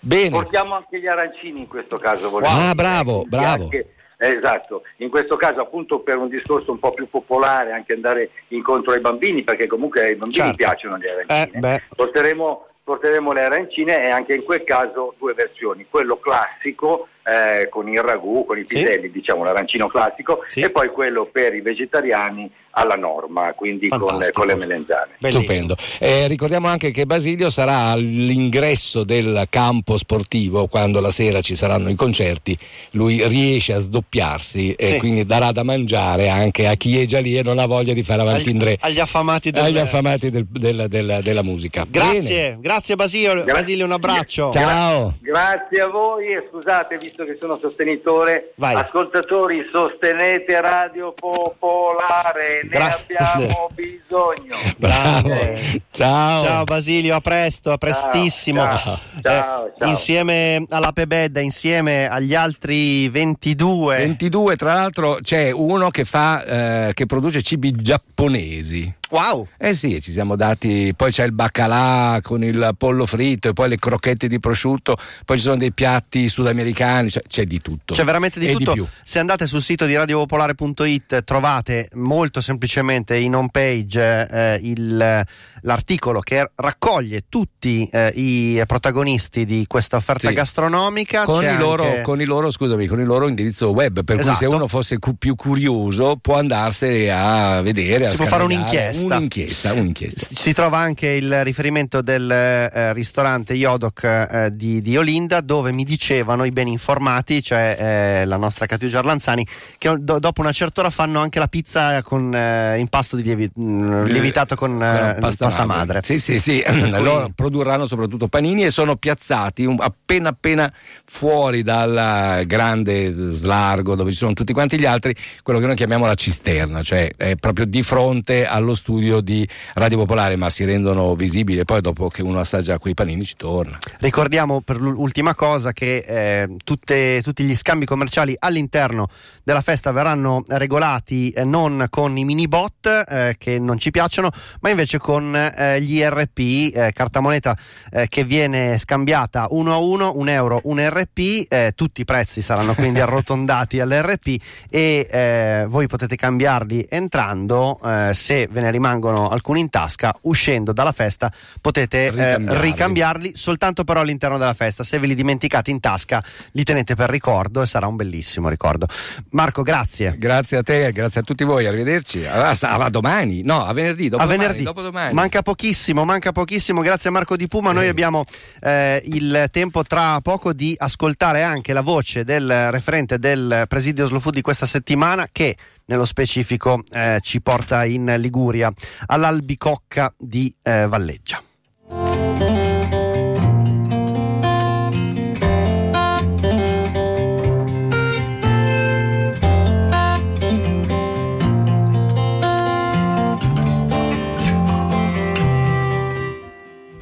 Bene, 0.00 0.30
Portiamo 0.30 0.74
anche 0.74 0.98
gli 0.98 1.06
arancini 1.06 1.60
in 1.60 1.68
questo 1.68 1.96
caso. 1.96 2.30
volevo 2.30 2.52
Ah, 2.52 2.74
bravo, 2.74 3.24
bravo. 3.26 3.64
anche- 3.64 3.94
eh, 4.18 4.36
esatto, 4.36 4.82
in 4.98 5.10
questo 5.10 5.36
caso 5.36 5.60
appunto 5.60 6.00
per 6.00 6.16
un 6.16 6.28
discorso 6.28 6.72
un 6.72 6.78
po' 6.78 6.92
più 6.92 7.08
popolare, 7.08 7.72
anche 7.72 7.92
andare 7.92 8.30
incontro 8.48 8.92
ai 8.92 9.00
bambini, 9.00 9.42
perché 9.44 9.66
comunque 9.66 10.00
ai 10.02 10.14
bambini 10.16 10.32
Certo. 10.32 10.56
piacciono 10.56 10.96
le 10.96 11.10
arancine. 11.10 11.74
Eh, 11.76 11.82
porteremo, 11.94 12.66
porteremo 12.82 13.32
le 13.32 13.44
arancine 13.44 14.02
e 14.02 14.08
anche 14.08 14.34
in 14.34 14.42
quel 14.44 14.64
caso 14.64 15.14
due 15.18 15.34
versioni, 15.34 15.86
quello 15.88 16.16
classico 16.18 17.08
eh, 17.24 17.68
con 17.68 17.88
il 17.88 18.00
ragù, 18.00 18.44
con 18.44 18.58
i 18.58 18.64
Sì. 18.66 18.78
piselli, 18.82 19.10
diciamo 19.10 19.44
l'arancino 19.44 19.86
classico, 19.88 20.40
Sì. 20.48 20.60
e 20.60 20.70
poi 20.70 20.88
quello 20.88 21.26
per 21.30 21.54
i 21.54 21.60
vegetariani 21.60 22.50
alla 22.76 22.96
norma, 22.96 23.52
quindi 23.52 23.88
con, 23.88 24.18
con 24.32 24.46
le 24.46 24.56
melenzane. 24.56 25.12
Bellissimo. 25.18 25.44
Stupendo. 25.44 25.76
Eh, 26.00 26.26
ricordiamo 26.26 26.66
anche 26.66 26.90
che 26.90 27.06
Basilio 27.06 27.48
sarà 27.48 27.94
all'ingresso 28.28 29.04
del 29.04 29.46
campo 29.48 29.96
sportivo 29.96 30.66
quando 30.66 31.00
la 31.00 31.10
sera 31.10 31.40
ci 31.40 31.54
saranno 31.54 31.88
i 31.88 31.94
concerti. 31.94 32.56
Lui 32.92 33.24
riesce 33.28 33.74
a 33.74 33.78
sdoppiarsi 33.78 34.72
e 34.72 34.86
Sì. 34.86 34.98
quindi 34.98 35.24
darà 35.24 35.52
da 35.52 35.62
mangiare 35.62 36.28
anche 36.28 36.66
a 36.66 36.74
chi 36.74 37.00
è 37.00 37.04
già 37.04 37.20
lì 37.20 37.38
e 37.38 37.42
non 37.44 37.58
ha 37.60 37.66
voglia 37.66 37.92
di 37.92 38.02
fare 38.02 38.22
avanti 38.22 38.48
Agli, 38.48 38.54
in 38.54 38.58
tre. 38.58 38.76
agli 38.80 38.98
affamati 39.00 39.50
del 39.52 39.62
Agli 39.62 39.78
affamati 39.78 40.30
del- 40.30 40.46
della, 40.50 40.88
della- 40.88 41.20
della 41.20 41.42
musica. 41.42 41.86
Grazie, 41.88 42.58
grazie 42.60 42.96
Basilio, 42.96 43.44
Gra- 43.44 43.54
Basilio, 43.54 43.84
un 43.84 43.92
abbraccio. 43.92 44.48
Bene. 44.48 44.66
Ciao. 44.66 45.14
Grazie 45.20 45.80
a 45.80 45.86
voi 45.86 46.26
e 46.32 46.48
scusate, 46.50 46.98
vi 46.98 47.12
visto 47.14 47.24
che 47.24 47.36
sono 47.40 47.56
sostenitore, 47.60 48.52
Vai. 48.56 48.74
ascoltatori, 48.74 49.64
sostenete 49.72 50.60
Radio 50.60 51.12
Popolare, 51.12 52.62
ne 52.64 52.68
Gra- 52.68 52.98
abbiamo 53.00 53.70
bisogno. 53.72 54.56
Bravo. 54.76 55.28
Eh, 55.30 55.82
Ciao. 55.92 56.42
Ciao 56.44 56.64
Basilio, 56.64 57.14
a 57.14 57.20
presto, 57.20 57.70
a 57.70 57.78
prestissimo. 57.78 58.62
ciao, 58.62 58.98
ciao, 59.22 59.66
Eh, 59.66 59.72
ciao. 59.78 59.88
Insieme 59.88 60.66
alla 60.70 60.90
Pebedda, 60.90 61.38
insieme 61.38 62.08
agli 62.08 62.34
altri 62.34 63.08
22. 63.08 63.96
22, 63.98 64.56
tra 64.56 64.74
l'altro 64.74 65.18
c'è 65.22 65.52
uno 65.52 65.90
che 65.90 66.04
fa, 66.04 66.42
eh, 66.88 66.90
che 66.94 67.06
produce 67.06 67.42
cibi 67.42 67.70
giapponesi. 67.76 68.92
Wow! 69.14 69.46
Eh 69.58 69.74
sì, 69.74 70.00
ci 70.02 70.10
siamo 70.10 70.34
dati, 70.34 70.92
poi 70.96 71.12
c'è 71.12 71.24
il 71.24 71.30
baccalà 71.30 72.18
con 72.20 72.42
il 72.42 72.74
pollo 72.76 73.06
fritto 73.06 73.48
e 73.48 73.52
poi 73.52 73.68
le 73.68 73.76
crocchette 73.78 74.26
di 74.26 74.40
prosciutto, 74.40 74.96
poi 75.24 75.36
ci 75.36 75.44
sono 75.44 75.56
dei 75.56 75.72
piatti 75.72 76.26
sudamericani, 76.28 77.10
cioè, 77.10 77.22
c'è 77.28 77.44
di 77.44 77.60
tutto. 77.60 77.94
C'è 77.94 78.02
veramente 78.02 78.40
di 78.40 78.48
E 78.48 78.52
tutto. 78.54 78.72
più. 78.72 78.84
Se 79.04 79.20
andate 79.20 79.46
sul 79.46 79.62
sito 79.62 79.86
di 79.86 79.94
radiopopolare.it 79.94 81.22
trovate 81.22 81.90
molto 81.94 82.40
semplicemente 82.40 83.16
in 83.16 83.36
home 83.36 83.50
page 83.52 84.28
eh, 84.28 84.58
il- 84.62 85.24
l'articolo 85.62 86.18
che 86.18 86.50
raccoglie 86.56 87.22
tutti 87.28 87.88
eh, 87.92 88.12
i 88.16 88.60
protagonisti 88.66 89.44
di 89.46 89.64
questa 89.68 89.96
offerta 89.96 90.26
Sì. 90.28 90.34
gastronomica. 90.34 91.22
Con 91.24 91.44
il, 91.44 91.56
loro, 91.56 91.84
anche- 91.84 92.02
con 92.02 92.20
il 92.20 92.26
loro, 92.26 92.50
scusami, 92.50 92.86
con 92.88 92.98
il 92.98 93.06
loro 93.06 93.28
indirizzo 93.28 93.70
web, 93.70 94.02
per 94.02 94.16
cui 94.16 94.24
se 94.24 94.30
Esatto. 94.32 94.54
uno 94.56 94.66
fosse 94.66 94.98
cu- 94.98 95.16
più 95.16 95.36
curioso 95.36 96.16
può 96.20 96.36
andarsene 96.36 97.10
a 97.10 97.62
vedere, 97.62 98.06
a 98.06 98.08
Si 98.08 98.16
può 98.16 98.26
fare 98.26 98.42
un'inchiesta. 98.42 99.02
Un'inchiesta, 99.06 99.72
un'inchiesta. 99.72 100.28
Si 100.34 100.52
trova 100.52 100.78
anche 100.78 101.08
il 101.08 101.44
riferimento 101.44 102.02
del 102.02 102.30
eh, 102.30 102.92
ristorante 102.92 103.54
Yodok 103.54 104.02
eh, 104.04 104.50
di, 104.52 104.80
di 104.80 104.96
Olinda 104.96 105.40
dove 105.40 105.72
mi 105.72 105.84
dicevano 105.84 106.44
i 106.44 106.50
ben 106.50 106.68
informati, 106.68 107.42
cioè 107.42 107.76
eh, 107.78 108.24
la 108.24 108.36
nostra 108.36 108.66
Catiugia 108.66 108.98
Arlanzani, 108.98 109.46
che 109.78 109.94
do- 109.98 110.18
dopo 110.18 110.40
una 110.40 110.52
certa 110.52 110.80
ora 110.80 110.90
fanno 110.90 111.20
anche 111.20 111.38
la 111.38 111.48
pizza 111.48 112.02
con 112.02 112.34
eh, 112.34 112.78
impasto 112.78 113.16
di 113.16 113.22
lievi- 113.22 113.50
mh, 113.54 114.04
lievitato 114.04 114.54
con, 114.54 114.82
eh, 114.82 115.16
pasta, 115.18 115.64
madre. 115.66 116.00
Sì, 116.02 116.18
sì, 116.18 116.38
sì. 116.38 116.62
cui- 116.64 116.90
Loro 116.90 117.30
produrranno 117.34 117.86
soprattutto 117.86 118.28
panini 118.28 118.64
e 118.64 118.70
sono 118.70 118.96
piazzati 118.96 119.64
un- 119.64 119.76
appena 119.80 120.30
appena 120.30 120.72
fuori 121.04 121.62
dal 121.62 122.44
grande 122.46 123.32
slargo 123.32 123.94
dove 123.94 124.10
ci 124.10 124.16
sono 124.16 124.32
tutti 124.32 124.52
quanti 124.52 124.78
gli 124.78 124.84
altri, 124.86 125.14
quello 125.42 125.58
che 125.60 125.66
noi 125.66 125.74
chiamiamo 125.76 126.06
la 126.06 126.14
cisterna, 126.14 126.82
cioè 126.82 127.10
è 127.16 127.36
proprio 127.36 127.66
di 127.66 127.82
fronte 127.82 128.46
allo 128.46 128.74
studio 128.74 128.93
di 129.20 129.48
Radio 129.74 129.98
Popolare, 129.98 130.36
ma 130.36 130.50
si 130.50 130.64
rendono 130.64 131.14
visibili 131.14 131.58
e 131.58 131.64
poi 131.64 131.80
dopo 131.80 132.08
che 132.08 132.22
uno 132.22 132.38
assaggia 132.38 132.78
quei 132.78 132.94
panini 132.94 133.24
ci 133.24 133.36
torna. 133.36 133.78
Ricordiamo 133.98 134.60
per 134.60 134.80
l'ultima 134.80 135.34
cosa 135.34 135.72
che 135.72 136.04
eh, 136.06 136.48
tutte- 136.62 137.20
tutti 137.22 137.44
gli 137.44 137.54
scambi 137.54 137.84
commerciali 137.84 138.34
all'interno 138.38 139.08
della 139.42 139.60
festa 139.60 139.92
verranno 139.92 140.44
regolati 140.48 141.30
eh, 141.30 141.44
non 141.44 141.86
con 141.90 142.16
i 142.16 142.24
mini 142.24 142.48
bot 142.48 142.86
eh, 142.86 143.36
che 143.38 143.58
non 143.58 143.78
ci 143.78 143.90
piacciono, 143.90 144.30
ma 144.60 144.70
invece 144.70 144.98
con 144.98 145.34
eh, 145.34 145.80
gli 145.80 146.00
RP, 146.02 146.38
eh, 146.74 146.92
carta 146.92 147.20
moneta 147.20 147.56
eh, 147.90 148.08
che 148.08 148.24
viene 148.24 148.78
scambiata 148.78 149.46
uno 149.50 149.72
a 149.72 149.76
uno, 149.76 150.12
un 150.16 150.28
euro, 150.28 150.60
un 150.64 150.80
RP, 150.80 151.72
tutti 151.74 152.00
i 152.00 152.04
prezzi 152.04 152.42
saranno 152.42 152.74
quindi 152.74 153.00
arrotondati 153.00 153.80
all'RP 153.80 154.40
e 154.70 155.66
voi 155.68 155.86
potete 155.86 156.16
cambiarli 156.16 156.86
entrando, 156.88 157.78
se 158.12 158.48
ve 158.50 158.60
ne 158.60 158.68
rimangono 158.74 159.28
alcuni 159.28 159.60
in 159.60 159.70
tasca, 159.70 160.12
uscendo 160.22 160.72
dalla 160.72 160.92
festa 160.92 161.32
potete 161.60 162.06
eh, 162.06 162.36
Ricambiarli. 162.60 163.32
soltanto 163.36 163.84
però 163.84 164.00
all'interno 164.00 164.36
della 164.38 164.52
festa. 164.54 164.82
Se 164.82 164.98
ve 164.98 165.06
li 165.06 165.14
dimenticate 165.14 165.70
in 165.70 165.78
tasca, 165.80 166.22
li 166.52 166.64
tenete 166.64 166.94
per 166.96 167.08
ricordo 167.08 167.62
e 167.62 167.66
sarà 167.66 167.86
un 167.86 167.96
bellissimo 167.96 168.48
ricordo. 168.48 168.86
Marco, 169.30 169.62
grazie. 169.62 170.16
Grazie 170.18 170.58
a 170.58 170.62
te, 170.62 170.90
grazie 170.92 171.20
a 171.20 171.24
tutti 171.24 171.44
voi, 171.44 171.66
arrivederci. 171.66 172.24
A, 172.26 172.50
a- 172.50 172.56
a 172.84 172.90
domani, 172.90 173.42
no, 173.42 173.64
a 173.64 173.72
venerdì, 173.72 174.08
dopo 174.08 174.22
a 174.22 174.26
venerdì, 174.26 174.62
dopodomani. 174.64 175.14
manca 175.14 175.42
pochissimo, 175.42 176.04
manca 176.04 176.32
pochissimo. 176.32 176.82
Grazie 176.82 177.08
a 177.10 177.12
Marco 177.12 177.36
Di 177.36 177.46
Puma. 177.48 177.70
Noi 177.72 177.84
Prego. 177.84 177.90
abbiamo 177.92 178.24
eh, 178.60 179.02
il 179.06 179.46
tempo 179.50 179.82
tra 179.84 180.20
poco 180.20 180.52
di 180.52 180.74
ascoltare 180.76 181.42
anche 181.42 181.72
la 181.72 181.80
voce 181.82 182.24
del 182.24 182.70
referente 182.70 183.18
del 183.18 183.64
presidio 183.68 184.06
Slow 184.06 184.20
Food 184.20 184.34
di 184.34 184.42
questa 184.42 184.66
settimana, 184.66 185.28
che 185.30 185.56
nello 185.86 186.04
specifico 186.04 186.82
eh, 186.90 187.18
ci 187.20 187.40
porta 187.40 187.84
in 187.84 188.14
Liguria 188.18 188.72
all'Albicocca 189.06 190.12
di 190.18 190.54
eh, 190.62 190.86
Valleggia. 190.86 191.42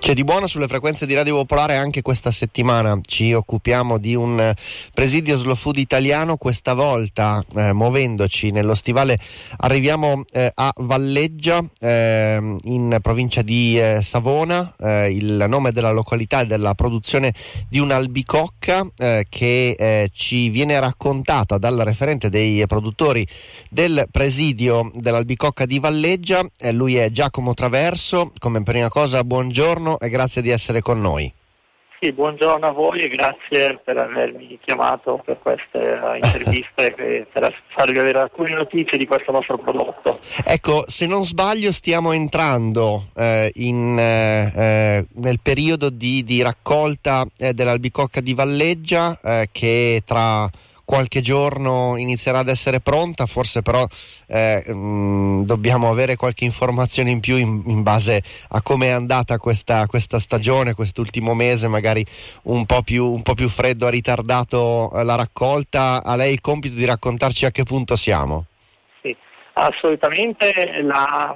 C'è 0.02 0.14
di 0.14 0.24
buono 0.24 0.48
sulle 0.48 0.66
frequenze 0.66 1.06
di 1.06 1.14
Radio 1.14 1.36
Popolare 1.36 1.76
anche 1.76 2.02
questa 2.02 2.32
settimana. 2.32 2.98
Ci 3.06 3.32
occupiamo 3.34 3.98
di 3.98 4.16
un 4.16 4.40
eh, 4.40 4.56
presidio 4.92 5.36
slow 5.36 5.54
food 5.54 5.76
italiano. 5.76 6.36
Questa 6.36 6.74
volta, 6.74 7.40
eh, 7.54 7.72
muovendoci 7.72 8.50
nello 8.50 8.74
stivale, 8.74 9.16
arriviamo 9.58 10.24
eh, 10.32 10.50
a 10.52 10.72
Valleggia, 10.78 11.64
ehm, 11.78 12.58
in 12.64 12.98
provincia 13.00 13.42
di 13.42 13.78
eh, 13.78 14.02
Savona. 14.02 14.74
Eh, 14.76 15.12
il 15.12 15.44
nome 15.48 15.70
della 15.70 15.92
località 15.92 16.40
è 16.40 16.46
della 16.46 16.74
produzione 16.74 17.32
di 17.68 17.78
un'albicocca 17.78 18.84
eh, 18.98 19.26
che 19.28 19.76
eh, 19.78 20.10
ci 20.12 20.48
viene 20.48 20.80
raccontata 20.80 21.58
dal 21.58 21.76
referente 21.76 22.28
dei 22.28 22.66
produttori 22.66 23.24
del 23.70 24.08
presidio 24.10 24.90
dell'Albicocca 24.96 25.64
di 25.64 25.78
Valleggia. 25.78 26.44
Eh, 26.58 26.72
lui 26.72 26.96
è 26.96 27.08
Giacomo 27.12 27.54
Traverso. 27.54 28.32
Come 28.40 28.64
prima 28.64 28.88
cosa, 28.88 29.22
buongiorno 29.22 29.90
e 29.98 30.08
grazie 30.08 30.42
di 30.42 30.50
essere 30.50 30.80
con 30.80 31.00
noi. 31.00 31.32
Sì, 32.02 32.10
buongiorno 32.10 32.66
a 32.66 32.72
voi 32.72 32.98
e 32.98 33.08
grazie 33.08 33.80
per 33.84 33.96
avermi 33.96 34.58
chiamato 34.64 35.22
per 35.24 35.38
queste 35.38 35.78
eh, 35.78 36.14
interviste 36.20 36.92
e 36.98 37.26
per 37.32 37.54
farvi 37.68 37.96
avere 38.00 38.18
alcune 38.18 38.54
notizie 38.54 38.98
di 38.98 39.06
questo 39.06 39.30
nostro 39.30 39.56
prodotto. 39.56 40.18
Ecco, 40.44 40.82
se 40.88 41.06
non 41.06 41.24
sbaglio, 41.24 41.70
stiamo 41.70 42.10
entrando 42.10 43.10
eh, 43.14 43.52
in, 43.54 43.96
eh, 43.96 44.52
eh, 44.52 45.06
nel 45.12 45.38
periodo 45.40 45.90
di, 45.90 46.24
di 46.24 46.42
raccolta 46.42 47.24
eh, 47.38 47.54
dell'Albicocca 47.54 48.20
di 48.20 48.34
Valleggia 48.34 49.16
eh, 49.22 49.48
che 49.52 50.02
tra 50.04 50.50
qualche 50.92 51.22
giorno 51.22 51.96
inizierà 51.96 52.40
ad 52.40 52.48
essere 52.48 52.80
pronta, 52.80 53.24
forse 53.24 53.62
però 53.62 53.86
eh, 54.26 54.62
mh, 54.70 55.46
dobbiamo 55.46 55.88
avere 55.88 56.16
qualche 56.16 56.44
informazione 56.44 57.10
in 57.10 57.20
più 57.20 57.36
in, 57.36 57.62
in 57.64 57.82
base 57.82 58.22
a 58.50 58.60
come 58.60 58.88
è 58.88 58.90
andata 58.90 59.38
questa, 59.38 59.86
questa 59.86 60.18
stagione, 60.18 60.74
quest'ultimo 60.74 61.32
mese, 61.32 61.66
magari 61.66 62.04
un 62.42 62.66
po' 62.66 62.82
più, 62.82 63.10
un 63.10 63.22
po' 63.22 63.32
più 63.32 63.48
freddo, 63.48 63.86
ha 63.86 63.90
ritardato 63.90 64.92
eh, 64.94 65.02
la 65.02 65.14
raccolta. 65.14 66.04
A 66.04 66.14
lei 66.14 66.34
il 66.34 66.42
compito 66.42 66.74
di 66.74 66.84
raccontarci 66.84 67.46
a 67.46 67.50
che 67.50 67.62
punto 67.62 67.96
siamo. 67.96 68.44
Sì, 69.00 69.16
assolutamente 69.54 70.52
la, 70.82 71.34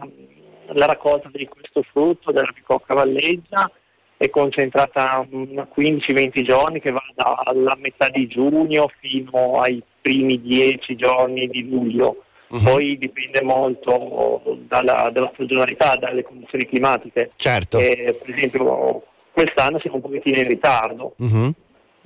la 0.74 0.84
raccolta 0.84 1.30
di 1.32 1.48
questo 1.48 1.82
frutto 1.90 2.30
della 2.30 2.52
picocca 2.52 2.92
valleggia 2.92 3.70
è 4.16 4.30
concentrata 4.30 5.26
in 5.30 5.66
15-20 5.74 6.42
giorni 6.42 6.80
che 6.80 6.90
va 6.90 7.02
dalla 7.14 7.76
metà 7.78 8.08
di 8.08 8.26
giugno 8.26 8.90
fino 8.98 9.60
ai 9.60 9.82
primi 10.00 10.40
10 10.40 10.96
giorni 10.96 11.46
di 11.48 11.68
luglio. 11.68 12.22
Mhm. 12.48 12.62
Poi 12.62 12.96
dipende 12.96 13.42
molto 13.42 14.58
dalla, 14.68 15.10
dalla 15.12 15.30
stagionalità, 15.34 15.96
dalle 15.96 16.22
condizioni 16.22 16.66
climatiche. 16.66 17.32
Certo. 17.36 17.78
Eh, 17.78 18.18
per 18.24 18.34
esempio 18.34 19.02
quest'anno 19.32 19.78
siamo 19.80 19.96
un 19.96 20.02
pochettino 20.02 20.38
in 20.38 20.48
ritardo. 20.48 21.14
Mhm. 21.16 21.54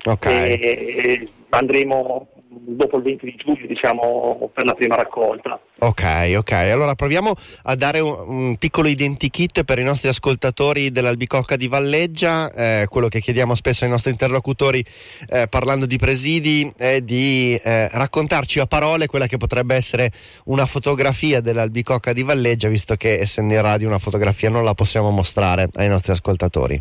Ok. 0.04 0.26
e 0.26 1.28
andremo 1.50 2.28
dopo 2.48 2.96
il 2.96 3.02
20 3.02 3.24
di 3.24 3.34
giugno 3.36 3.66
diciamo 3.66 4.50
per 4.52 4.64
la 4.64 4.74
prima 4.74 4.96
raccolta 4.96 5.60
Ok, 5.82 6.34
ok. 6.36 6.52
Allora 6.52 6.94
proviamo 6.94 7.34
a 7.62 7.74
dare 7.74 8.00
un, 8.00 8.14
un 8.26 8.56
piccolo 8.56 8.86
identikit 8.86 9.64
per 9.64 9.78
i 9.78 9.82
nostri 9.82 10.08
ascoltatori 10.08 10.90
dell'Albicocca 10.90 11.56
di 11.56 11.68
Valleggia. 11.68 12.52
Eh, 12.52 12.86
quello 12.90 13.08
che 13.08 13.20
chiediamo 13.20 13.54
spesso 13.54 13.84
ai 13.84 13.90
nostri 13.90 14.10
interlocutori 14.10 14.84
eh, 15.30 15.46
parlando 15.48 15.86
di 15.86 15.96
presidi 15.96 16.70
è 16.76 17.00
di 17.00 17.58
eh, 17.64 17.88
raccontarci 17.88 18.60
a 18.60 18.66
parole 18.66 19.06
quella 19.06 19.26
che 19.26 19.38
potrebbe 19.38 19.74
essere 19.74 20.12
una 20.44 20.66
fotografia 20.66 21.40
dell'Albicocca 21.40 22.12
di 22.12 22.22
Valleggia, 22.22 22.68
visto 22.68 22.94
che 22.96 23.18
essendo 23.18 23.54
in 23.54 23.62
radio 23.62 23.88
una 23.88 23.98
fotografia 23.98 24.50
non 24.50 24.64
la 24.64 24.74
possiamo 24.74 25.10
mostrare 25.10 25.70
ai 25.76 25.88
nostri 25.88 26.12
ascoltatori. 26.12 26.78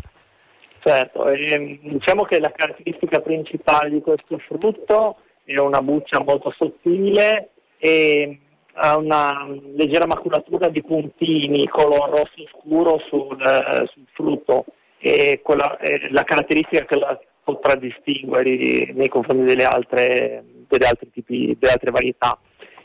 Certo 0.82 1.26
ehm, 1.28 1.78
diciamo 1.82 2.24
che 2.24 2.40
la 2.40 2.52
caratteristica 2.52 3.20
principale 3.20 3.90
di 3.90 4.00
questo 4.00 4.38
frutto 4.38 5.16
è 5.44 5.58
una 5.58 5.82
buccia 5.82 6.22
molto 6.22 6.52
sottile 6.56 7.50
e 7.78 8.38
ha 8.74 8.96
una 8.96 9.46
leggera 9.74 10.06
maculatura 10.06 10.68
di 10.68 10.82
puntini 10.82 11.66
color 11.68 12.10
rosso 12.10 12.46
scuro 12.52 13.00
sul, 13.08 13.40
eh, 13.40 13.86
sul 13.92 14.04
frutto 14.12 14.64
e 14.98 15.40
quella 15.42 15.78
è 15.78 16.08
la 16.10 16.24
caratteristica 16.24 16.84
che 16.84 16.98
la 16.98 17.18
contraddistinguere 17.42 18.92
nei 18.92 19.08
confronti 19.08 19.44
delle 19.44 19.64
altre, 19.64 20.44
delle 20.68 20.86
altre, 20.86 21.10
tipi, 21.10 21.56
delle 21.58 21.72
altre 21.72 21.90
varietà. 21.90 22.38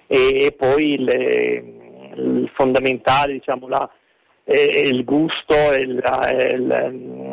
E, 0.07 0.53
poi 0.57 0.97
le, 0.97 1.63
il 2.15 2.51
fondamentale, 2.53 3.33
diciamo, 3.33 3.67
la, 3.67 3.89
il 4.45 5.03
gusto 5.03 5.73
e 5.73 5.81
il, 5.81 6.01
il, 6.53 7.24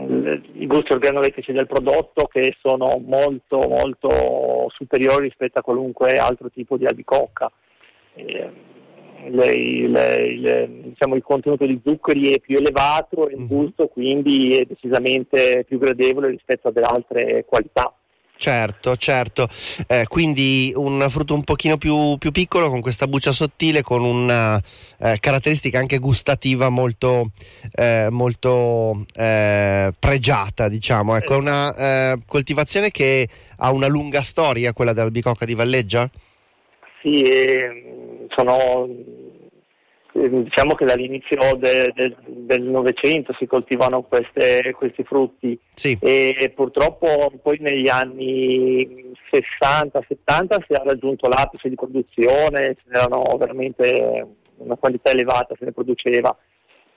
i 0.55 0.67
gusti 0.67 0.93
organolettici 0.93 1.53
del 1.53 1.67
prodotto 1.67 2.27
che 2.27 2.57
sono 2.61 3.01
molto 3.05 3.59
molto 3.59 4.69
superiori 4.71 5.25
rispetto 5.25 5.59
a 5.59 5.63
qualunque 5.63 6.19
altro 6.19 6.51
tipo 6.51 6.77
di 6.77 6.87
albicocca. 6.87 7.51
E, 8.15 8.51
le, 9.29 9.89
le, 9.89 10.37
le, 10.37 10.69
diciamo, 10.83 11.15
il 11.15 11.23
contenuto 11.23 11.67
di 11.67 11.81
zuccheri 11.85 12.35
è 12.35 12.41
più 12.41 12.57
elevato 12.57 13.29
e 13.29 13.35
il 13.35 13.41
mhm. 13.41 13.47
gusto 13.47 13.87
quindi 13.87 14.57
è 14.57 14.65
decisamente 14.65 15.65
più 15.67 15.79
gradevole 15.79 16.29
rispetto 16.29 16.69
ad 16.69 16.77
altre 16.79 17.45
qualità. 17.45 17.95
Certo, 18.43 18.97
certo. 18.97 19.49
Eh, 19.87 20.07
quindi 20.09 20.73
un 20.75 21.07
frutto 21.09 21.33
un 21.33 21.45
pochino 21.45 21.77
più, 21.77 22.17
più, 22.19 22.33
piccolo 22.33 22.71
con 22.71 22.81
questa 22.81 23.07
buccia 23.07 23.31
sottile 23.31 23.83
con 23.83 24.03
una 24.03 24.61
eh, 24.99 25.19
caratteristica 25.21 25.79
anche 25.79 25.99
gustativa 25.99 26.69
molto, 26.69 27.31
eh, 27.73 28.09
molto 28.11 29.07
eh, 29.15 29.93
pregiata, 29.97 30.67
diciamo. 30.67 31.15
Ecco, 31.15 31.37
una 31.37 31.73
eh, 31.77 32.19
coltivazione 32.27 32.91
che 32.91 33.29
ha 33.59 33.71
una 33.71 33.87
lunga 33.87 34.23
storia, 34.23 34.73
quella 34.73 34.93
dell'albicocca 34.93 35.45
di 35.45 35.55
Valleggia? 35.55 36.11
Sì, 37.01 37.23
ehm, 37.23 38.27
sono 38.35 38.87
diciamo 40.13 40.75
che 40.75 40.85
dall'inizio 40.85 41.59
del 41.59 42.63
Novecento 42.63 43.33
si 43.39 43.47
coltivano 43.47 44.03
queste, 44.03 44.75
questi 44.77 45.03
frutti 45.05 45.59
sì. 45.73 45.97
e 46.01 46.53
purtroppo 46.55 47.33
poi 47.43 47.59
negli 47.61 47.89
anni 47.89 49.11
60-70 49.31 50.65
si 50.67 50.73
è 50.73 50.83
raggiunto 50.85 51.29
l'apice 51.29 51.71
di 51.71 51.75
produzione, 51.77 52.77
ce 52.77 52.85
n'erano 52.89 53.23
veramente 53.39 54.27
una 54.59 54.77
quantità 54.77 55.11
elevata, 55.11 55.55
se 55.59 55.65
ne 55.65 55.73
produceva. 55.73 56.37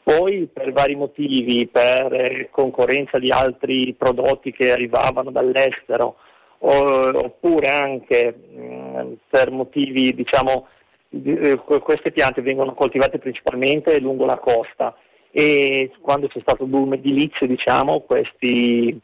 Poi 0.03 0.47
per 0.51 0.71
vari 0.71 0.95
motivi, 0.95 1.67
per 1.67 2.49
concorrenza 2.51 3.17
di 3.17 3.31
altri 3.31 3.95
prodotti 3.97 4.51
che 4.51 4.71
arrivavano 4.71 5.31
dall'estero, 5.31 6.17
oppure 6.59 7.69
anche 7.69 8.33
mh, 8.33 9.13
per 9.29 9.51
motivi 9.51 10.13
diciamo 10.13 10.67
eh, 11.09 11.57
queste 11.57 12.11
piante 12.11 12.41
vengono 12.41 12.73
coltivate 12.73 13.19
principalmente 13.19 13.99
lungo 13.99 14.25
la 14.25 14.37
costa 14.37 14.95
e 15.31 15.91
quando 15.99 16.27
c'è 16.27 16.39
stato 16.39 16.63
il 16.63 16.69
boom 16.69 16.93
edilizio 16.93 17.45
diciamo 17.45 18.01
questi, 18.01 18.97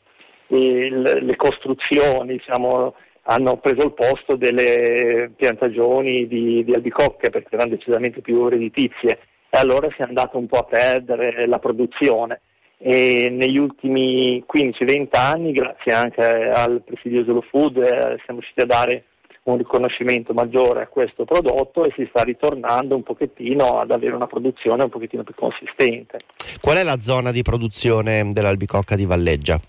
eh, 0.48 0.90
le 0.90 1.36
costruzioni 1.36 2.38
diciamo, 2.38 2.96
hanno 3.24 3.58
preso 3.58 3.86
il 3.86 3.94
posto 3.94 4.36
delle 4.36 5.32
piantagioni 5.36 6.28
di, 6.28 6.64
di 6.64 6.74
albicocche 6.74 7.30
perché 7.30 7.56
erano 7.56 7.72
decisamente 7.72 8.22
più 8.22 8.48
redditizie. 8.48 9.20
E 9.50 9.58
allora 9.60 9.90
si 9.94 10.02
è 10.02 10.06
andato 10.06 10.38
un 10.38 10.48
po' 10.48 10.60
a 10.60 10.64
perdere 10.64 11.46
la 11.46 11.60
produzione. 11.60 12.42
E 12.78 13.28
negli 13.30 13.58
ultimi 13.58 14.44
15-20 14.52 15.08
anni, 15.12 15.52
grazie 15.52 15.92
anche 15.92 16.24
al 16.24 16.82
presidio 16.82 17.24
Slow 17.24 17.44
Food, 17.50 17.78
eh, 17.78 18.20
siamo 18.24 18.40
riusciti 18.40 18.62
a 18.62 18.66
dare 18.66 19.04
un 19.44 19.58
riconoscimento 19.58 20.34
maggiore 20.34 20.84
a 20.84 20.88
questo 20.88 21.26
prodotto 21.26 21.86
e 21.86 21.94
si 21.96 22.06
sta 22.10 22.24
ritornando 22.24 22.96
un 22.96 23.04
pochettino 23.04 23.80
ad 23.80 23.92
avere 23.92 24.14
una 24.14 24.28
produzione 24.28 24.84
un 24.84 24.90
pochettino 24.90 25.24
più 25.24 25.34
consistente. 25.34 26.20
Qual 26.60 26.78
è 26.78 26.84
la 26.84 27.02
zona 27.02 27.32
di 27.32 27.42
produzione 27.42 28.32
dell'albicocca 28.32 28.96
di 28.96 29.06
Valleggia? 29.06 29.60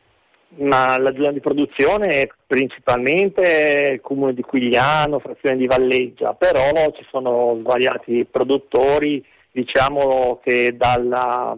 Ma 0.54 0.98
la 0.98 1.14
zona 1.14 1.32
di 1.32 1.40
produzione 1.40 2.08
è 2.08 2.28
principalmente 2.46 3.92
il 3.94 4.00
comune 4.02 4.34
di 4.34 4.42
Quigliano, 4.42 5.18
frazione 5.18 5.56
di 5.56 5.66
Valleggia, 5.66 6.34
però 6.34 6.70
ci 6.94 7.06
sono 7.10 7.56
svariati 7.60 8.26
produttori, 8.30 9.24
diciamo 9.50 10.40
che 10.44 10.76
dalla 10.76 11.56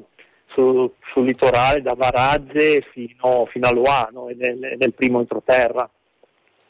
su, 0.54 0.90
sul 1.12 1.24
litorale 1.24 1.82
da 1.82 1.94
Varazze 1.94 2.82
fino, 2.92 3.46
fino 3.50 3.66
a 3.66 3.72
Luano 3.72 4.28
e 4.28 4.34
nel, 4.34 4.76
nel 4.78 4.94
primo 4.94 5.18
entroterra. 5.18 5.88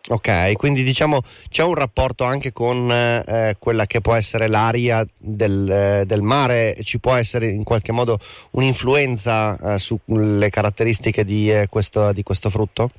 Ok, 0.06 0.52
quindi 0.56 0.82
diciamo 0.82 1.22
c'è 1.48 1.62
un 1.62 1.74
rapporto 1.74 2.24
anche 2.24 2.52
con 2.52 2.90
eh, 2.90 3.56
quella 3.58 3.86
che 3.86 4.02
può 4.02 4.14
essere 4.14 4.48
l'aria 4.48 5.02
del, 5.16 5.66
eh, 5.70 6.04
del, 6.04 6.20
mare, 6.20 6.76
ci 6.82 7.00
può 7.00 7.14
essere 7.14 7.48
in 7.48 7.64
qualche 7.64 7.90
modo 7.90 8.18
un'influenza 8.50 9.56
eh, 9.56 9.78
sulle 9.78 10.50
caratteristiche 10.50 11.24
di, 11.24 11.50
eh, 11.50 11.68
questo, 11.70 12.12
di 12.12 12.22
questo, 12.22 12.50
frutto? 12.50 12.90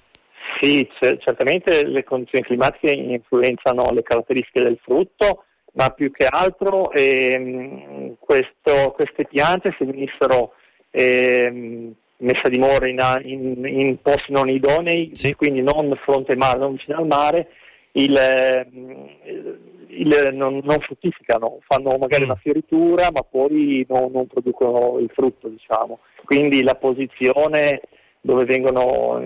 Sì, 0.60 0.90
c- 1.00 1.18
certamente 1.20 1.86
le 1.86 2.04
condizioni 2.04 2.44
climatiche 2.44 2.94
influenzano 2.94 3.92
le 3.92 4.02
caratteristiche 4.02 4.64
del 4.64 4.80
frutto, 4.82 5.44
ma 5.74 5.92
più 5.92 6.10
che 6.10 6.26
altro 6.28 6.92
ehm, 6.92 8.16
questo, 8.18 8.94
queste 8.96 9.28
piante 9.28 9.76
se 9.78 9.86
venissero 9.86 10.54
ehm, 10.90 11.94
messa 12.18 12.44
a 12.48 12.50
dimora 12.50 12.88
in, 12.88 13.00
in, 13.24 13.66
in, 13.66 14.02
posti 14.02 14.32
non 14.32 14.50
idonei, 14.50 15.12
sì. 15.14 15.34
quindi 15.34 15.62
non 15.62 15.98
fronte 16.04 16.32
al 16.32 16.38
mare, 16.38 16.60
non 16.60 16.74
vicino 16.74 16.98
al 16.98 17.08
mare, 17.08 17.48
il, 17.94 18.16
ehm, 18.16 19.10
il, 19.88 20.30
non, 20.34 20.62
non, 20.64 20.80
fruttificano, 20.80 21.60
fanno 21.68 21.96
magari 21.98 22.24
mm. 22.24 22.30
una 22.30 22.40
fioritura 22.42 23.10
ma 23.12 23.22
poi 23.22 23.86
non, 23.90 24.12
non 24.12 24.28
producono 24.28 25.00
il 25.00 25.10
frutto, 25.14 25.48
diciamo. 25.48 26.00
Quindi 26.24 26.64
la 26.64 26.76
posizione 26.76 27.82
dove 28.22 28.46
vengono 28.46 29.20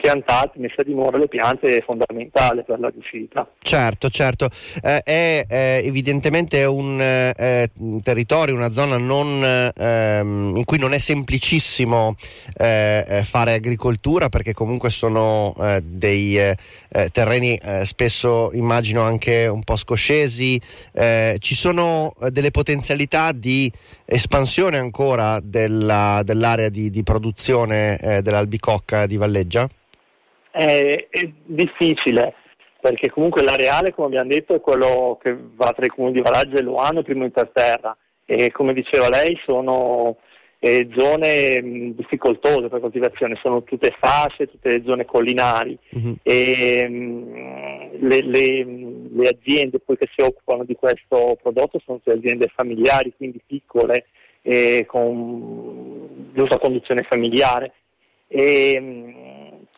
piantate, 0.00 0.58
messe 0.58 0.80
a 0.80 0.84
dimora 0.84 1.18
le 1.18 1.28
piante 1.28 1.76
è 1.76 1.82
fondamentale 1.82 2.62
per 2.62 2.80
la 2.80 2.88
riuscita. 2.88 3.48
Certo, 3.58 4.08
certo. 4.08 4.48
Eh, 4.82 5.02
è 5.02 5.44
eh, 5.46 5.82
evidentemente 5.84 6.64
un 6.64 6.98
eh, 7.00 7.70
territorio, 8.02 8.54
una 8.54 8.70
zona 8.70 8.96
non, 8.96 9.72
ehm, 9.76 10.54
in 10.56 10.64
cui 10.64 10.78
non 10.78 10.94
è 10.94 10.98
semplicissimo 10.98 12.16
eh, 12.56 13.04
eh, 13.06 13.24
fare 13.24 13.54
agricoltura 13.54 14.28
perché 14.30 14.54
comunque 14.54 14.90
sono 14.90 15.54
eh, 15.60 15.82
dei 15.84 16.38
terreni 17.12 17.58
spesso 17.82 18.50
immagino 18.52 19.02
anche 19.02 19.46
un 19.46 19.62
po' 19.62 19.76
scoscesi. 19.76 20.60
ci 21.38 21.54
sono 21.54 22.14
delle 22.30 22.50
potenzialità 22.50 23.32
di 23.32 23.70
espansione 24.04 24.78
ancora 24.78 25.38
della, 25.40 26.22
dell'area 26.24 26.68
di, 26.68 26.90
di 26.90 27.02
produzione 27.02 27.98
eh, 27.98 28.22
dell'albicocca 28.22 29.06
di 29.06 29.16
Valleggia? 29.16 29.68
È, 30.50 31.06
è, 31.08 31.30
difficile 31.44 32.34
perché 32.80 33.10
comunque 33.10 33.42
l'areale, 33.42 33.92
come 33.92 34.08
abbiamo 34.08 34.30
detto, 34.30 34.54
è 34.54 34.60
quello 34.60 35.18
che 35.22 35.36
va 35.54 35.72
tra 35.72 35.84
i 35.84 35.88
comuni 35.88 36.14
di 36.14 36.22
Valaggia 36.22 36.58
e 36.58 36.62
Luano, 36.62 37.02
primo 37.02 37.24
interterra 37.24 37.96
e 38.24 38.50
come 38.50 38.72
diceva 38.72 39.08
lei 39.08 39.38
sono 39.44 40.16
eh, 40.60 40.88
zone 40.94 41.60
mh, 41.60 41.94
difficoltose 41.94 42.68
per 42.68 42.80
coltivazione, 42.80 43.38
sono 43.42 43.64
tutte 43.64 43.96
fasce, 43.98 44.46
tutte 44.46 44.82
zone 44.84 45.04
collinari. 45.04 45.76
Uh-huh. 45.90 46.16
e 46.22 46.86
mh, 46.88 48.06
le, 48.06 48.22
le, 48.22 48.64
le, 49.10 49.28
aziende 49.28 49.80
poi 49.80 49.96
che 49.96 50.08
si 50.14 50.20
occupano 50.20 50.64
di 50.64 50.74
questo 50.74 51.36
prodotto 51.42 51.80
sono 51.84 51.98
tutte 51.98 52.16
aziende 52.16 52.52
familiari, 52.54 53.12
quindi 53.16 53.40
piccole 53.44 54.06
e 54.42 54.84
con 54.86 56.30
giusta 56.34 56.58
conduzione 56.58 57.06
familiare. 57.08 57.72
E 58.28 58.78
mm, 58.78 59.19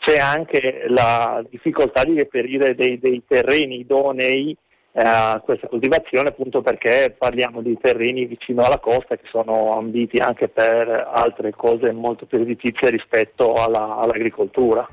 c'è 0.02 0.18
anche 0.18 0.84
la 0.88 1.44
difficoltà 1.48 2.02
di 2.02 2.16
reperire 2.16 2.74
dei, 2.74 2.98
dei 2.98 3.22
terreni 3.24 3.78
idonei 3.78 4.50
eh, 4.94 5.00
a 5.00 5.40
questa 5.44 5.68
coltivazione 5.68 6.30
appunto 6.30 6.60
perché 6.60 7.14
parliamo 7.16 7.62
di 7.62 7.78
terreni 7.80 8.26
vicino 8.26 8.62
alla 8.62 8.80
costa 8.80 9.16
che 9.16 9.26
sono 9.30 9.78
ambiti 9.78 10.18
anche 10.18 10.48
per 10.48 11.08
altre 11.12 11.52
cose 11.52 11.92
molto 11.92 12.26
più 12.26 12.38
redditizie 12.38 12.90
rispetto 12.90 13.54
alla, 13.54 13.98
all'agricoltura. 13.98 14.86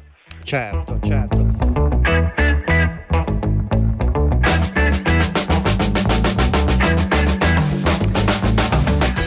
Certo, 0.44 1.00
certo. 1.02 2.49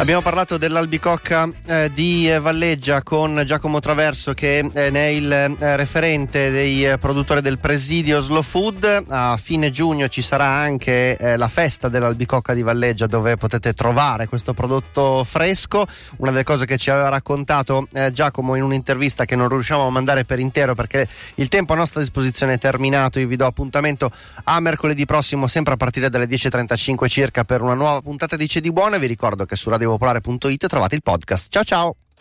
Abbiamo 0.02 0.20
parlato 0.20 0.58
dell'albicocca 0.58 1.48
eh, 1.64 1.90
di 1.94 2.28
Valleggia 2.40 3.04
con 3.04 3.40
Giacomo 3.46 3.78
Traverso 3.78 4.34
che 4.34 4.58
eh, 4.58 4.90
ne 4.90 5.06
è 5.06 5.10
il 5.10 5.30
eh, 5.30 5.76
referente 5.76 6.50
dei 6.50 6.84
eh, 6.84 6.98
produttori 6.98 7.40
del 7.40 7.60
presidio 7.60 8.20
Slow 8.20 8.42
Food. 8.42 9.04
A 9.06 9.38
fine 9.40 9.70
giugno 9.70 10.08
ci 10.08 10.20
sarà 10.20 10.46
anche 10.46 11.16
eh, 11.16 11.36
la 11.36 11.46
festa 11.46 11.88
dell'albicocca 11.88 12.52
di 12.52 12.62
Valleggia 12.62 13.06
dove 13.06 13.36
potete 13.36 13.74
trovare 13.74 14.26
questo 14.26 14.54
prodotto 14.54 15.22
fresco. 15.22 15.86
Una 16.16 16.32
delle 16.32 16.42
cose 16.42 16.66
che 16.66 16.78
ci 16.78 16.90
aveva 16.90 17.08
raccontato 17.08 17.86
eh, 17.92 18.10
Giacomo 18.10 18.56
in 18.56 18.64
un'intervista 18.64 19.24
che 19.24 19.36
non 19.36 19.48
riusciamo 19.48 19.86
a 19.86 19.90
mandare 19.90 20.24
per 20.24 20.40
intero 20.40 20.74
perché 20.74 21.06
il 21.36 21.46
tempo 21.46 21.74
a 21.74 21.76
nostra 21.76 22.00
disposizione 22.00 22.54
è 22.54 22.58
terminato. 22.58 23.20
Io 23.20 23.28
vi 23.28 23.36
do 23.36 23.46
appuntamento 23.46 24.10
a 24.42 24.58
mercoledì 24.58 25.06
prossimo 25.06 25.46
sempre 25.46 25.74
a 25.74 25.76
partire 25.76 26.10
dalle 26.10 26.26
10.35 26.26 27.06
circa 27.06 27.44
per 27.44 27.62
una 27.62 27.74
nuova 27.74 28.00
puntata 28.00 28.34
di 28.34 28.48
Cedi 28.48 28.72
Buone. 28.72 28.98
Vi 28.98 29.06
ricordo 29.06 29.44
che 29.44 29.54
su 29.54 29.70
Radio 29.70 29.90
popolare.it 30.02 30.66
trovate 30.66 30.96
il 30.96 31.02
podcast. 31.02 31.48
Ciao 31.48 31.62
ciao! 31.62 32.01